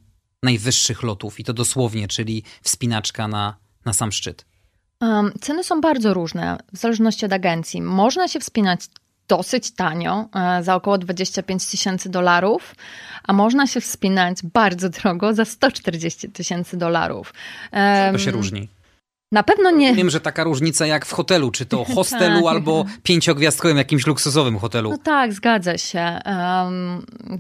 najwyższych 0.43 1.03
lotów 1.03 1.41
i 1.41 1.45
to 1.45 1.53
dosłownie, 1.53 2.09
czyli 2.09 2.43
wspinaczka 2.63 3.29
na, 3.29 3.57
na 3.85 3.93
sam 3.93 4.13
szczyt? 4.13 4.48
Um, 5.01 5.33
ceny 5.41 5.65
są 5.65 5.81
bardzo 5.81 6.15
różne 6.15 6.59
w 6.73 6.79
zależności 6.79 7.27
od 7.27 7.33
agencji. 7.33 7.83
Można 7.83 8.29
się 8.29 8.41
wspinać 8.41 8.81
dosyć 9.29 9.71
tanio, 9.71 10.29
e, 10.35 10.63
za 10.63 10.75
około 10.75 10.99
25 10.99 11.67
tysięcy 11.67 12.09
dolarów, 12.09 12.75
a 13.25 13.33
można 13.33 13.67
się 13.67 13.81
wspinać 13.81 14.39
bardzo 14.43 14.89
drogo 14.89 15.35
za 15.35 15.45
140 15.45 16.29
tysięcy 16.29 16.77
dolarów. 16.77 17.35
To 18.13 18.19
się 18.19 18.31
różni. 18.31 18.69
Na 19.33 19.43
pewno 19.43 19.71
nie. 19.71 19.95
Wiem, 19.95 20.11
że 20.11 20.21
taka 20.21 20.45
różnica 20.45 20.87
jak 20.87 21.07
w 21.07 21.13
hotelu, 21.13 21.51
czy 21.51 21.67
to 21.67 21.85
hostelu 21.95 22.43
tak. 22.43 22.51
albo 22.53 22.85
pięciogwiazdkowym 23.03 23.77
jakimś 23.77 24.07
luksusowym 24.07 24.59
hotelu. 24.59 24.91
No 24.91 24.99
tak, 24.99 25.33
zgadza 25.33 25.79
się. 25.79 26.19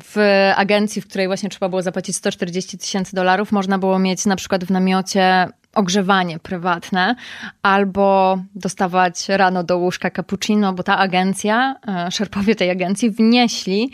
w 0.04 0.16
agencji, 0.56 1.02
w 1.02 1.08
której 1.08 1.26
właśnie 1.26 1.48
trzeba 1.48 1.68
było 1.68 1.82
zapłacić 1.82 2.16
140 2.16 2.78
tysięcy 2.78 3.16
dolarów, 3.16 3.52
można 3.52 3.78
było 3.78 3.98
mieć 3.98 4.26
na 4.26 4.36
przykład 4.36 4.64
w 4.64 4.70
namiocie 4.70 5.48
ogrzewanie 5.78 6.38
prywatne 6.38 7.14
albo 7.62 8.38
dostawać 8.54 9.28
rano 9.28 9.64
do 9.64 9.78
łóżka 9.78 10.10
cappuccino, 10.10 10.72
bo 10.72 10.82
ta 10.82 10.98
agencja, 10.98 11.76
e, 11.88 12.10
szerpowie 12.10 12.54
tej 12.54 12.70
agencji 12.70 13.10
wnieśli 13.10 13.92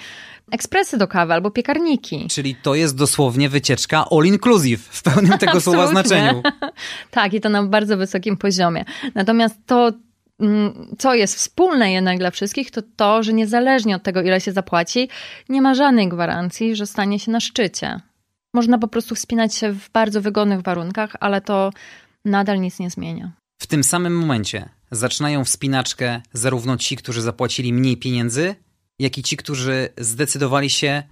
ekspresy 0.52 0.98
do 0.98 1.08
kawy 1.08 1.32
albo 1.32 1.50
piekarniki. 1.50 2.26
Czyli 2.30 2.56
to 2.62 2.74
jest 2.74 2.96
dosłownie 2.96 3.48
wycieczka 3.48 4.04
all 4.10 4.24
inclusive 4.24 4.80
w 4.80 5.02
pełnym 5.02 5.38
tego 5.38 5.60
słowa 5.60 5.86
znaczeniu. 5.86 6.42
tak, 7.10 7.34
i 7.34 7.40
to 7.40 7.48
na 7.48 7.62
bardzo 7.62 7.96
wysokim 7.96 8.36
poziomie. 8.36 8.84
Natomiast 9.14 9.56
to, 9.66 9.92
mm, 10.40 10.96
co 10.98 11.14
jest 11.14 11.36
wspólne 11.36 11.92
jednak 11.92 12.18
dla 12.18 12.30
wszystkich, 12.30 12.70
to 12.70 12.82
to, 12.96 13.22
że 13.22 13.32
niezależnie 13.32 13.96
od 13.96 14.02
tego, 14.02 14.22
ile 14.22 14.40
się 14.40 14.52
zapłaci, 14.52 15.08
nie 15.48 15.62
ma 15.62 15.74
żadnej 15.74 16.08
gwarancji, 16.08 16.76
że 16.76 16.86
stanie 16.86 17.18
się 17.18 17.30
na 17.30 17.40
szczycie. 17.40 18.00
Można 18.54 18.78
po 18.78 18.88
prostu 18.88 19.14
wspinać 19.14 19.54
się 19.54 19.72
w 19.72 19.90
bardzo 19.90 20.20
wygodnych 20.20 20.60
warunkach, 20.60 21.16
ale 21.20 21.40
to 21.40 21.70
nadal 22.24 22.60
nic 22.60 22.78
nie 22.78 22.90
zmienia. 22.90 23.32
W 23.62 23.66
tym 23.66 23.84
samym 23.84 24.18
momencie 24.18 24.68
zaczynają 24.90 25.44
wspinaczkę 25.44 26.20
zarówno 26.32 26.76
ci, 26.76 26.96
którzy 26.96 27.22
zapłacili 27.22 27.72
mniej 27.72 27.96
pieniędzy, 27.96 28.54
jak 28.98 29.18
i 29.18 29.22
ci, 29.22 29.36
którzy 29.36 29.88
zdecydowali 29.98 30.70
się 30.70 31.02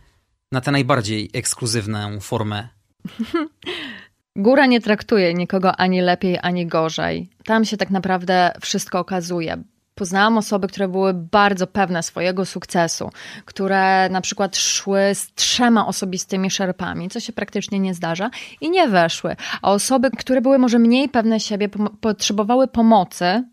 na 0.53 0.61
tę 0.61 0.71
najbardziej 0.71 1.31
ekskluzywną 1.33 2.21
formę. 2.21 2.69
Góra 4.37 4.67
nie 4.67 4.81
traktuje 4.81 5.35
nikogo 5.35 5.77
ani 5.77 6.01
lepiej, 6.01 6.39
ani 6.43 6.67
gorzej. 6.67 7.31
Tam 7.45 7.65
się 7.65 7.77
tak 7.77 7.91
naprawdę 7.91 8.53
wszystko 8.61 8.99
okazuje. 8.99 9.63
Poznałam 9.95 10.39
osoby, 10.39 10.69
które 10.69 10.89
były 10.89 11.15
bardzo 11.15 11.67
pewne 11.67 12.03
swojego 12.03 12.47
sukcesu, 12.47 13.11
które 13.45 14.09
na 14.09 14.21
przykład 14.21 14.57
szły 14.57 15.01
z 15.15 15.35
trzema 15.35 15.87
osobistymi 15.87 16.51
szerpami, 16.51 17.11
co 17.11 17.21
się 17.21 17.33
praktycznie 17.33 17.81
nie 17.81 17.95
zdarza, 17.95 18.31
i 18.61 18.71
nie 18.71 18.89
weszły. 18.89 19.37
A 19.63 19.73
osoby, 19.73 20.11
które 20.11 20.41
były 20.41 20.59
może 20.59 20.79
mniej 20.79 21.09
pewne 21.09 21.41
siebie, 21.41 21.69
potrzebowały 22.01 22.69
pomocy, 22.69 23.45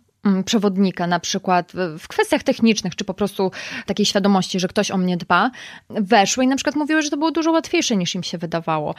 przewodnika, 0.45 1.07
na 1.07 1.19
przykład 1.19 1.71
w 1.99 2.07
kwestiach 2.07 2.43
technicznych, 2.43 2.95
czy 2.95 3.03
po 3.03 3.13
prostu 3.13 3.51
takiej 3.85 4.05
świadomości, 4.05 4.59
że 4.59 4.67
ktoś 4.67 4.91
o 4.91 4.97
mnie 4.97 5.17
dba, 5.17 5.51
weszły 5.89 6.43
i 6.43 6.47
na 6.47 6.55
przykład 6.55 6.75
mówiły, 6.75 7.01
że 7.01 7.09
to 7.09 7.17
było 7.17 7.31
dużo 7.31 7.51
łatwiejsze 7.51 7.97
niż 7.97 8.15
im 8.15 8.23
się 8.23 8.37
wydawało. 8.37 8.95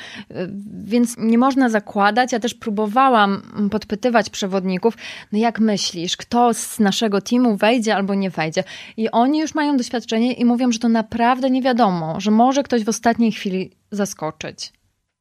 Więc 0.84 1.16
nie 1.18 1.38
można 1.38 1.68
zakładać. 1.68 2.32
Ja 2.32 2.40
też 2.40 2.54
próbowałam 2.54 3.42
podpytywać 3.70 4.30
przewodników, 4.30 4.96
no 5.32 5.38
jak 5.38 5.60
myślisz, 5.60 6.16
kto 6.16 6.54
z 6.54 6.78
naszego 6.78 7.20
teamu 7.20 7.56
wejdzie 7.56 7.96
albo 7.96 8.14
nie 8.14 8.30
wejdzie. 8.30 8.64
I 8.96 9.10
oni 9.10 9.38
już 9.40 9.54
mają 9.54 9.76
doświadczenie 9.76 10.32
i 10.32 10.44
mówią, 10.44 10.72
że 10.72 10.78
to 10.78 10.88
naprawdę 10.88 11.50
nie 11.50 11.62
wiadomo, 11.62 12.20
że 12.20 12.30
może 12.30 12.62
ktoś 12.62 12.84
w 12.84 12.88
ostatniej 12.88 13.32
chwili 13.32 13.70
zaskoczyć 13.90 14.72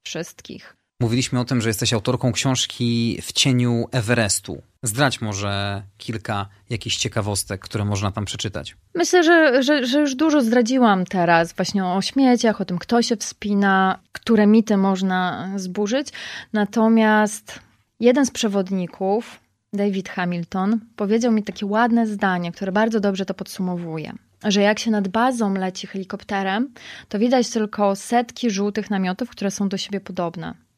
wszystkich. 0.03 0.78
Mówiliśmy 1.01 1.39
o 1.39 1.45
tym, 1.45 1.61
że 1.61 1.69
jesteś 1.69 1.93
autorką 1.93 2.31
książki 2.31 3.19
W 3.21 3.33
cieniu 3.33 3.85
Everestu. 3.91 4.61
Zdrać 4.83 5.21
może 5.21 5.83
kilka 5.97 6.47
jakichś 6.69 6.97
ciekawostek, 6.97 7.61
które 7.61 7.85
można 7.85 8.11
tam 8.11 8.25
przeczytać. 8.25 8.75
Myślę, 8.95 9.23
że, 9.23 9.63
że, 9.63 9.85
że, 9.85 9.99
już 9.99 10.15
dużo 10.15 10.41
zdradziłam 10.41 11.05
teraz 11.05 11.53
właśnie 11.53 11.85
o 11.85 12.01
śmieciach, 12.01 12.61
o 12.61 12.65
tym, 12.65 12.77
kto 12.77 13.01
się 13.01 13.15
wspina, 13.15 13.99
które 14.11 14.47
mity 14.47 14.77
można 14.77 15.49
zburzyć. 15.55 16.07
Natomiast 16.53 17.59
jeden 17.99 18.25
z 18.25 18.31
przewodników, 18.31 19.39
David 19.73 20.09
Hamilton, 20.09 20.79
powiedział 20.95 21.31
mi 21.31 21.43
takie 21.43 21.65
ładne 21.65 22.07
zdanie, 22.07 22.51
które 22.51 22.71
bardzo 22.71 22.99
dobrze 22.99 23.25
to 23.25 23.33
podsumowuje. 23.33 24.13
Że 24.43 24.61
jak 24.61 24.79
się 24.79 24.91
nad 24.91 25.07
bazą 25.07 25.53
leci 25.53 25.87
helikopterem, 25.87 26.73
to 27.09 27.19
widać 27.19 27.49
tylko 27.49 27.95
setki 27.95 28.51
żółtych 28.51 28.89
namiotów, 28.89 29.29
które 29.29 29.51
są 29.51 29.69
do 29.69 29.77
siebie 29.77 29.99
podobne. 29.99 30.68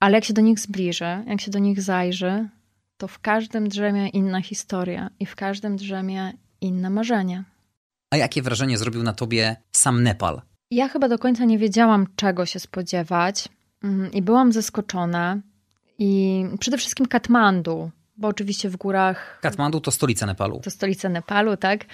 Ale 0.00 0.14
jak 0.14 0.24
się 0.24 0.34
do 0.34 0.42
nich 0.42 0.60
zbliży, 0.60 1.24
jak 1.26 1.40
się 1.40 1.50
do 1.50 1.58
nich 1.58 1.82
zajrzy, 1.82 2.48
to 2.96 3.08
w 3.08 3.18
każdym 3.18 3.68
drzemie 3.68 4.08
inna 4.08 4.42
historia 4.42 5.10
i 5.20 5.26
w 5.26 5.36
każdym 5.36 5.76
drzemie 5.76 6.32
inne 6.60 6.90
marzenie. 6.90 7.44
A 8.10 8.16
jakie 8.16 8.42
wrażenie 8.42 8.78
zrobił 8.78 9.02
na 9.02 9.12
tobie 9.12 9.56
sam 9.72 10.02
Nepal? 10.02 10.42
Ja 10.70 10.88
chyba 10.88 11.08
do 11.08 11.18
końca 11.18 11.44
nie 11.44 11.58
wiedziałam, 11.58 12.06
czego 12.16 12.46
się 12.46 12.60
spodziewać 12.60 13.48
mm, 13.82 14.12
i 14.12 14.22
byłam 14.22 14.52
zaskoczona. 14.52 15.40
I 15.98 16.44
przede 16.60 16.78
wszystkim 16.78 17.06
Katmandu, 17.06 17.90
bo 18.16 18.28
oczywiście 18.28 18.68
w 18.68 18.76
górach. 18.76 19.38
Katmandu 19.42 19.80
to 19.80 19.90
stolica 19.90 20.26
Nepalu. 20.26 20.60
To 20.60 20.70
stolica 20.70 21.08
Nepalu, 21.08 21.56
tak. 21.56 21.84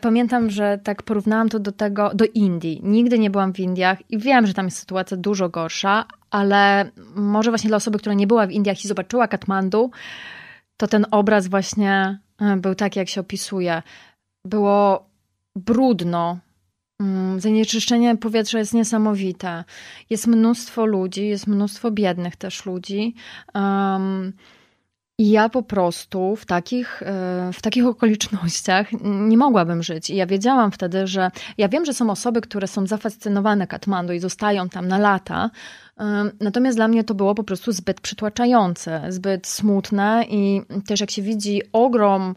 Pamiętam, 0.00 0.50
że 0.50 0.78
tak 0.84 1.02
porównałam 1.02 1.48
to 1.48 1.58
do 1.58 1.72
tego, 1.72 2.10
do 2.14 2.24
Indii. 2.34 2.80
Nigdy 2.82 3.18
nie 3.18 3.30
byłam 3.30 3.52
w 3.52 3.60
Indiach 3.60 4.10
i 4.10 4.18
wiem, 4.18 4.46
że 4.46 4.54
tam 4.54 4.64
jest 4.64 4.78
sytuacja 4.78 5.16
dużo 5.16 5.48
gorsza, 5.48 6.04
ale 6.30 6.90
może 7.14 7.50
właśnie 7.50 7.68
dla 7.68 7.76
osoby, 7.76 7.98
która 7.98 8.14
nie 8.14 8.26
była 8.26 8.46
w 8.46 8.50
Indiach 8.50 8.84
i 8.84 8.88
zobaczyła 8.88 9.28
Katmandu, 9.28 9.90
to 10.76 10.86
ten 10.86 11.06
obraz 11.10 11.48
właśnie 11.48 12.18
był 12.56 12.74
taki, 12.74 12.98
jak 12.98 13.08
się 13.08 13.20
opisuje. 13.20 13.82
Było 14.44 15.10
brudno, 15.56 16.38
Mm, 17.00 17.40
zanieczyszczenie 17.40 18.16
powietrza 18.16 18.58
jest 18.58 18.74
niesamowite. 18.74 19.64
Jest 20.10 20.26
mnóstwo 20.26 20.86
ludzi, 20.86 21.28
jest 21.28 21.46
mnóstwo 21.46 21.90
biednych 21.90 22.36
też 22.36 22.66
ludzi. 22.66 23.14
Um, 23.54 24.32
i 25.20 25.30
ja 25.30 25.48
po 25.48 25.62
prostu 25.62 26.36
w 26.36 26.46
takich, 26.46 27.02
e, 27.02 27.50
w 27.52 27.62
takich 27.62 27.86
okolicznościach 27.86 28.86
nie 29.02 29.36
mogłabym 29.36 29.82
żyć. 29.82 30.10
I 30.10 30.16
ja 30.16 30.26
wiedziałam 30.26 30.70
wtedy, 30.70 31.06
że 31.06 31.30
ja 31.58 31.68
wiem, 31.68 31.84
że 31.84 31.94
są 31.94 32.10
osoby, 32.10 32.40
które 32.40 32.66
są 32.66 32.86
zafascynowane 32.86 33.66
Katmandu 33.66 34.12
i 34.12 34.18
zostają 34.18 34.68
tam 34.68 34.88
na 34.88 34.98
lata. 34.98 35.50
E, 36.00 36.30
natomiast 36.40 36.78
dla 36.78 36.88
mnie 36.88 37.04
to 37.04 37.14
było 37.14 37.34
po 37.34 37.44
prostu 37.44 37.72
zbyt 37.72 38.00
przytłaczające, 38.00 39.02
zbyt 39.08 39.46
smutne 39.46 40.24
i 40.28 40.62
też 40.86 41.00
jak 41.00 41.10
się 41.10 41.22
widzi 41.22 41.62
ogrom 41.72 42.34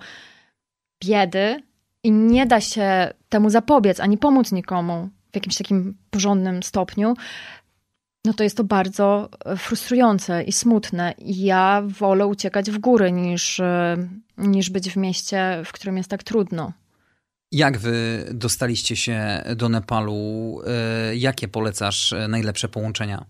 biedy 1.03 1.63
i 2.03 2.11
nie 2.11 2.45
da 2.45 2.61
się 2.61 3.13
temu 3.29 3.49
zapobiec 3.49 3.99
ani 3.99 4.17
pomóc 4.17 4.51
nikomu 4.51 5.09
w 5.31 5.35
jakimś 5.35 5.57
takim 5.57 5.97
porządnym 6.09 6.63
stopniu, 6.63 7.13
no 8.25 8.33
to 8.33 8.43
jest 8.43 8.57
to 8.57 8.63
bardzo 8.63 9.29
e, 9.45 9.57
frustrujące 9.57 10.43
i 10.43 10.51
smutne. 10.51 11.13
I 11.17 11.43
ja 11.43 11.83
wolę 11.85 12.27
uciekać 12.27 12.71
w 12.71 12.77
góry 12.77 13.11
niż, 13.11 13.59
e, 13.59 13.97
niż 14.37 14.69
być 14.69 14.89
w 14.89 14.97
mieście, 14.97 15.61
w 15.65 15.71
którym 15.71 15.97
jest 15.97 16.09
tak 16.09 16.23
trudno. 16.23 16.73
Jak 17.51 17.77
wy 17.77 18.25
dostaliście 18.33 18.95
się 18.95 19.43
do 19.55 19.69
Nepalu? 19.69 20.61
E, 20.67 21.15
jakie 21.15 21.47
polecasz 21.47 22.13
najlepsze 22.27 22.69
połączenia? 22.69 23.25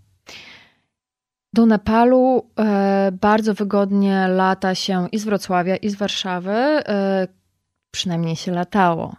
Do 1.54 1.66
Nepalu 1.66 2.50
bardzo 3.22 3.54
wygodnie 3.54 4.28
lata 4.28 4.76
się 4.76 5.08
i 5.12 5.20
z 5.20 5.24
Wrocławia, 5.26 5.76
i 5.76 5.90
z 5.90 5.96
Warszawy. 5.96 6.56
Przynajmniej 7.92 8.36
się 8.36 8.52
latało. 8.52 9.16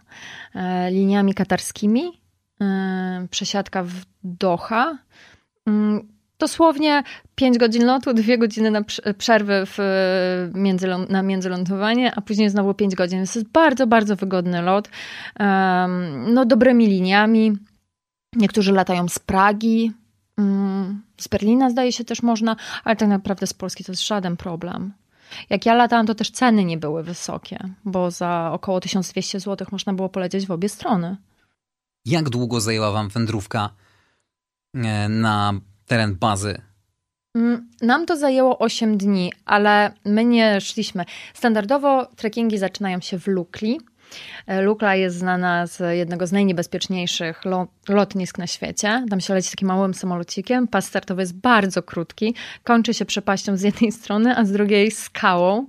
Liniami 0.89 1.33
katarskimi, 1.33 2.21
przesiadka 3.29 3.83
w 3.83 3.93
Doha 4.23 4.97
dosłownie 6.39 7.03
5 7.35 7.57
godzin 7.57 7.85
lotu, 7.85 8.13
2 8.13 8.37
godziny 8.37 8.71
na 8.71 8.81
przerwy 9.17 9.63
w, 9.65 9.77
między, 10.53 10.87
na 11.09 11.23
międzylądowanie, 11.23 12.15
a 12.15 12.21
później 12.21 12.49
znowu 12.49 12.73
5 12.73 12.95
godzin. 12.95 13.19
Więc 13.19 13.33
to 13.33 13.39
jest 13.39 13.51
bardzo, 13.51 13.87
bardzo 13.87 14.15
wygodny 14.15 14.61
lot. 14.61 14.89
No, 16.27 16.45
dobrymi 16.45 16.87
liniami. 16.87 17.57
Niektórzy 18.35 18.71
latają 18.71 19.07
z 19.09 19.19
Pragi, 19.19 19.91
um, 20.37 21.01
z 21.17 21.27
Berlina 21.27 21.69
zdaje 21.69 21.91
się 21.91 22.03
też 22.03 22.23
można, 22.23 22.55
ale 22.83 22.95
tak 22.95 23.09
naprawdę 23.09 23.47
z 23.47 23.53
Polski 23.53 23.83
to 23.83 23.91
jest 23.91 24.07
żaden 24.07 24.37
problem. 24.37 24.93
Jak 25.49 25.65
ja 25.65 25.73
latałam, 25.73 26.05
to 26.05 26.15
też 26.15 26.31
ceny 26.31 26.65
nie 26.65 26.77
były 26.77 27.03
wysokie, 27.03 27.57
bo 27.85 28.11
za 28.11 28.49
około 28.53 28.79
1200 28.79 29.39
zł 29.39 29.67
można 29.71 29.93
było 29.93 30.09
polecieć 30.09 30.47
w 30.47 30.51
obie 30.51 30.69
strony. 30.69 31.17
Jak 32.05 32.29
długo 32.29 32.61
zajęła 32.61 32.91
wam 32.91 33.09
wędrówka 33.09 33.69
na 35.09 35.53
teren 35.85 36.15
bazy? 36.15 36.61
Mm, 37.35 37.69
nam 37.81 38.05
to 38.05 38.17
zajęło 38.17 38.59
8 38.59 38.97
dni, 38.97 39.31
ale 39.45 39.91
my 40.05 40.25
nie 40.25 40.61
szliśmy. 40.61 41.05
Standardowo 41.33 42.05
trekkingi 42.05 42.57
zaczynają 42.57 43.01
się 43.01 43.19
w 43.19 43.27
Lukli. 43.27 43.79
E, 44.47 44.61
Lukla 44.61 44.95
jest 44.95 45.17
znana 45.17 45.67
z 45.67 45.97
jednego 45.97 46.27
z 46.27 46.31
najniebezpieczniejszych 46.31 47.41
lotnisk 47.89 48.37
na 48.37 48.47
świecie. 48.47 49.05
Tam 49.09 49.21
się 49.21 49.33
leci 49.33 49.49
takim 49.49 49.67
małym 49.67 49.93
samolocikiem. 49.93 50.67
Pas 50.67 50.85
startowy 50.85 51.21
jest 51.21 51.35
bardzo 51.35 51.83
krótki. 51.83 52.35
Kończy 52.63 52.93
się 52.93 53.05
przepaścią 53.05 53.57
z 53.57 53.61
jednej 53.61 53.91
strony, 54.01 54.37
a 54.37 54.45
z 54.45 54.51
drugiej 54.51 54.91
skałą. 54.91 55.67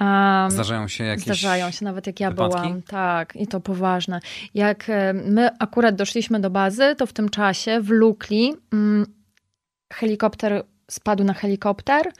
Um, 0.00 0.50
zdarzają 0.50 0.88
się 0.88 1.04
jakieś 1.04 1.24
Zdarzają 1.24 1.70
się, 1.70 1.84
nawet 1.84 2.06
jak 2.06 2.20
ja 2.20 2.30
wypadki? 2.30 2.60
byłam. 2.60 2.82
Tak, 2.82 3.36
i 3.36 3.46
to 3.46 3.60
poważne. 3.60 4.20
Jak 4.54 4.90
e, 4.90 5.12
my 5.12 5.50
akurat 5.58 5.94
doszliśmy 5.94 6.40
do 6.40 6.50
bazy, 6.50 6.94
to 6.98 7.06
w 7.06 7.12
tym 7.12 7.28
czasie 7.28 7.80
w 7.80 7.88
Lukli 7.90 8.54
mm, 8.72 9.06
helikopter 9.92 10.64
spadł 10.90 11.24
na 11.24 11.34
helikopter 11.34 12.12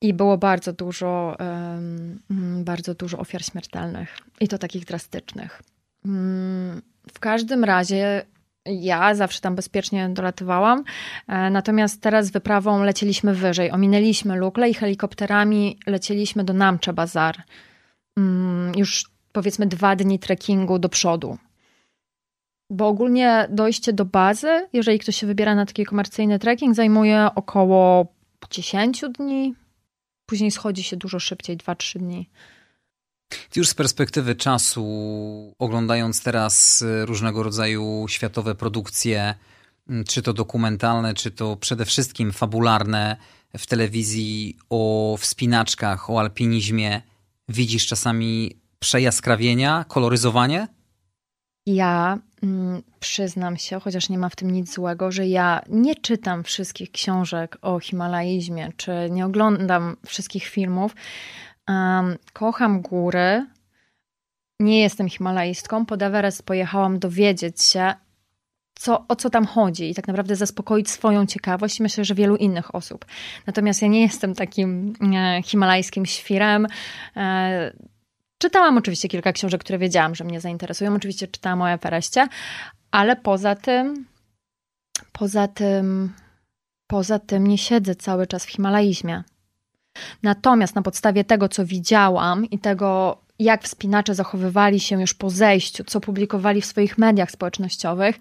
i 0.00 0.14
było 0.14 0.38
bardzo 0.38 0.72
dużo, 0.72 1.36
um, 1.40 2.64
bardzo 2.64 2.94
dużo 2.94 3.18
ofiar 3.18 3.44
śmiertelnych 3.44 4.18
i 4.40 4.48
to 4.48 4.58
takich 4.58 4.84
drastycznych. 4.84 5.62
Um, 6.04 6.82
w 7.12 7.20
każdym 7.20 7.64
razie 7.64 8.24
ja 8.66 9.14
zawsze 9.14 9.40
tam 9.40 9.54
bezpiecznie 9.54 10.08
dolatywałam, 10.08 10.84
e, 11.28 11.50
natomiast 11.50 12.02
teraz 12.02 12.30
wyprawą 12.30 12.82
lecieliśmy 12.82 13.34
wyżej. 13.34 13.70
Ominęliśmy 13.70 14.36
Lukle 14.36 14.70
i 14.70 14.74
helikopterami 14.74 15.78
lecieliśmy 15.86 16.44
do 16.44 16.52
Namcze 16.52 16.92
Bazar. 16.92 17.36
Um, 18.16 18.72
już 18.76 19.10
powiedzmy 19.32 19.66
dwa 19.66 19.96
dni 19.96 20.18
trekkingu 20.18 20.78
do 20.78 20.88
przodu. 20.88 21.38
Bo 22.70 22.88
ogólnie 22.88 23.46
dojście 23.50 23.92
do 23.92 24.04
bazy, 24.04 24.66
jeżeli 24.72 24.98
ktoś 24.98 25.16
się 25.16 25.26
wybiera 25.26 25.54
na 25.54 25.66
taki 25.66 25.84
komercyjny 25.84 26.38
trekking, 26.38 26.74
zajmuje 26.74 27.28
około 27.34 28.06
10 28.50 29.04
dni, 29.18 29.54
Później 30.28 30.50
schodzi 30.50 30.82
się 30.82 30.96
dużo 30.96 31.18
szybciej, 31.18 31.56
2-3 31.56 31.98
dni. 31.98 32.30
Już 33.56 33.68
z 33.68 33.74
perspektywy 33.74 34.34
czasu, 34.34 34.84
oglądając 35.58 36.22
teraz 36.22 36.82
y, 36.82 37.06
różnego 37.06 37.42
rodzaju 37.42 38.06
światowe 38.08 38.54
produkcje, 38.54 39.34
mm, 39.88 40.04
czy 40.04 40.22
to 40.22 40.32
dokumentalne, 40.32 41.14
czy 41.14 41.30
to 41.30 41.56
przede 41.56 41.84
wszystkim 41.84 42.32
fabularne 42.32 43.16
w 43.58 43.66
telewizji 43.66 44.56
o 44.70 45.16
wspinaczkach, 45.20 46.10
o 46.10 46.20
alpinizmie, 46.20 47.02
widzisz 47.48 47.86
czasami 47.86 48.56
przejaskrawienia, 48.78 49.84
koloryzowanie? 49.88 50.68
Ja 51.68 52.18
mm, 52.42 52.82
przyznam 53.00 53.56
się, 53.56 53.80
chociaż 53.80 54.08
nie 54.08 54.18
ma 54.18 54.28
w 54.28 54.36
tym 54.36 54.50
nic 54.50 54.74
złego, 54.74 55.12
że 55.12 55.26
ja 55.26 55.60
nie 55.68 55.94
czytam 55.94 56.44
wszystkich 56.44 56.92
książek 56.92 57.58
o 57.62 57.80
himalaizmie, 57.80 58.72
czy 58.76 58.92
nie 59.10 59.26
oglądam 59.26 59.96
wszystkich 60.06 60.44
filmów. 60.44 60.94
Um, 61.68 62.16
kocham 62.32 62.82
góry. 62.82 63.46
Nie 64.60 64.80
jestem 64.80 65.08
himalaistką. 65.08 65.86
Pod 65.86 66.02
Everest 66.02 66.42
pojechałam 66.42 66.98
dowiedzieć 66.98 67.62
się, 67.62 67.94
co, 68.74 69.04
o 69.08 69.16
co 69.16 69.30
tam 69.30 69.46
chodzi 69.46 69.90
i 69.90 69.94
tak 69.94 70.06
naprawdę 70.08 70.36
zaspokoić 70.36 70.90
swoją 70.90 71.26
ciekawość 71.26 71.80
i 71.80 71.82
myślę, 71.82 72.04
że 72.04 72.14
wielu 72.14 72.36
innych 72.36 72.74
osób. 72.74 73.04
Natomiast 73.46 73.82
ja 73.82 73.88
nie 73.88 74.02
jestem 74.02 74.34
takim 74.34 74.94
e, 75.14 75.42
himalajskim 75.42 76.06
świrem. 76.06 76.66
E, 77.16 77.72
Czytałam 78.38 78.78
oczywiście 78.78 79.08
kilka 79.08 79.32
książek, 79.32 79.60
które 79.60 79.78
wiedziałam, 79.78 80.14
że 80.14 80.24
mnie 80.24 80.40
zainteresują. 80.40 80.94
Oczywiście 80.94 81.28
czytałam 81.28 81.62
o 81.62 81.70
Everestie, 81.70 82.28
ale 82.90 83.16
poza 83.16 83.54
tym, 83.54 84.06
poza 85.12 85.48
tym, 85.48 86.12
poza 86.86 87.18
tym 87.18 87.46
nie 87.46 87.58
siedzę 87.58 87.94
cały 87.94 88.26
czas 88.26 88.46
w 88.46 88.50
Himalaizmie. 88.50 89.22
Natomiast 90.22 90.74
na 90.74 90.82
podstawie 90.82 91.24
tego, 91.24 91.48
co 91.48 91.66
widziałam 91.66 92.44
i 92.44 92.58
tego, 92.58 93.18
jak 93.38 93.62
wspinacze 93.62 94.14
zachowywali 94.14 94.80
się 94.80 95.00
już 95.00 95.14
po 95.14 95.30
zejściu, 95.30 95.84
co 95.84 96.00
publikowali 96.00 96.60
w 96.60 96.66
swoich 96.66 96.98
mediach 96.98 97.30
społecznościowych, 97.30 98.18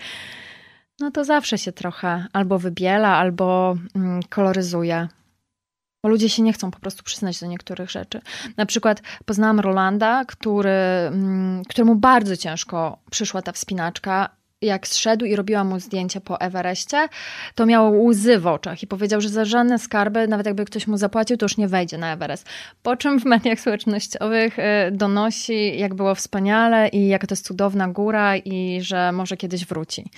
no 0.99 1.11
to 1.11 1.23
zawsze 1.23 1.57
się 1.57 1.71
trochę 1.71 2.25
albo 2.33 2.59
wybiela, 2.59 3.17
albo 3.17 3.77
mm, 3.95 4.23
koloryzuje. 4.29 5.07
Bo 6.03 6.09
ludzie 6.09 6.29
się 6.29 6.41
nie 6.41 6.53
chcą 6.53 6.71
po 6.71 6.79
prostu 6.79 7.03
przyznać 7.03 7.39
do 7.39 7.47
niektórych 7.47 7.91
rzeczy. 7.91 8.21
Na 8.57 8.65
przykład 8.65 9.01
poznałam 9.25 9.59
Rolanda, 9.59 10.25
który, 10.25 10.69
mm, 10.69 11.63
któremu 11.69 11.95
bardzo 11.95 12.37
ciężko 12.37 12.97
przyszła 13.11 13.41
ta 13.41 13.51
wspinaczka 13.51 14.37
jak 14.61 14.87
zszedł 14.87 15.25
i 15.25 15.35
robiła 15.35 15.63
mu 15.63 15.79
zdjęcie 15.79 16.21
po 16.21 16.41
Everestie, 16.41 17.09
to 17.55 17.65
miał 17.65 18.05
łzy 18.05 18.39
w 18.39 18.47
oczach 18.47 18.83
i 18.83 18.87
powiedział, 18.87 19.21
że 19.21 19.29
za 19.29 19.45
żadne 19.45 19.79
skarby, 19.79 20.27
nawet 20.27 20.45
jakby 20.45 20.65
ktoś 20.65 20.87
mu 20.87 20.97
zapłacił, 20.97 21.37
to 21.37 21.45
już 21.45 21.57
nie 21.57 21.67
wejdzie 21.67 21.97
na 21.97 22.13
Everest. 22.13 22.47
Po 22.83 22.97
czym 22.97 23.19
w 23.19 23.25
mediach 23.25 23.59
społecznościowych 23.59 24.59
y, 24.59 24.63
donosi, 24.91 25.79
jak 25.79 25.93
było 25.93 26.15
wspaniale 26.15 26.89
i 26.89 27.07
jaka 27.07 27.27
to 27.27 27.33
jest 27.33 27.45
cudowna 27.45 27.87
góra 27.87 28.37
i 28.37 28.79
że 28.81 29.11
może 29.11 29.37
kiedyś 29.37 29.65
wróci. 29.65 30.09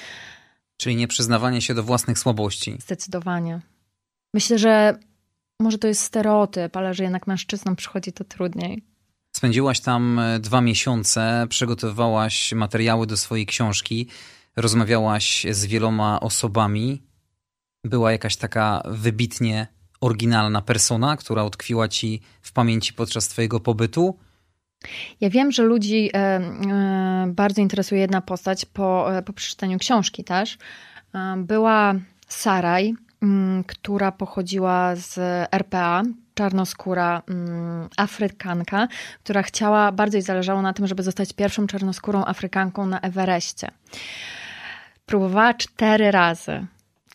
Czyli 0.77 0.95
nie 0.95 1.07
przyznawanie 1.07 1.61
się 1.61 1.73
do 1.73 1.84
własnych 1.84 2.19
słabości. 2.19 2.77
Zdecydowanie. 2.80 3.59
Myślę, 4.34 4.57
że 4.57 4.99
może 5.60 5.78
to 5.78 5.88
jest 5.88 6.01
stereotyp, 6.01 6.78
ale 6.78 6.93
że 6.93 7.03
jednak 7.03 7.28
mężczyznom 7.28 7.76
przychodzi 7.76 8.12
to 8.12 8.24
trudniej. 8.24 8.84
Spędziłaś 9.36 9.80
tam 9.80 10.20
e, 10.20 10.39
dwa 10.39 10.62
miesiące, 10.62 11.45
przygotowywałaś 11.49 12.53
materiały 12.53 13.07
do 13.07 13.18
swojej 13.18 13.45
książki, 13.45 14.07
rozmawiałaś 14.55 15.45
z 15.51 15.66
wieloma 15.66 16.20
osobami. 16.20 17.03
Była 17.84 18.12
jakaś 18.12 18.36
taka 18.36 18.82
wybitnie 18.86 19.68
oryginalna 20.01 20.62
persona, 20.62 21.18
która 21.18 21.43
utkwiła 21.43 21.88
ci 21.88 22.22
w 22.41 22.51
pamięci 22.51 22.93
podczas 22.93 23.28
twojego 23.28 23.60
pobytu? 23.60 24.18
Ja 25.22 25.30
wiem, 25.30 25.51
że 25.51 25.64
ludzi 25.64 26.10
e, 26.14 26.18
e, 26.18 27.32
bardzo 27.36 27.62
interesuje 27.62 28.01
jedna 28.01 28.22
postać 28.22 28.66
po, 28.66 29.07
po 29.26 29.34
przeczytaniu 29.34 29.80
książki 29.80 30.24
też. 30.24 30.57
Była 31.38 31.95
Saraj, 32.28 32.93
która 33.67 34.11
pochodziła 34.11 34.95
z 34.95 35.20
RPA, 35.51 36.03
czarnoskóra 36.34 37.22
mm, 37.28 37.89
Afrykanka, 37.97 38.88
która 39.24 39.43
chciała, 39.43 39.91
bardzo 39.91 40.17
jej 40.17 40.22
zależało 40.22 40.61
na 40.61 40.74
tym, 40.74 40.88
żeby 40.88 41.03
zostać 41.03 41.34
pierwszą 41.34 41.67
czarnoskórą 41.67 42.26
Afrykanką 42.26 42.86
na 42.86 42.99
Everestie. 42.99 43.72
Próbowała 45.05 45.53
cztery 45.53 46.11
razy. 46.11 46.65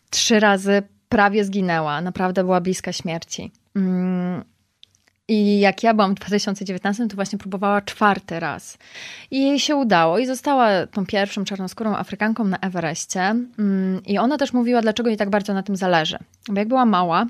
Trzy 0.09 0.39
razy 0.39 0.83
prawie 1.09 1.45
zginęła. 1.45 2.01
Naprawdę 2.01 2.43
była 2.43 2.61
bliska 2.61 2.93
śmierci. 2.93 3.51
I 5.27 5.59
jak 5.59 5.83
ja 5.83 5.93
byłam 5.93 6.15
w 6.15 6.19
2019, 6.19 7.07
to 7.07 7.15
właśnie 7.15 7.39
próbowała 7.39 7.81
czwarty 7.81 8.39
raz. 8.39 8.77
I 9.31 9.41
jej 9.41 9.59
się 9.59 9.75
udało 9.75 10.19
i 10.19 10.25
została 10.25 10.87
tą 10.87 11.05
pierwszą 11.05 11.45
czarnoskórą 11.45 11.95
Afrykanką 11.95 12.43
na 12.43 12.57
Everestie. 12.57 13.21
Mm, 13.59 14.01
I 14.05 14.17
ona 14.17 14.37
też 14.37 14.53
mówiła, 14.53 14.81
dlaczego 14.81 15.09
jej 15.09 15.17
tak 15.17 15.29
bardzo 15.29 15.53
na 15.53 15.63
tym 15.63 15.75
zależy. 15.75 16.17
Bo 16.49 16.59
jak 16.59 16.67
była 16.67 16.85
mała 16.85 17.25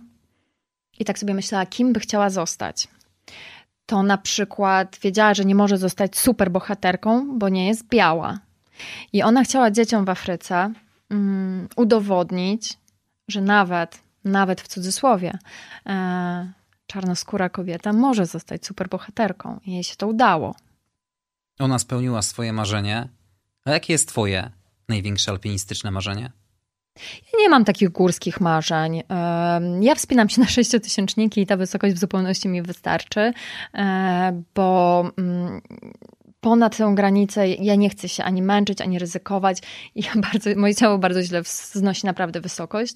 i 1.00 1.06
tak 1.06 1.20
sobie 1.20 1.34
myślała, 1.34 1.66
kim 1.66 1.94
by 1.94 2.00
chciała 2.00 2.30
zostać, 2.30 2.88
to 3.86 4.04
na 4.04 4.18
przykład 4.18 5.00
wiedziała, 5.02 5.34
że 5.34 5.46
nie 5.46 5.56
może 5.56 5.78
zostać 5.78 6.18
super 6.18 6.52
bohaterką, 6.52 7.40
bo 7.40 7.50
nie 7.50 7.68
jest 7.68 7.88
biała. 7.88 8.40
I 9.14 9.24
ona 9.24 9.44
chciała 9.44 9.72
dzieciom 9.72 10.06
w 10.06 10.10
Afryce 10.10 10.74
um, 11.12 11.68
udowodnić, 11.76 12.74
że 13.28 13.42
nawet, 13.42 14.00
nawet 14.26 14.62
w 14.62 14.68
cudzysłowie, 14.68 15.38
e, 15.86 16.52
czarnoskóra 16.88 17.50
kobieta 17.50 17.94
może 17.94 18.26
zostać 18.26 18.66
superbohaterką. 18.66 19.60
I 19.66 19.72
jej 19.74 19.84
się 19.84 19.96
to 19.96 20.08
udało. 20.08 20.56
Ona 21.60 21.80
spełniła 21.80 22.22
swoje 22.22 22.54
marzenie. 22.54 23.10
A 23.66 23.72
jakie 23.72 23.94
jest 23.94 24.10
twoje 24.10 24.52
największe 24.90 25.32
alpinistyczne 25.32 25.92
marzenie? 25.92 26.32
Ja 27.34 27.40
nie 27.40 27.50
mam 27.50 27.66
takich 27.66 27.90
górskich 27.90 28.42
marzeń. 28.42 29.04
Ja 29.82 29.96
wspinam 29.96 30.30
się 30.30 30.42
na 30.42 30.48
sześciotysięczniki 30.48 31.42
i 31.42 31.46
ta 31.46 31.58
wysokość 31.58 31.96
w 31.96 32.00
zupełności 32.00 32.48
mi 32.48 32.62
wystarczy, 32.62 33.34
e, 33.74 34.42
bo 34.56 35.04
mm, 35.18 35.62
ponad 36.46 36.78
tę 36.78 36.92
granicę 36.96 37.48
ja 37.48 37.76
nie 37.76 37.90
chcę 37.90 38.10
się 38.10 38.24
ani 38.24 38.42
męczyć, 38.42 38.82
ani 38.82 39.00
ryzykować. 39.00 39.58
I 39.96 40.04
ja 40.04 40.12
bardzo, 40.32 40.50
moje 40.56 40.76
ciało 40.76 40.98
bardzo 40.98 41.24
źle 41.24 41.42
znosi 41.46 42.06
naprawdę 42.06 42.42
wysokość. 42.42 42.96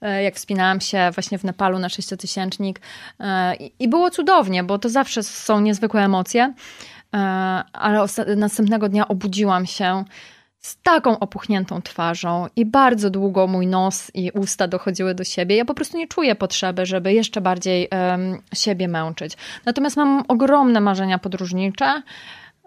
E, 0.00 0.22
jak 0.22 0.34
wspinałam 0.34 0.80
się 0.80 1.10
właśnie 1.14 1.38
w 1.38 1.44
Nepalu 1.44 1.78
na 1.78 1.88
sześciotysięcznik 1.88 2.80
e, 3.20 3.54
i 3.54 3.88
było 3.88 4.10
cudownie, 4.10 4.64
bo 4.64 4.78
to 4.78 4.88
zawsze 4.88 5.22
są 5.22 5.60
niezwykłe 5.60 6.04
emocje, 6.04 6.54
e, 7.14 7.18
ale 7.72 8.06
następnego 8.36 8.88
dnia 8.88 9.08
obudziłam 9.08 9.66
się 9.66 10.04
z 10.58 10.82
taką 10.82 11.18
opuchniętą 11.18 11.82
twarzą 11.82 12.46
i 12.56 12.66
bardzo 12.66 13.10
długo 13.10 13.46
mój 13.46 13.66
nos 13.66 14.10
i 14.14 14.30
usta 14.30 14.68
dochodziły 14.68 15.14
do 15.14 15.24
siebie. 15.24 15.56
Ja 15.56 15.64
po 15.64 15.74
prostu 15.74 15.98
nie 15.98 16.08
czuję 16.08 16.34
potrzeby, 16.34 16.86
żeby 16.86 17.12
jeszcze 17.12 17.40
bardziej 17.40 17.88
um, 17.88 18.42
siebie 18.54 18.88
męczyć. 18.88 19.36
Natomiast 19.64 19.96
mam 19.96 20.22
ogromne 20.28 20.80
marzenia 20.80 21.18
podróżnicze. 21.18 22.02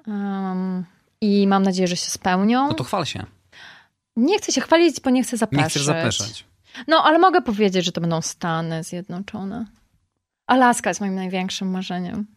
Um, 0.10 0.86
I 1.22 1.48
mam 1.48 1.64
nadzieję, 1.64 1.88
że 1.88 1.96
się 1.96 2.12
spełnią. 2.12 2.68
No 2.68 2.74
to 2.74 2.84
chwal 2.84 3.06
się. 3.06 3.26
Nie 4.16 4.38
chcę 4.38 4.52
się 4.52 4.62
chwalić, 4.62 5.02
bo 5.02 5.10
nie 5.10 5.24
chcę 5.24 5.38
zapeszać. 5.38 5.64
Nie 5.64 5.70
chcesz 5.70 5.84
zapeszać. 5.84 6.46
No, 6.88 7.04
ale 7.04 7.20
mogę 7.20 7.42
powiedzieć, 7.42 7.86
że 7.86 7.92
to 7.92 8.02
będą 8.02 8.22
Stany 8.22 8.84
Zjednoczone. 8.84 9.66
Alaska 10.48 10.90
jest 10.90 11.02
moim 11.02 11.16
największym 11.16 11.72
marzeniem. 11.72 12.28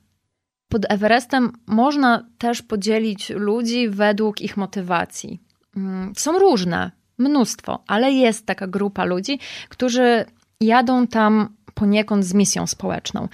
Pod 0.68 0.92
Everestem 0.92 1.52
można 1.66 2.26
też 2.38 2.62
podzielić 2.62 3.30
ludzi 3.30 3.88
według 3.88 4.40
ich 4.40 4.56
motywacji. 4.56 5.40
Mm, 5.76 6.12
są 6.16 6.38
różne, 6.38 6.90
mnóstwo, 7.18 7.82
ale 7.86 8.12
jest 8.12 8.46
taka 8.46 8.66
grupa 8.66 9.04
ludzi, 9.04 9.38
którzy 9.68 10.24
jadą 10.60 11.06
tam 11.06 11.56
poniekąd 11.74 12.24
z 12.24 12.34
misją 12.34 12.66
społeczną 12.66 13.28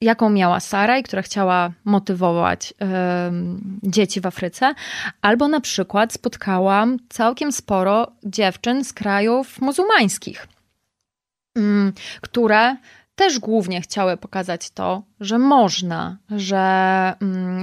jaką 0.00 0.30
miała 0.30 0.60
Saraj, 0.60 1.02
która 1.02 1.22
chciała 1.22 1.72
motywować 1.84 2.70
y, 2.70 2.74
dzieci 3.82 4.20
w 4.20 4.26
Afryce, 4.26 4.74
albo 5.22 5.48
na 5.48 5.60
przykład 5.60 6.12
spotkałam 6.12 6.96
całkiem 7.08 7.52
sporo 7.52 8.12
dziewczyn 8.24 8.84
z 8.84 8.92
krajów 8.92 9.60
muzułmańskich, 9.60 10.48
y, 11.58 11.62
które 12.20 12.76
też 13.20 13.38
głównie 13.38 13.80
chciały 13.80 14.16
pokazać 14.16 14.70
to, 14.70 15.02
że 15.20 15.38
można, 15.38 16.16
że, 16.30 17.14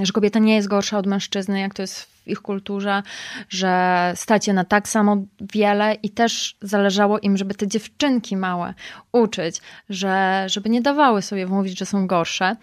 y, 0.02 0.06
że 0.06 0.14
kobieta 0.14 0.40
nie 0.40 0.56
jest 0.56 0.68
gorsza 0.68 0.98
od 0.98 1.06
mężczyzny, 1.08 1.60
jak 1.60 1.74
to 1.74 1.82
jest 1.82 2.08
ich 2.26 2.42
kulturze, 2.42 3.04
że 3.50 4.14
stać 4.16 4.48
je 4.48 4.54
na 4.54 4.66
tak 4.66 4.90
samo 4.90 5.18
wiele 5.54 5.94
i 5.94 6.10
też 6.10 6.58
zależało 6.62 7.20
im, 7.20 7.38
żeby 7.38 7.54
te 7.56 7.68
dziewczynki 7.68 8.38
małe 8.38 8.74
uczyć, 9.12 9.62
że, 9.90 10.46
żeby 10.48 10.70
nie 10.70 10.82
dawały 10.82 11.22
sobie 11.22 11.48
mówić, 11.48 11.80
że 11.80 11.86
są 11.86 12.08
gorsze. 12.08 12.56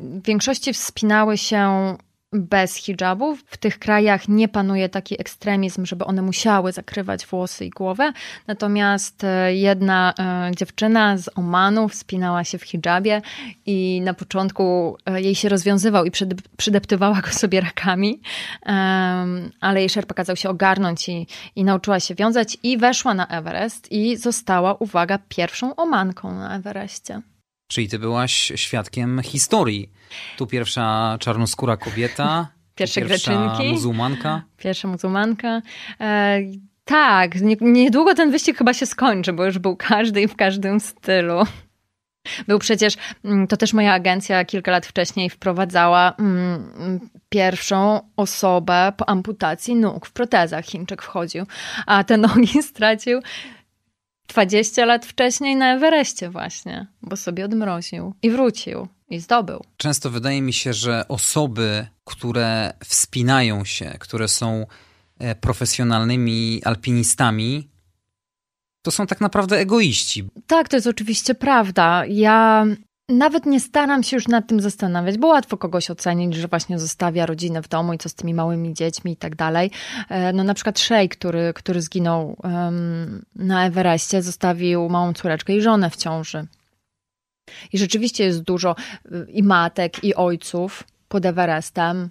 W 0.00 0.22
większości 0.24 0.72
wspinały 0.72 1.38
się 1.38 1.96
bez 2.32 2.74
hijabów. 2.74 3.44
W 3.46 3.56
tych 3.56 3.78
krajach 3.78 4.28
nie 4.28 4.48
panuje 4.48 4.88
taki 4.88 5.20
ekstremizm, 5.20 5.86
żeby 5.86 6.04
one 6.04 6.22
musiały 6.22 6.72
zakrywać 6.72 7.26
włosy 7.26 7.64
i 7.64 7.70
głowę. 7.70 8.12
Natomiast 8.46 9.24
e, 9.24 9.54
jedna 9.54 10.14
e, 10.18 10.50
dziewczyna 10.56 11.18
z 11.18 11.30
Omanu 11.34 11.88
wspinała 11.88 12.44
się 12.44 12.58
w 12.58 12.62
hijabie 12.62 13.22
i 13.66 14.00
na 14.04 14.14
początku 14.14 14.96
e, 15.06 15.22
jej 15.22 15.34
się 15.34 15.48
rozwiązywał 15.48 16.04
i 16.04 16.10
przydeptywała 16.56 17.20
go 17.20 17.28
sobie 17.30 17.60
rakami, 17.60 18.20
ale 19.60 19.80
jej 19.80 19.88
szerpa 19.88 20.14
kazał 20.14 20.36
się 20.36 20.48
ogarnąć 20.48 21.08
i, 21.08 21.26
i 21.56 21.64
nauczyła 21.64 22.00
się 22.00 22.14
wiązać 22.14 22.58
i 22.62 22.78
weszła 22.78 23.14
na 23.14 23.26
Everest 23.26 23.92
i 23.92 24.16
została, 24.16 24.74
uwaga, 24.74 25.18
pierwszą 25.28 25.76
Omanką 25.76 26.32
na 26.32 26.56
Everestie. 26.56 27.22
Czyli 27.68 27.88
ty 27.88 27.98
byłaś 27.98 28.52
świadkiem 28.54 29.22
historii. 29.22 29.90
Tu 30.36 30.46
pierwsza 30.46 31.16
czarnoskóra 31.20 31.76
kobieta. 31.76 32.48
Pierwsze 32.74 33.00
pierwsza 33.00 33.32
greczynki. 33.32 33.72
muzułmanka. 33.72 34.42
Pierwsza 34.56 34.88
muzułmanka. 34.88 35.62
E, 36.00 36.40
tak, 36.84 37.32
niedługo 37.60 38.14
ten 38.14 38.30
wyścig 38.30 38.58
chyba 38.58 38.74
się 38.74 38.86
skończy, 38.86 39.32
bo 39.32 39.44
już 39.44 39.58
był 39.58 39.76
każdy 39.76 40.22
i 40.22 40.28
w 40.28 40.36
każdym 40.36 40.80
stylu. 40.80 41.44
Był 42.48 42.58
przecież, 42.58 42.94
mm, 43.24 43.46
to 43.46 43.56
też 43.56 43.72
moja 43.72 43.92
agencja 43.92 44.44
kilka 44.44 44.70
lat 44.70 44.86
wcześniej 44.86 45.30
wprowadzała 45.30 46.14
mm, 46.18 47.00
pierwszą 47.28 48.00
osobę 48.16 48.92
po 48.96 49.08
amputacji 49.08 49.74
nóg 49.74 50.06
w 50.06 50.12
protezach. 50.12 50.64
Chińczyk 50.64 51.02
wchodził, 51.02 51.46
a 51.86 52.04
te 52.04 52.16
nogi 52.26 52.62
stracił 52.62 53.20
20 54.28 54.84
lat 54.84 55.06
wcześniej 55.06 55.56
na 55.56 55.74
Everestie 55.74 56.30
właśnie, 56.30 56.86
bo 57.02 57.16
sobie 57.16 57.44
odmroził 57.44 58.14
i 58.22 58.30
wrócił 58.30 58.88
i 59.10 59.20
zdobył. 59.20 59.64
Często 59.76 60.10
wydaje 60.10 60.42
mi 60.42 60.52
się, 60.52 60.72
że 60.72 61.08
osoby, 61.08 61.86
które 62.04 62.72
wspinają 62.84 63.64
się, 63.64 63.96
które 64.00 64.28
są 64.28 64.66
e, 65.18 65.34
profesjonalnymi 65.34 66.60
alpinistami, 66.64 67.68
to 68.82 68.90
są 68.90 69.06
tak 69.06 69.20
naprawdę 69.20 69.58
egoiści. 69.58 70.28
Tak, 70.46 70.68
to 70.68 70.76
jest 70.76 70.86
oczywiście 70.86 71.34
prawda. 71.34 72.04
Ja 72.06 72.66
nawet 73.08 73.46
nie 73.46 73.60
staram 73.60 74.02
się 74.02 74.16
już 74.16 74.28
nad 74.28 74.46
tym 74.46 74.60
zastanawiać, 74.60 75.18
bo 75.18 75.26
łatwo 75.26 75.56
kogoś 75.56 75.90
ocenić, 75.90 76.34
że 76.34 76.48
właśnie 76.48 76.78
zostawia 76.78 77.26
rodzinę 77.26 77.62
w 77.62 77.68
domu 77.68 77.92
i 77.92 77.98
co 77.98 78.08
z 78.08 78.14
tymi 78.14 78.34
małymi 78.34 78.74
dziećmi 78.74 79.12
i 79.12 79.16
tak 79.16 79.36
dalej. 79.36 79.70
E, 80.08 80.32
no 80.32 80.44
na 80.44 80.54
przykład 80.54 80.78
Shea, 80.78 81.08
który, 81.08 81.52
który 81.54 81.82
zginął 81.82 82.36
um, 82.42 83.24
na 83.34 83.66
Everestie, 83.66 84.22
zostawił 84.22 84.88
małą 84.88 85.12
córeczkę 85.12 85.56
i 85.56 85.60
żonę 85.62 85.90
w 85.90 85.96
ciąży. 85.96 86.46
I 87.72 87.78
rzeczywiście 87.78 88.24
jest 88.24 88.42
dużo 88.42 88.76
y, 89.12 89.26
i 89.30 89.42
matek, 89.42 90.04
i 90.04 90.14
ojców 90.14 90.84
pod 91.08 91.26
Everestem. 91.26 92.10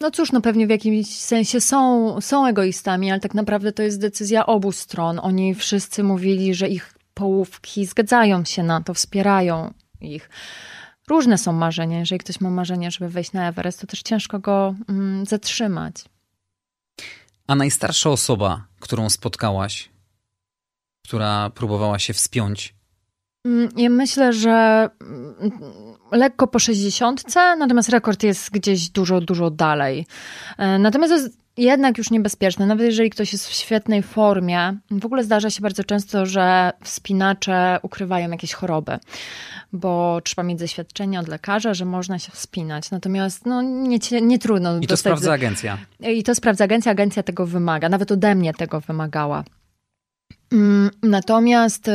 No 0.00 0.10
cóż, 0.10 0.32
no 0.32 0.40
pewnie 0.40 0.66
w 0.66 0.70
jakimś 0.70 1.18
sensie 1.18 1.60
są, 1.60 2.20
są 2.20 2.46
egoistami, 2.46 3.10
ale 3.10 3.20
tak 3.20 3.34
naprawdę 3.34 3.72
to 3.72 3.82
jest 3.82 4.00
decyzja 4.00 4.46
obu 4.46 4.72
stron. 4.72 5.20
Oni 5.22 5.54
wszyscy 5.54 6.02
mówili, 6.02 6.54
że 6.54 6.68
ich 6.68 6.94
połówki 7.14 7.86
zgadzają 7.86 8.44
się 8.44 8.62
na 8.62 8.80
to, 8.80 8.94
wspierają 8.94 9.72
ich. 10.04 10.30
Różne 11.08 11.38
są 11.38 11.52
marzenia. 11.52 11.98
Jeżeli 11.98 12.18
ktoś 12.18 12.40
ma 12.40 12.50
marzenie, 12.50 12.90
żeby 12.90 13.08
wejść 13.08 13.32
na 13.32 13.48
Everest, 13.48 13.80
to 13.80 13.86
też 13.86 14.02
ciężko 14.02 14.38
go 14.38 14.74
mm, 14.88 15.26
zatrzymać. 15.26 16.04
A 17.46 17.54
najstarsza 17.54 18.10
osoba, 18.10 18.66
którą 18.80 19.10
spotkałaś, 19.10 19.90
która 21.04 21.50
próbowała 21.50 21.98
się 21.98 22.12
wspiąć? 22.12 22.74
Mm, 23.44 23.68
ja 23.76 23.90
myślę, 23.90 24.32
że 24.32 24.88
mm, 25.00 25.50
lekko 26.12 26.46
po 26.46 26.58
60, 26.58 27.22
natomiast 27.34 27.88
rekord 27.88 28.22
jest 28.22 28.50
gdzieś 28.50 28.88
dużo, 28.88 29.20
dużo 29.20 29.50
dalej. 29.50 30.06
E, 30.58 30.78
natomiast 30.78 31.43
jednak 31.56 31.98
już 31.98 32.10
niebezpieczne. 32.10 32.66
Nawet 32.66 32.86
jeżeli 32.86 33.10
ktoś 33.10 33.32
jest 33.32 33.48
w 33.48 33.52
świetnej 33.52 34.02
formie, 34.02 34.76
w 34.90 35.06
ogóle 35.06 35.24
zdarza 35.24 35.50
się 35.50 35.62
bardzo 35.62 35.84
często, 35.84 36.26
że 36.26 36.72
wspinacze 36.82 37.78
ukrywają 37.82 38.30
jakieś 38.30 38.52
choroby, 38.52 38.98
bo 39.72 40.20
trzeba 40.24 40.42
mieć 40.42 40.58
zaświadczenie 40.58 41.20
od 41.20 41.28
lekarza, 41.28 41.74
że 41.74 41.84
można 41.84 42.18
się 42.18 42.32
wspinać. 42.32 42.90
Natomiast 42.90 43.46
no, 43.46 43.62
nie, 43.62 43.98
nie 44.22 44.38
trudno. 44.38 44.78
I 44.78 44.86
to 44.86 44.96
sprawdza 44.96 45.32
agencja. 45.32 45.78
I 46.00 46.22
to 46.22 46.34
sprawdza 46.34 46.64
agencja, 46.64 46.92
agencja 46.92 47.22
tego 47.22 47.46
wymaga. 47.46 47.88
Nawet 47.88 48.12
ode 48.12 48.34
mnie 48.34 48.54
tego 48.54 48.80
wymagała. 48.80 49.44
Mm, 50.52 50.90
natomiast 51.02 51.88
y, 51.88 51.92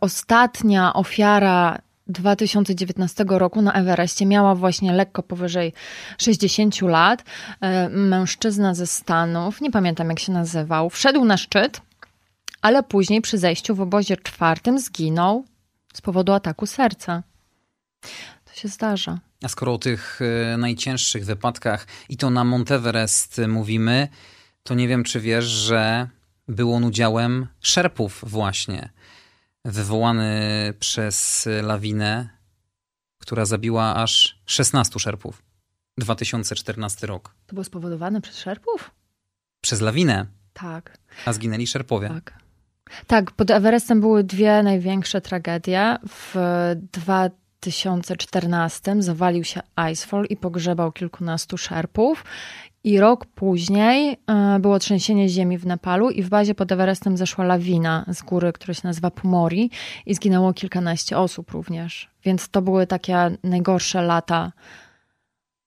ostatnia 0.00 0.94
ofiara 0.94 1.78
2019 2.08 3.24
roku 3.28 3.62
na 3.62 3.72
Everestie. 3.72 4.26
Miała 4.26 4.54
właśnie 4.54 4.92
lekko 4.92 5.22
powyżej 5.22 5.72
60 6.18 6.82
lat. 6.82 7.24
E, 7.60 7.88
mężczyzna 7.88 8.74
ze 8.74 8.86
Stanów, 8.86 9.60
nie 9.60 9.70
pamiętam 9.70 10.08
jak 10.08 10.18
się 10.18 10.32
nazywał, 10.32 10.90
wszedł 10.90 11.24
na 11.24 11.36
szczyt, 11.36 11.80
ale 12.62 12.82
później 12.82 13.20
przy 13.20 13.38
zejściu 13.38 13.74
w 13.74 13.80
obozie 13.80 14.16
czwartym 14.16 14.78
zginął 14.78 15.44
z 15.94 16.00
powodu 16.00 16.32
ataku 16.32 16.66
serca. 16.66 17.22
To 18.44 18.54
się 18.54 18.68
zdarza. 18.68 19.18
A 19.42 19.48
skoro 19.48 19.74
o 19.74 19.78
tych 19.78 20.20
e, 20.52 20.56
najcięższych 20.56 21.24
wypadkach 21.24 21.86
i 22.08 22.16
to 22.16 22.30
na 22.30 22.44
Monteverest 22.44 23.40
mówimy, 23.48 24.08
to 24.62 24.74
nie 24.74 24.88
wiem, 24.88 25.04
czy 25.04 25.20
wiesz, 25.20 25.44
że 25.44 26.08
był 26.48 26.74
on 26.74 26.84
udziałem 26.84 27.46
szerpów 27.60 28.24
właśnie, 28.26 28.88
wywołany 29.64 30.74
przez 30.78 31.48
lawinę, 31.62 32.28
która 33.18 33.44
zabiła 33.44 33.94
aż 33.94 34.38
16 34.46 34.98
szerpów. 34.98 35.42
2014 35.98 37.06
rok. 37.06 37.34
To 37.46 37.54
było 37.54 37.64
spowodowane 37.64 38.20
przez 38.20 38.38
szerpów? 38.38 38.90
Przez 39.60 39.80
lawinę. 39.80 40.26
Tak. 40.52 40.98
A 41.26 41.32
zginęli 41.32 41.66
szerpowie. 41.66 42.08
Tak. 42.08 42.38
Tak, 43.06 43.30
pod 43.30 43.50
Everestem 43.50 44.00
były 44.00 44.24
dwie 44.24 44.62
największe 44.62 45.20
tragedie. 45.20 45.96
W 46.08 46.34
2014 46.92 49.02
zawalił 49.02 49.44
się 49.44 49.60
Icefall 49.90 50.24
i 50.24 50.36
pogrzebał 50.36 50.92
kilkunastu 50.92 51.58
szerpów. 51.58 52.24
I 52.84 53.00
rok 53.00 53.26
później 53.26 54.16
e, 54.26 54.58
było 54.58 54.78
trzęsienie 54.78 55.28
ziemi 55.28 55.58
w 55.58 55.66
Nepalu 55.66 56.10
i 56.10 56.22
w 56.22 56.28
bazie 56.28 56.54
pod 56.54 56.72
Everestem 56.72 57.16
zeszła 57.16 57.44
lawina 57.44 58.04
z 58.08 58.22
góry, 58.22 58.52
która 58.52 58.74
się 58.74 58.80
nazywa 58.84 59.10
Pumori 59.10 59.70
i 60.06 60.14
zginęło 60.14 60.52
kilkanaście 60.52 61.18
osób 61.18 61.50
również. 61.50 62.10
Więc 62.24 62.48
to 62.48 62.62
były 62.62 62.86
takie 62.86 63.16
najgorsze 63.44 64.02
lata 64.02 64.52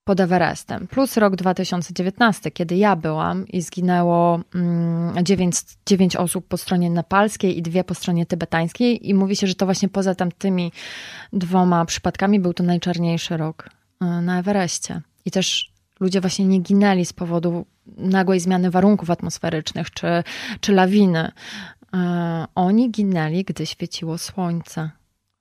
pod 0.04 0.20
Everestem. 0.20 0.86
Plus 0.86 1.16
rok 1.16 1.36
2019, 1.36 2.50
kiedy 2.50 2.76
ja 2.76 2.96
byłam 2.96 3.48
i 3.48 3.62
zginęło 3.62 4.40
mm, 4.54 5.24
9, 5.24 5.56
9 5.86 6.16
osób 6.16 6.48
po 6.48 6.56
stronie 6.56 6.90
nepalskiej 6.90 7.58
i 7.58 7.62
dwie 7.62 7.84
po 7.84 7.94
stronie 7.94 8.26
tybetańskiej. 8.26 9.08
I 9.08 9.14
mówi 9.14 9.36
się, 9.36 9.46
że 9.46 9.54
to 9.54 9.64
właśnie 9.64 9.88
poza 9.88 10.14
tamtymi 10.14 10.72
dwoma 11.32 11.84
przypadkami 11.84 12.40
był 12.40 12.54
to 12.54 12.62
najczarniejszy 12.62 13.36
rok 13.36 13.70
e, 14.00 14.04
na 14.04 14.38
Everestie. 14.38 15.00
I 15.24 15.30
też 15.30 15.71
ludzie 16.02 16.20
właśnie 16.20 16.44
nie 16.44 16.60
ginęli 16.60 17.04
z 17.04 17.12
powodu 17.12 17.66
nagłej 17.96 18.40
zmiany 18.40 18.70
warunków 18.70 19.10
atmosferycznych 19.10 19.90
czy, 19.90 20.06
czy 20.60 20.72
lawiny. 20.72 21.32
E, 21.94 22.46
oni 22.54 22.90
ginęli, 22.90 23.44
gdy 23.44 23.66
świeciło 23.66 24.18
słońce. 24.18 24.90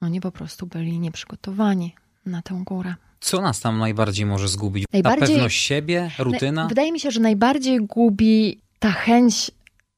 Oni 0.02 0.22
po 0.22 0.32
prostu 0.32 0.68
byli 0.68 1.00
nieprzygotowani 1.00 1.96
na 2.26 2.42
tę 2.42 2.62
górę. 2.66 2.96
Co 3.20 3.42
nas 3.42 3.60
tam 3.60 3.80
najbardziej 3.80 4.26
może 4.26 4.48
zgubić? 4.48 4.86
Najbardziej, 4.94 5.28
ta 5.28 5.34
pewność 5.34 5.62
siebie, 5.62 6.12
rutyna? 6.20 6.68
Wydaje 6.68 6.92
mi 6.92 7.00
się, 7.00 7.12
że 7.12 7.20
najbardziej 7.20 7.78
gubi 7.86 8.62
ta 8.80 8.92
chęć, 8.92 9.52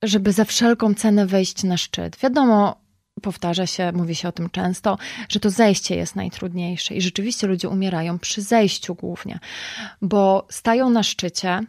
żeby 0.03 0.31
za 0.31 0.45
wszelką 0.45 0.93
cenę 0.93 1.25
wejść 1.25 1.63
na 1.63 1.77
szczyt. 1.77 2.17
Wiadomo, 2.17 2.82
powtarza 3.21 3.67
się, 3.67 3.91
mówi 3.91 4.15
się 4.15 4.27
o 4.27 4.31
tym 4.31 4.49
często, 4.49 4.97
że 5.29 5.39
to 5.39 5.49
zejście 5.49 5.95
jest 5.95 6.15
najtrudniejsze 6.15 6.95
i 6.95 7.01
rzeczywiście 7.01 7.47
ludzie 7.47 7.69
umierają 7.69 8.19
przy 8.19 8.41
zejściu 8.41 8.95
głównie, 8.95 9.39
bo 10.01 10.47
stają 10.49 10.89
na 10.89 11.03
szczycie, 11.03 11.59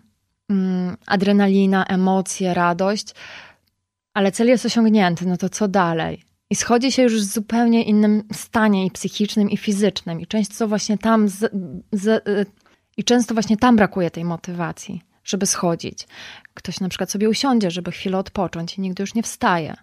mm, 0.50 0.96
adrenalina, 1.06 1.84
emocje, 1.84 2.54
radość, 2.54 3.14
ale 4.14 4.32
cel 4.32 4.48
jest 4.48 4.66
osiągnięty, 4.66 5.26
no 5.26 5.36
to 5.36 5.48
co 5.48 5.68
dalej? 5.68 6.22
I 6.50 6.54
schodzi 6.56 6.92
się 6.92 7.02
już 7.02 7.14
w 7.14 7.32
zupełnie 7.32 7.82
innym 7.82 8.22
stanie 8.32 8.86
i 8.86 8.90
psychicznym, 8.90 9.50
i 9.50 9.56
fizycznym. 9.56 10.20
I 10.20 10.26
często 10.26 10.68
właśnie 10.68 10.98
tam 10.98 11.28
z, 11.28 11.52
z, 11.92 12.24
i 12.96 13.04
często 13.04 13.34
właśnie 13.34 13.56
tam 13.56 13.76
brakuje 13.76 14.10
tej 14.10 14.24
motywacji, 14.24 15.02
żeby 15.24 15.46
schodzić. 15.46 16.06
Ktoś 16.54 16.80
na 16.80 16.88
przykład 16.88 17.10
sobie 17.10 17.28
usiądzie, 17.28 17.70
żeby 17.70 17.92
chwilę 17.92 18.18
odpocząć 18.18 18.78
i 18.78 18.80
nigdy 18.80 19.02
już 19.02 19.14
nie 19.14 19.22
wstaje. 19.22 19.74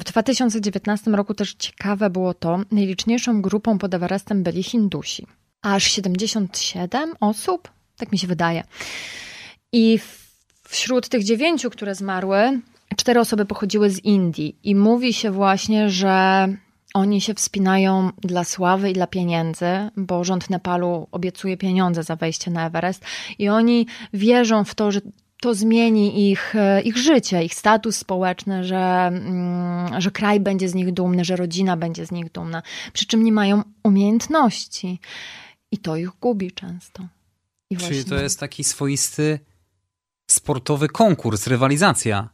W 0.00 0.04
2019 0.04 1.10
roku 1.10 1.34
też 1.34 1.54
ciekawe 1.54 2.10
było 2.10 2.34
to, 2.34 2.60
najliczniejszą 2.72 3.42
grupą 3.42 3.78
pod 3.78 3.94
Everestem 3.94 4.42
byli 4.42 4.62
Hindusi. 4.62 5.26
Aż 5.62 5.84
77 5.84 7.14
osób, 7.20 7.70
tak 7.96 8.12
mi 8.12 8.18
się 8.18 8.26
wydaje. 8.26 8.64
I 9.72 9.98
wśród 10.68 11.08
tych 11.08 11.24
dziewięciu, 11.24 11.70
które 11.70 11.94
zmarły, 11.94 12.60
cztery 12.96 13.20
osoby 13.20 13.44
pochodziły 13.44 13.90
z 13.90 14.04
Indii. 14.04 14.56
I 14.64 14.74
mówi 14.74 15.14
się 15.14 15.30
właśnie, 15.30 15.90
że 15.90 16.48
oni 16.94 17.20
się 17.20 17.34
wspinają 17.34 18.10
dla 18.20 18.44
sławy 18.44 18.90
i 18.90 18.92
dla 18.92 19.06
pieniędzy, 19.06 19.66
bo 19.96 20.24
rząd 20.24 20.50
Nepalu 20.50 21.08
obiecuje 21.12 21.56
pieniądze 21.56 22.02
za 22.02 22.16
wejście 22.16 22.50
na 22.50 22.66
Everest. 22.66 23.04
I 23.38 23.48
oni 23.48 23.86
wierzą 24.12 24.64
w 24.64 24.74
to, 24.74 24.92
że 24.92 25.00
to 25.40 25.54
zmieni 25.54 26.30
ich, 26.30 26.54
e, 26.54 26.82
ich 26.82 26.96
życie, 26.96 27.44
ich 27.44 27.54
status 27.54 27.96
społeczny, 27.96 28.64
że, 28.64 29.06
mm, 29.06 30.00
że 30.00 30.10
kraj 30.10 30.40
będzie 30.40 30.68
z 30.68 30.74
nich 30.74 30.92
dumny, 30.92 31.24
że 31.24 31.36
rodzina 31.36 31.76
będzie 31.76 32.06
z 32.06 32.10
nich 32.10 32.32
dumna. 32.32 32.62
Przy 32.92 33.06
czym 33.06 33.24
nie 33.24 33.32
mają 33.32 33.62
umiejętności 33.82 35.00
i 35.70 35.78
to 35.78 35.96
ich 35.96 36.10
gubi 36.20 36.52
często. 36.52 37.02
I 37.70 37.76
Czyli 37.76 37.88
właśnie... 37.88 38.10
to 38.10 38.22
jest 38.22 38.40
taki 38.40 38.64
swoisty 38.64 39.38
sportowy 40.30 40.88
konkurs, 40.88 41.46
rywalizacja. 41.46 42.28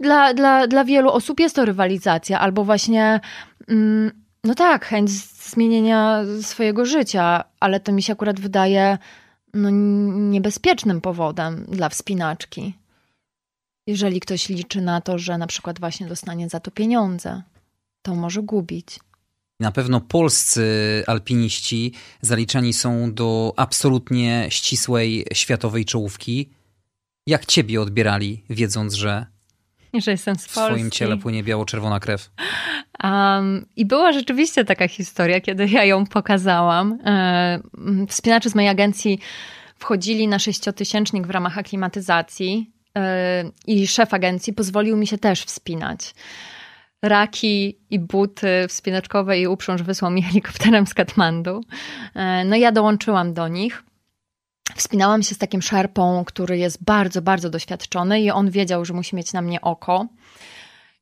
Dla, 0.00 0.34
dla, 0.34 0.66
dla 0.66 0.84
wielu 0.84 1.10
osób 1.10 1.40
jest 1.40 1.56
to 1.56 1.64
rywalizacja, 1.64 2.40
albo 2.40 2.64
właśnie, 2.64 3.20
mm, 3.68 4.10
no 4.44 4.54
tak, 4.54 4.84
chęć 4.84 5.10
zmienienia 5.50 6.22
swojego 6.42 6.84
życia, 6.84 7.44
ale 7.60 7.80
to 7.80 7.92
mi 7.92 8.02
się 8.02 8.12
akurat 8.12 8.40
wydaje 8.40 8.98
no, 9.54 9.70
niebezpiecznym 10.30 11.00
powodem 11.00 11.66
dla 11.68 11.88
wspinaczki. 11.88 12.74
Jeżeli 13.86 14.20
ktoś 14.20 14.48
liczy 14.48 14.80
na 14.80 15.00
to, 15.00 15.18
że 15.18 15.38
na 15.38 15.46
przykład 15.46 15.80
właśnie 15.80 16.06
dostanie 16.06 16.48
za 16.48 16.60
to 16.60 16.70
pieniądze, 16.70 17.42
to 18.02 18.14
może 18.14 18.42
gubić. 18.42 19.00
Na 19.60 19.72
pewno 19.72 20.00
polscy 20.00 20.64
alpiniści 21.06 21.92
zaliczani 22.20 22.72
są 22.72 23.14
do 23.14 23.52
absolutnie 23.56 24.46
ścisłej 24.50 25.26
światowej 25.32 25.84
czołówki. 25.84 26.50
Jak 27.26 27.46
ciebie 27.46 27.80
odbierali, 27.80 28.44
wiedząc, 28.50 28.94
że 28.94 29.26
że 30.00 30.10
jestem 30.10 30.36
z 30.36 30.46
W 30.46 30.50
swoim 30.50 30.90
ciele 30.90 31.16
płynie 31.16 31.42
biało-czerwona 31.42 32.00
krew. 32.00 32.30
Um, 33.04 33.66
I 33.76 33.86
była 33.86 34.12
rzeczywiście 34.12 34.64
taka 34.64 34.88
historia, 34.88 35.40
kiedy 35.40 35.68
ja 35.68 35.84
ją 35.84 36.06
pokazałam. 36.06 36.98
E, 37.04 37.60
wspinacze 38.08 38.50
z 38.50 38.54
mojej 38.54 38.70
agencji 38.70 39.20
wchodzili 39.78 40.28
na 40.28 40.38
sześciotysięcznik 40.38 41.26
w 41.26 41.30
ramach 41.30 41.58
aklimatyzacji 41.58 42.70
e, 42.96 43.44
i 43.66 43.86
szef 43.86 44.14
agencji 44.14 44.52
pozwolił 44.52 44.96
mi 44.96 45.06
się 45.06 45.18
też 45.18 45.42
wspinać. 45.42 46.14
Raki 47.02 47.78
i 47.90 47.98
buty 47.98 48.48
wspinaczkowe 48.68 49.38
i 49.38 49.46
uprząż 49.46 49.82
wysłał 49.82 50.10
mi 50.10 50.22
helikopterem 50.22 50.86
z 50.86 50.94
Katmandu. 50.94 51.60
E, 52.14 52.44
no 52.44 52.56
ja 52.56 52.72
dołączyłam 52.72 53.34
do 53.34 53.48
nich. 53.48 53.82
Wspinałam 54.74 55.22
się 55.22 55.34
z 55.34 55.38
takim 55.38 55.62
szarpą, 55.62 56.24
który 56.24 56.58
jest 56.58 56.84
bardzo, 56.84 57.22
bardzo 57.22 57.50
doświadczony 57.50 58.20
i 58.20 58.30
on 58.30 58.50
wiedział, 58.50 58.84
że 58.84 58.94
musi 58.94 59.16
mieć 59.16 59.32
na 59.32 59.42
mnie 59.42 59.60
oko. 59.60 60.06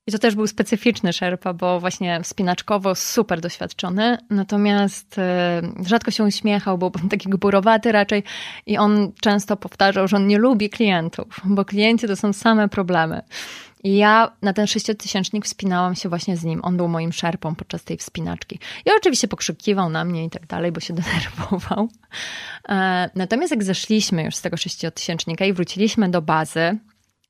I 0.07 0.13
to 0.13 0.19
też 0.19 0.35
był 0.35 0.47
specyficzny 0.47 1.13
szerpa, 1.13 1.53
bo 1.55 1.81
właśnie 1.81 2.21
wspinaczkowo 2.23 2.95
super 2.95 3.41
doświadczony, 3.41 4.19
natomiast 4.31 5.19
e, 5.19 5.63
rzadko 5.87 6.11
się 6.11 6.25
uśmiechał, 6.25 6.79
był 6.79 6.91
taki 7.11 7.29
gburowaty 7.29 7.93
raczej 7.93 8.23
i 8.67 8.79
on 8.79 9.13
często 9.21 9.57
powtarzał, 9.57 10.09
że 10.09 10.17
on 10.17 10.27
nie 10.27 10.39
lubi 10.39 10.71
klientów, 10.71 11.41
bo 11.45 11.65
klienci 11.65 12.07
to 12.07 12.17
są 12.17 12.33
same 12.33 12.69
problemy. 12.69 13.23
Ja 13.85 14.33
na 14.43 14.53
ten 14.53 14.67
sześciotysięcznik 14.67 15.45
wspinałam 15.45 15.95
się 15.95 16.09
właśnie 16.09 16.37
z 16.37 16.45
nim. 16.45 16.61
On 16.63 16.77
był 16.77 16.89
moim 16.89 17.13
szerpą 17.13 17.55
podczas 17.55 17.85
tej 17.85 17.97
wspinaczki. 17.97 18.59
I 18.87 18.91
oczywiście 18.99 19.29
pokrzykiwał 19.29 19.91
na 19.91 20.05
mnie 20.05 20.25
i 20.25 20.31
tak 20.31 20.47
dalej, 20.47 20.73
bo 20.73 20.81
się 20.81 20.95
denerwował. 21.03 21.89
E, 22.69 23.11
natomiast 23.15 23.51
jak 23.51 23.65
zeszliśmy 23.65 24.25
już 24.25 24.37
z 24.37 24.41
tego 24.41 24.57
sześciotysięcznika 24.57 25.45
i 25.45 25.53
wróciliśmy 25.53 26.09
do 26.09 26.23
bazy, 26.23 26.79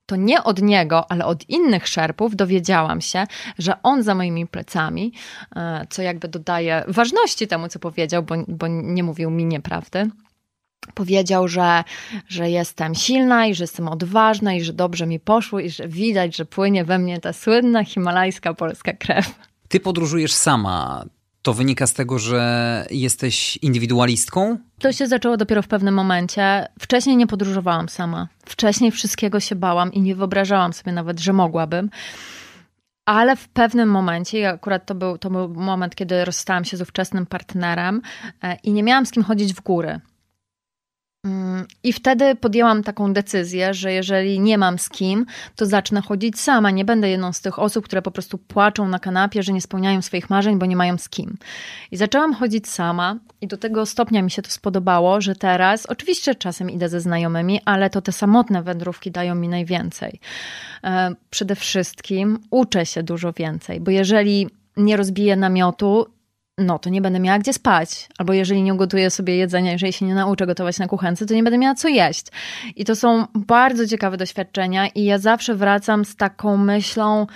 to 0.06 0.16
nie 0.16 0.44
od 0.44 0.62
niego, 0.62 1.10
ale 1.10 1.24
od 1.24 1.48
innych 1.48 1.88
szerpów 1.88 2.36
dowiedziałam 2.36 3.00
się, 3.00 3.26
że 3.58 3.82
on 3.82 4.02
za 4.02 4.14
moimi 4.14 4.46
plecami, 4.46 5.12
e, 5.56 5.86
co 5.90 6.02
jakby 6.02 6.28
dodaje 6.28 6.84
ważności 6.88 7.48
temu, 7.48 7.68
co 7.68 7.78
powiedział, 7.78 8.22
bo, 8.22 8.34
bo 8.48 8.66
nie 8.68 9.02
mówił 9.02 9.30
mi 9.30 9.44
nieprawdy, 9.44 10.10
powiedział, 10.92 11.48
że, 11.48 11.84
że 12.28 12.50
jestem 12.50 12.94
silna 12.94 13.46
i 13.46 13.54
że 13.54 13.64
jestem 13.64 13.88
odważna 13.88 14.54
i 14.54 14.60
że 14.64 14.72
dobrze 14.72 15.06
mi 15.06 15.20
poszło 15.20 15.60
i 15.60 15.70
że 15.70 15.88
widać, 15.88 16.36
że 16.36 16.44
płynie 16.44 16.84
we 16.84 16.98
mnie 16.98 17.20
ta 17.20 17.32
słynna 17.32 17.84
himalajska 17.84 18.54
polska 18.54 18.92
krew. 18.92 19.34
Ty 19.68 19.80
podróżujesz 19.80 20.32
sama. 20.32 21.04
To 21.42 21.54
wynika 21.54 21.86
z 21.86 21.92
tego, 21.92 22.18
że 22.18 22.86
jesteś 22.90 23.56
indywidualistką? 23.56 24.58
To 24.78 24.92
się 24.92 25.06
zaczęło 25.06 25.36
dopiero 25.36 25.62
w 25.62 25.68
pewnym 25.68 25.94
momencie. 25.94 26.66
Wcześniej 26.80 27.16
nie 27.16 27.26
podróżowałam 27.26 27.88
sama. 27.88 28.28
Wcześniej 28.46 28.90
wszystkiego 28.90 29.40
się 29.40 29.54
bałam 29.54 29.92
i 29.92 30.00
nie 30.00 30.14
wyobrażałam 30.14 30.72
sobie 30.72 30.92
nawet, 30.92 31.20
że 31.20 31.32
mogłabym. 31.32 31.90
ale 33.06 33.36
w 33.36 33.48
pewnym 33.48 33.88
momencie, 33.88 34.38
i 34.38 34.44
akurat 34.44 34.86
to 34.86 34.94
był, 34.94 35.18
to 35.18 35.30
był 35.30 35.48
moment, 35.48 35.94
kiedy 35.94 36.24
rozstałam 36.24 36.64
się 36.64 36.76
z 36.76 36.80
ówczesnym 36.80 37.26
partnerem 37.26 38.02
e, 38.42 38.56
i 38.62 38.72
nie 38.72 38.82
miałam 38.82 39.06
z 39.06 39.10
kim 39.10 39.22
chodzić 39.22 39.54
w 39.54 39.60
góry. 39.60 40.00
Mm, 41.24 41.66
I 41.82 41.92
wtedy 41.92 42.34
podjęłam 42.34 42.82
taką 42.82 43.12
decyzję, 43.12 43.74
że 43.74 43.92
jeżeli 43.92 44.40
nie 44.40 44.58
mam 44.58 44.78
z 44.78 44.88
kim, 44.88 45.26
to 45.56 45.66
zacznę 45.66 46.02
chodzić 46.02 46.40
sama. 46.40 46.70
Nie 46.70 46.84
będę 46.84 47.08
jedną 47.08 47.32
z 47.32 47.40
tych 47.40 47.58
osób, 47.58 47.84
które 47.84 48.02
po 48.02 48.10
prostu 48.10 48.38
płaczą 48.38 48.88
na 48.88 48.98
kanapie, 48.98 49.42
że 49.42 49.52
nie 49.52 49.60
spełniają 49.60 50.02
swoich 50.02 50.30
marzeń, 50.30 50.58
bo 50.58 50.66
nie 50.66 50.76
mają 50.76 50.98
z 50.98 51.08
kim. 51.08 51.36
I 51.90 51.96
zaczęłam 51.96 52.34
chodzić 52.34 52.68
sama, 52.68 53.16
i 53.40 53.46
do 53.46 53.56
tego 53.56 53.86
stopnia 53.86 54.22
mi 54.22 54.30
się 54.30 54.42
to 54.42 54.50
spodobało, 54.50 55.20
że 55.20 55.34
teraz, 55.34 55.86
oczywiście 55.86 56.34
czasem 56.34 56.70
idę 56.70 56.88
ze 56.88 57.00
znajomymi, 57.00 57.60
ale 57.64 57.90
to 57.90 58.02
te 58.02 58.12
samotne 58.12 58.62
wędrówki 58.62 59.10
dają 59.10 59.34
mi 59.34 59.48
najwięcej. 59.48 60.20
E, 60.84 61.14
przede 61.30 61.56
wszystkim 61.56 62.38
uczę 62.50 62.86
się 62.86 63.02
dużo 63.02 63.32
więcej, 63.32 63.80
bo 63.80 63.90
jeżeli 63.90 64.48
nie 64.76 64.96
rozbiję 64.96 65.36
namiotu, 65.36 66.06
no 66.58 66.78
to 66.78 66.90
nie 66.90 67.00
będę 67.00 67.20
miała 67.20 67.38
gdzie 67.38 67.52
spać. 67.52 68.08
Albo 68.18 68.32
jeżeli 68.32 68.62
nie 68.62 68.74
ugotuję 68.74 69.10
sobie 69.10 69.36
jedzenia, 69.36 69.72
jeżeli 69.72 69.92
się 69.92 70.06
nie 70.06 70.14
nauczę 70.14 70.46
gotować 70.46 70.78
na 70.78 70.86
kuchence, 70.86 71.26
to 71.26 71.34
nie 71.34 71.42
będę 71.42 71.58
miała 71.58 71.74
co 71.74 71.88
jeść. 71.88 72.26
I 72.76 72.84
to 72.84 72.96
są 72.96 73.26
bardzo 73.34 73.86
ciekawe 73.86 74.16
doświadczenia, 74.16 74.86
i 74.86 75.04
ja 75.04 75.18
zawsze 75.18 75.54
wracam 75.54 76.04
z 76.04 76.16
taką 76.16 76.56
myślą, 76.56 77.26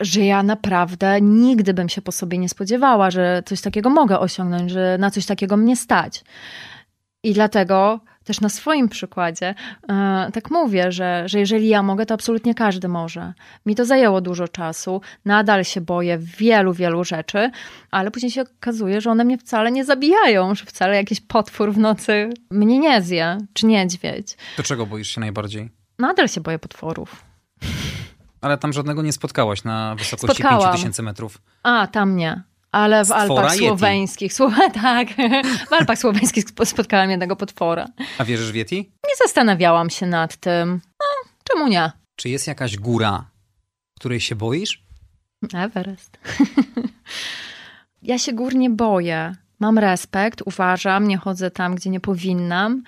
że 0.00 0.20
ja 0.20 0.42
naprawdę 0.42 1.20
nigdy 1.20 1.74
bym 1.74 1.88
się 1.88 2.02
po 2.02 2.12
sobie 2.12 2.38
nie 2.38 2.48
spodziewała, 2.48 3.10
że 3.10 3.42
coś 3.46 3.60
takiego 3.60 3.90
mogę 3.90 4.18
osiągnąć, 4.18 4.70
że 4.70 4.96
na 4.98 5.10
coś 5.10 5.26
takiego 5.26 5.56
mnie 5.56 5.76
stać. 5.76 6.24
I 7.22 7.32
dlatego 7.32 8.00
też 8.24 8.40
na 8.40 8.48
swoim 8.48 8.88
przykładzie 8.88 9.54
e, 9.88 10.30
tak 10.32 10.50
mówię, 10.50 10.92
że, 10.92 11.22
że 11.26 11.38
jeżeli 11.38 11.68
ja 11.68 11.82
mogę, 11.82 12.06
to 12.06 12.14
absolutnie 12.14 12.54
każdy 12.54 12.88
może. 12.88 13.32
Mi 13.66 13.74
to 13.74 13.84
zajęło 13.84 14.20
dużo 14.20 14.48
czasu, 14.48 15.00
nadal 15.24 15.64
się 15.64 15.80
boję 15.80 16.18
wielu, 16.18 16.72
wielu 16.72 17.04
rzeczy, 17.04 17.50
ale 17.90 18.10
później 18.10 18.32
się 18.32 18.42
okazuje, 18.42 19.00
że 19.00 19.10
one 19.10 19.24
mnie 19.24 19.38
wcale 19.38 19.72
nie 19.72 19.84
zabijają, 19.84 20.54
że 20.54 20.64
wcale 20.64 20.96
jakiś 20.96 21.20
potwór 21.20 21.72
w 21.72 21.78
nocy 21.78 22.30
mnie 22.50 22.78
nie 22.78 23.02
zje, 23.02 23.38
czy 23.52 23.66
niedźwiedź. 23.66 24.36
To 24.56 24.62
czego 24.62 24.86
boisz 24.86 25.08
się 25.08 25.20
najbardziej? 25.20 25.70
Nadal 25.98 26.28
się 26.28 26.40
boję 26.40 26.58
potworów. 26.58 27.24
Ale 28.40 28.58
tam 28.58 28.72
żadnego 28.72 29.02
nie 29.02 29.12
spotkałaś 29.12 29.64
na 29.64 29.94
wysokości 29.94 30.42
Spotkałam. 30.42 30.72
5000 30.72 31.02
metrów. 31.02 31.38
A, 31.62 31.86
tam 31.86 32.16
nie. 32.16 32.42
Ale 32.72 33.04
w 33.04 33.12
Alpach 33.12 33.54
słoweńskich, 33.54 34.32
słuchaj, 34.32 34.72
tak, 34.82 35.08
w 35.68 35.72
Alpach 35.72 35.98
słoweńskich 35.98 36.44
spotkałam 36.64 37.10
jednego 37.10 37.36
potwora. 37.36 37.86
A 38.18 38.24
wierzysz 38.24 38.52
w 38.52 38.54
Yeti? 38.54 38.76
Nie 39.08 39.16
zastanawiałam 39.26 39.90
się 39.90 40.06
nad 40.06 40.36
tym. 40.36 40.80
No, 41.00 41.30
czemu 41.44 41.68
nie? 41.68 41.92
Czy 42.16 42.28
jest 42.28 42.46
jakaś 42.46 42.76
góra, 42.76 43.24
której 43.98 44.20
się 44.20 44.36
boisz? 44.36 44.82
Everest. 45.54 46.18
ja 48.02 48.18
się 48.18 48.32
gór 48.32 48.54
nie 48.54 48.70
boję. 48.70 49.34
Mam 49.60 49.78
respekt, 49.78 50.42
uważam, 50.44 51.08
nie 51.08 51.16
chodzę 51.16 51.50
tam, 51.50 51.74
gdzie 51.74 51.90
nie 51.90 52.00
powinnam, 52.00 52.82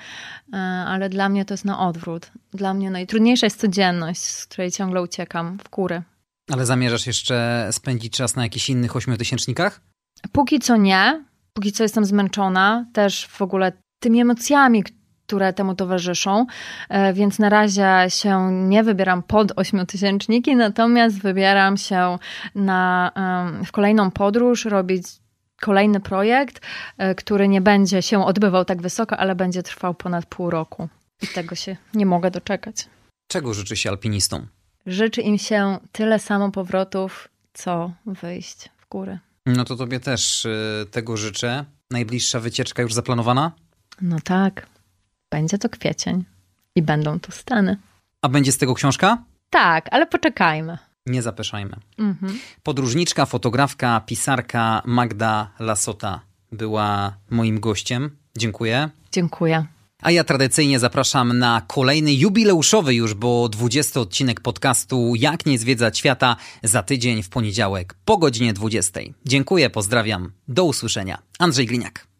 e, 0.52 0.56
ale 0.86 1.08
dla 1.08 1.28
mnie 1.28 1.44
to 1.44 1.54
jest 1.54 1.64
na 1.64 1.88
odwrót. 1.88 2.30
Dla 2.54 2.74
mnie 2.74 2.90
najtrudniejsza 2.90 3.46
jest 3.46 3.60
codzienność, 3.60 4.22
z 4.22 4.46
której 4.46 4.70
ciągle 4.70 5.02
uciekam 5.02 5.58
w 5.58 5.70
góry. 5.70 6.02
Ale 6.50 6.66
zamierzasz 6.66 7.06
jeszcze 7.06 7.68
spędzić 7.72 8.12
czas 8.12 8.36
na 8.36 8.42
jakichś 8.42 8.70
innych 8.70 8.96
ośmiotysięcznikach? 8.96 9.80
Póki 10.32 10.58
co 10.58 10.76
nie. 10.76 11.24
Póki 11.52 11.72
co 11.72 11.82
jestem 11.82 12.04
zmęczona 12.04 12.86
też 12.92 13.26
w 13.26 13.42
ogóle 13.42 13.72
tymi 14.00 14.20
emocjami, 14.20 14.84
które 15.26 15.52
temu 15.52 15.74
towarzyszą, 15.74 16.46
e, 16.88 17.12
więc 17.12 17.38
na 17.38 17.48
razie 17.48 18.06
się 18.08 18.52
nie 18.52 18.82
wybieram 18.82 19.22
pod 19.22 19.52
ośmiotysięczniki, 19.56 20.56
natomiast 20.56 21.20
wybieram 21.20 21.76
się 21.76 22.18
na, 22.54 23.12
w 23.66 23.72
kolejną 23.72 24.10
podróż, 24.10 24.64
robić 24.64 25.04
kolejny 25.60 26.00
projekt, 26.00 26.60
e, 26.98 27.14
który 27.14 27.48
nie 27.48 27.60
będzie 27.60 28.02
się 28.02 28.24
odbywał 28.24 28.64
tak 28.64 28.82
wysoko, 28.82 29.16
ale 29.16 29.34
będzie 29.34 29.62
trwał 29.62 29.94
ponad 29.94 30.26
pół 30.26 30.50
roku. 30.50 30.88
I 31.22 31.26
tego 31.26 31.54
się 31.54 31.76
nie 31.94 32.06
mogę 32.06 32.30
doczekać. 32.30 32.88
Czego 33.28 33.54
życzy 33.54 33.76
się 33.76 33.90
alpinistom? 33.90 34.46
Życzy 34.86 35.20
im 35.20 35.38
się 35.38 35.78
tyle 35.92 36.18
samo 36.18 36.50
powrotów, 36.50 37.28
co 37.54 37.92
wyjść 38.06 38.68
w 38.78 38.88
góry. 38.88 39.18
No 39.46 39.64
to 39.64 39.76
tobie 39.76 40.00
też 40.00 40.44
y, 40.44 40.86
tego 40.90 41.16
życzę. 41.16 41.64
Najbliższa 41.90 42.40
wycieczka 42.40 42.82
już 42.82 42.94
zaplanowana? 42.94 43.52
No 44.00 44.16
tak. 44.24 44.66
Będzie 45.30 45.58
to 45.58 45.68
kwiecień 45.68 46.24
i 46.74 46.82
będą 46.82 47.20
to 47.20 47.32
Stany. 47.32 47.76
A 48.22 48.28
będzie 48.28 48.52
z 48.52 48.58
tego 48.58 48.74
książka? 48.74 49.18
Tak, 49.50 49.88
ale 49.90 50.06
poczekajmy. 50.06 50.78
Nie 51.06 51.22
zapeszajmy. 51.22 51.76
Mhm. 51.98 52.38
Podróżniczka, 52.62 53.26
fotografka, 53.26 54.00
pisarka 54.06 54.82
Magda 54.84 55.50
Lasota 55.58 56.20
była 56.52 57.16
moim 57.30 57.60
gościem. 57.60 58.16
Dziękuję. 58.38 58.90
Dziękuję. 59.12 59.66
A 60.02 60.10
ja 60.10 60.24
tradycyjnie 60.24 60.78
zapraszam 60.78 61.38
na 61.38 61.62
kolejny 61.66 62.14
jubileuszowy 62.14 62.94
już, 62.94 63.14
bo 63.14 63.48
20 63.48 64.00
odcinek 64.00 64.40
podcastu 64.40 65.12
Jak 65.16 65.46
nie 65.46 65.58
zwiedzać 65.58 65.98
świata 65.98 66.36
za 66.62 66.82
tydzień 66.82 67.22
w 67.22 67.28
poniedziałek 67.28 67.94
po 68.04 68.18
godzinie 68.18 68.52
20. 68.52 69.00
Dziękuję, 69.24 69.70
pozdrawiam. 69.70 70.32
Do 70.48 70.64
usłyszenia. 70.64 71.18
Andrzej 71.38 71.66
Gliniak. 71.66 72.11